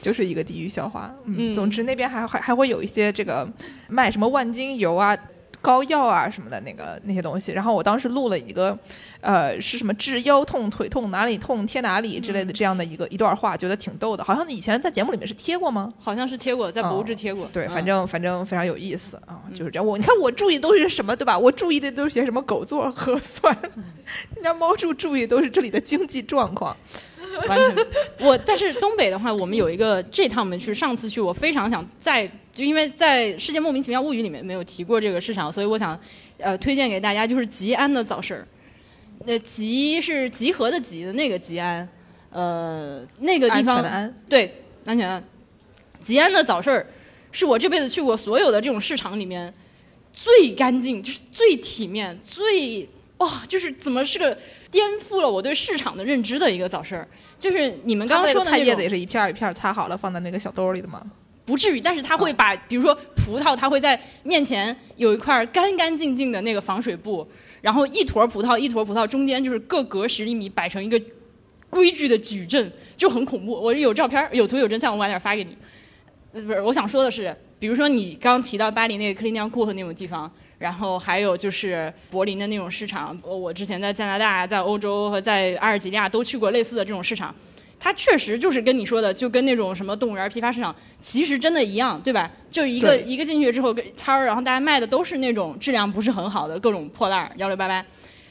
[0.00, 1.14] 就是一个地狱笑话。
[1.24, 3.48] 嗯，嗯总之那边还还还会有一些这个
[3.88, 5.16] 卖什么万金油啊、
[5.60, 7.52] 膏药啊什么的那个那些东西。
[7.52, 8.78] 然后我当时录了一个，
[9.20, 14.22] 呃，是什么治腰痛、腿痛、哪里痛贴哪里之类的这样的一个一段话，觉得挺逗的。
[14.22, 15.92] 好像以前在节目里面是贴过吗？
[15.98, 17.48] 好像是贴过，在博物志贴过。
[17.52, 19.84] 对，嗯反正反正非常有意思啊，就是这样。
[19.84, 21.36] 我你看我注意的都是什么，对吧？
[21.36, 23.56] 我注意的都是些什么狗做核酸，
[24.36, 26.76] 人家猫注注意都是这里的经济状况。
[27.48, 27.86] 完全。
[28.20, 35.98] 我但是东北的话，我们有一个这趟我们去上次去，我非常想再就因为在《世界莫名其妙物语》里面没有提过这个市场，所以我想
[36.38, 38.46] 呃推荐给大家，就是吉安的早市儿。
[39.26, 41.86] 呃，吉是集合的集的那个吉安，
[42.30, 45.22] 呃，那个地安方全安，对，安全安。
[46.02, 46.86] 吉安的早市儿
[47.32, 49.52] 是我这辈子去过所有的这种市场里面
[50.12, 52.88] 最干净，就是最体面、最
[53.18, 54.38] 哇、就是怎么是个
[54.70, 57.06] 颠覆了我对市场的认知的一个早市儿。
[57.38, 61.02] 就是你们刚刚说的菜叶子也是一片儿一片儿擦好了放在那个小兜里的吗？
[61.44, 67.26] 不至于，但是他会把，比如说葡萄，他会在面前有一块干干净净的那个防水布，
[67.62, 71.00] 然后一坨葡萄一坨葡萄中间就是各隔十厘米摆成一个
[71.70, 73.52] 规矩的矩阵，就很恐怖。
[73.52, 75.56] 我有照片儿，有图有真相，我晚点发给你。
[76.32, 87.34] 呃不是，我想说的是，比如说你刚刚提到巴黎那个克利尼昂库和那种地方，然后还有就是柏林的那种市场，呃我之前在加拿大、在欧洲和在阿尔及利亚都去过类似的这种市场。
[87.80, 92.28] 它确实就是跟你说的，就跟那种什么动物园批发市场，其实真的一样，对吧？
[92.50, 97.80] 就一个一个进去之后，跟摊儿，然后大家卖的都是那种质量不是很好的各种破烂儿，幺六八八。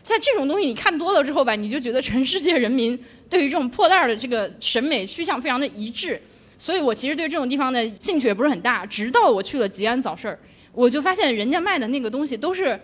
[0.04, 2.98] 在这种东西你看多了之后吧，你就觉得全世界人民
[3.30, 6.22] 对于这种破烂儿的这个审美趋向非常的一致。
[6.58, 10.38] 所以我其实对这种地方的兴趣也不是很大，直到我去了吉安早市儿，
[10.78, 12.80] 我就发现人家卖的那个东西都是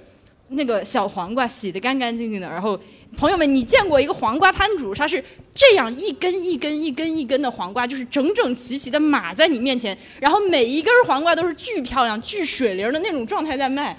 [0.47, 2.49] 那个小黄瓜洗的干干净净的。
[2.49, 2.79] 然后
[3.15, 13.95] 朋友们，你见过一个黄瓜摊主，他是这样一根一根一根一根的黄瓜，就是整整齐齐的码在你面前，然后每一根黄瓜都是巨漂亮、巨水灵的那种状态在卖。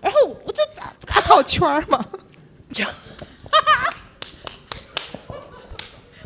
[0.00, 0.60] 然后我就
[1.06, 2.04] 他套圈儿吗？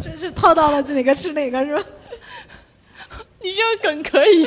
[0.03, 1.85] 这是套到了哪个吃哪个是吧？
[3.43, 4.45] 你这个梗可以，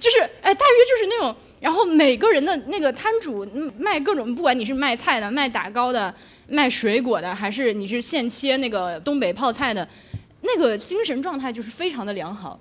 [0.00, 3.46] 就是哎，大约就是那种，然后每个人的那个摊主
[3.78, 6.14] 卖各种，不管你是卖菜的、卖打糕的、
[6.48, 9.86] 卖水果的，还是你是现切那个东北泡菜的，
[10.42, 12.58] 那个精神状态就是非常的良好。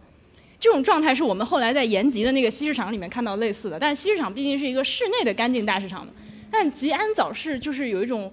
[0.59, 6.11] 这种状态是我们后来在延吉的那个西市场里面看到类似的，但是西市场毕竟是一个室内的干净大市场嘛，
[6.49, 8.31] 但吉安早市就是有一种，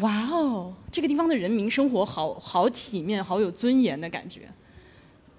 [0.00, 4.40] 哇哦，这个地方的人民生活好好体面、好有尊严的感觉。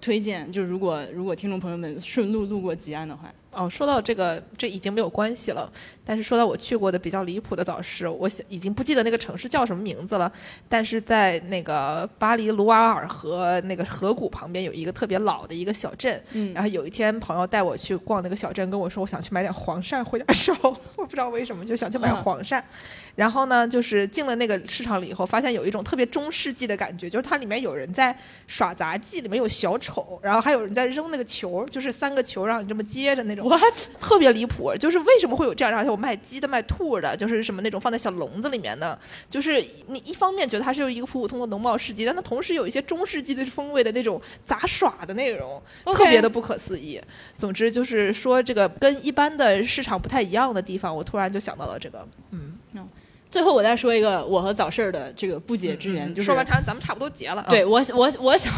[0.00, 5.70] 推荐，就如果如果听众朋友们顺路路过吉安的话，哦，说到这个，这已经没有关系了。
[6.04, 10.30] 但是说到我去过的比较离谱的早市，我想已经不记得那个城市叫什么名字了。
[10.68, 16.22] 但是在那个巴黎卢瓦尔河那个河谷旁边有一个特别老的一个小镇。
[16.34, 20.54] 嗯然后有一天朋友带我去逛那个小镇，跟我说我想去买点黄鳝回家烧，
[20.96, 22.62] 我不知道为什么就想去买嗯黄鳝。
[23.14, 28.16] 然后呢，就是进了那个市场里以后，发现有一种特别中世纪的感觉，就是它里面有人在
[28.46, 33.45] 耍杂技，里面有小丑，然后还有人在扔那个球，就是三个球让你这么接着那种。
[33.50, 33.74] what？
[34.00, 35.74] 特别离谱，就是为什么会有这样？
[35.74, 38.98] 而且我卖鸡的、卖兔的，就是什么那种放在小笼子里面的，
[39.30, 47.00] 就是你一方面觉得它是一个普普通通的农贸市集，但它同时有一些中世纪的风味的那种杂耍的内容特别的不可思议。
[47.36, 52.06] 总之就是说，这个跟一般的市场不太一样的地方，我突然就想到了这个。
[52.30, 52.58] 嗯，
[53.28, 57.42] 最后我再说一个我和早市儿的这个不解之缘，就是说完咱咱们差不多结了。
[57.42, 58.50] 啊对，我我我小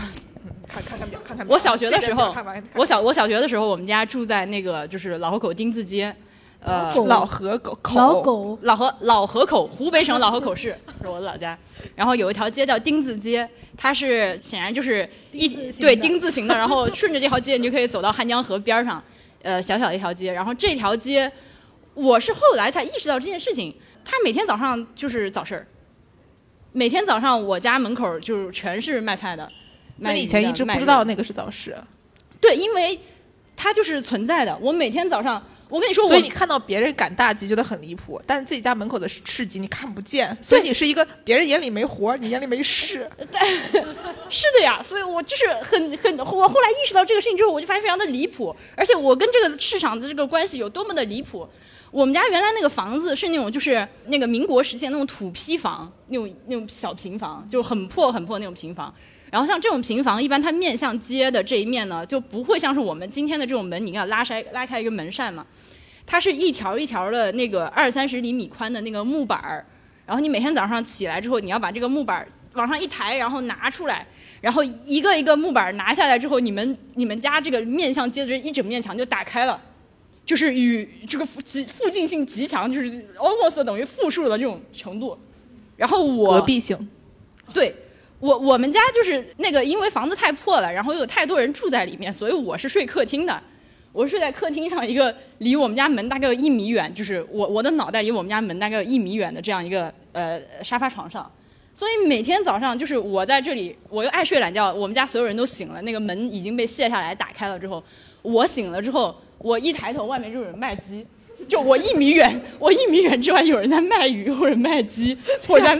[0.69, 2.35] 看看看表，看看表我小学的时候
[2.75, 6.15] 我小我小学的时候，我们家住在那个就是老河口丁字街，
[6.61, 11.59] 呃，老河狗口老狗老河老河口，湖北省老河口市 是我的老家。
[11.95, 15.49] 然后有一条街叫丁字街，它是显然就是一
[15.81, 19.03] 对丁字形的，然后顺着这条街你就可以走到汉江河边儿上，
[19.43, 20.33] 呃，小小的一条街。
[20.33, 21.31] 然后这条街，
[21.95, 23.75] 我是后来才意识到这件事情，
[24.05, 25.67] 它每天早上就是早市儿，
[26.73, 29.49] 每天早上我家门口就是全是卖菜的。
[29.99, 31.77] 那你以前一直不知道那个是早市，
[32.41, 32.99] 对，因为
[33.57, 34.57] 它就是存在的。
[34.61, 43.11] 我每天早上，我跟你说，我所以你看到别人赶大集觉得很离谱，但是自己家门口的市集你看不见，所以你是一个别人眼里没活，你眼里没事。
[44.31, 51.49] 是的呀，所以我就是很很，我后来意识到这个事情之后，我就发现非常的离谱，而且我跟这个市场的这个关系有多么的离谱。
[51.91, 58.95] 我们家原来那个房子是那种就是那个民国时期的那种土坯房，那种那种小平房，就很破很破那种平房。
[59.31, 65.47] 然后像这种平房，一般它面向街的这一面呢，就不会像是我们今天的这种门，你要拉开拉开一个门扇嘛，
[66.07, 69.65] 它是一条一条的那个二三十厘米宽的那个木板儿，
[70.07, 74.07] 然后你每天早上起来之后，你要把这个木板儿往上一抬，然后拿出来，
[74.41, 79.61] 然后一个一个木板儿拿下来之后，你们你们家这个面向街的这一整面墙就打开了，
[80.25, 85.19] 就是与这个附极附近性极强，就是 almost 等于负数的这种程度。
[85.77, 86.89] 然后我隔壁性，
[87.53, 87.75] 对
[88.21, 93.41] 我我们家就是那个，因为房子太破了，然后又有太多人住在里面，所以我是睡客厅的。
[93.93, 101.29] 我是睡在客厅上一个离我们家门大概有一米远，就是我我的脑袋离我们家门大概有一米远的这样一个呃沙发床上。
[101.75, 107.83] 所以每天早上就是我在这里，我又爱睡懒觉，我们家所有人都醒了，那个门已经被卸下来打开了之后，
[108.23, 111.07] 我醒了之后，我一抬头，外面就有人卖鸡。
[111.49, 115.17] 就我一米远， 我一米远之外有人在卖鱼或者卖鸡，
[115.49, 115.75] 或者在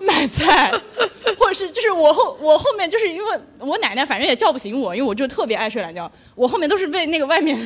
[0.00, 0.72] 卖菜，
[1.36, 7.58] 或者是就是我后我后面就是因为我奶奶反正也叫不醒我，因为我就特别爱睡懒觉，我后面都是被那个外面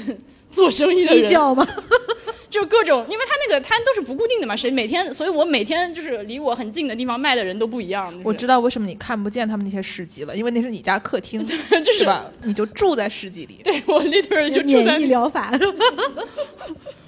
[0.53, 1.67] 做生意的人叫吗？
[2.49, 8.11] 就各种，因为他那个摊都是不固定的嘛，谁每天，所以我每天就是离我很近的地方卖的人都不一样。
[8.13, 11.43] 就是我知道为什么你看不见他们那些市集了，因为那是你家客厅，
[11.83, 12.31] 这是吧？
[12.43, 13.61] 你就住在市集里。
[13.65, 15.51] 对我 literally 就住免在疫疗法，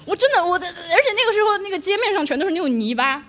[0.05, 3.23] 我真的我的，而且那个时候那个街面上全都是那种泥巴，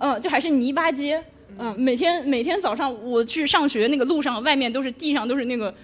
[0.00, 1.20] 嗯，就还是泥巴街，
[1.58, 5.74] 嗯，每天每天早上我去上学那个路上，外面都是地上都是那个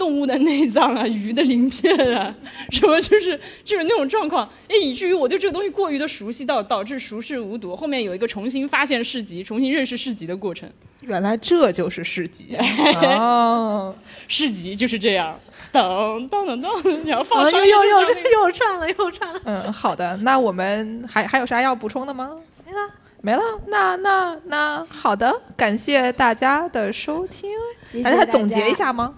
[0.00, 2.34] 动物的内脏啊、鱼的鳞片啊，
[2.72, 7.76] 什么就是就是那种状况，哎，以至于我对这个东西过于的熟悉到导致熟视无睹。
[7.76, 10.66] 后面有一个重新发现市集、重新认识市集的过程，
[11.02, 12.56] 原来这就是市集。
[13.20, 13.94] 哦，
[14.26, 15.38] 市集就是这样，
[15.70, 19.40] 噔噔噔噔，然后放啊，上又又又又串了，又串了。
[19.44, 22.34] 嗯，好的，那我们还还有啥要补充的吗？
[22.64, 22.80] 没了，
[23.20, 27.50] 没了，那那那好的，感谢大家的收听，
[27.92, 29.12] 谢大家总结一下吗？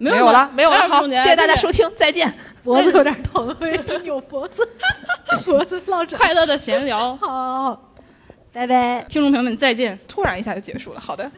[0.00, 2.32] 没有了，没有了，好，谢谢大家收听，再见。
[2.64, 4.68] 脖子有点疼，我已经有脖子，
[5.44, 6.18] 脖子落枕。
[6.18, 7.92] 快乐的闲聊，好，
[8.52, 9.04] 拜拜。
[9.08, 9.98] 听众朋友们再见。
[10.08, 11.30] 突然一下就结束了，好的。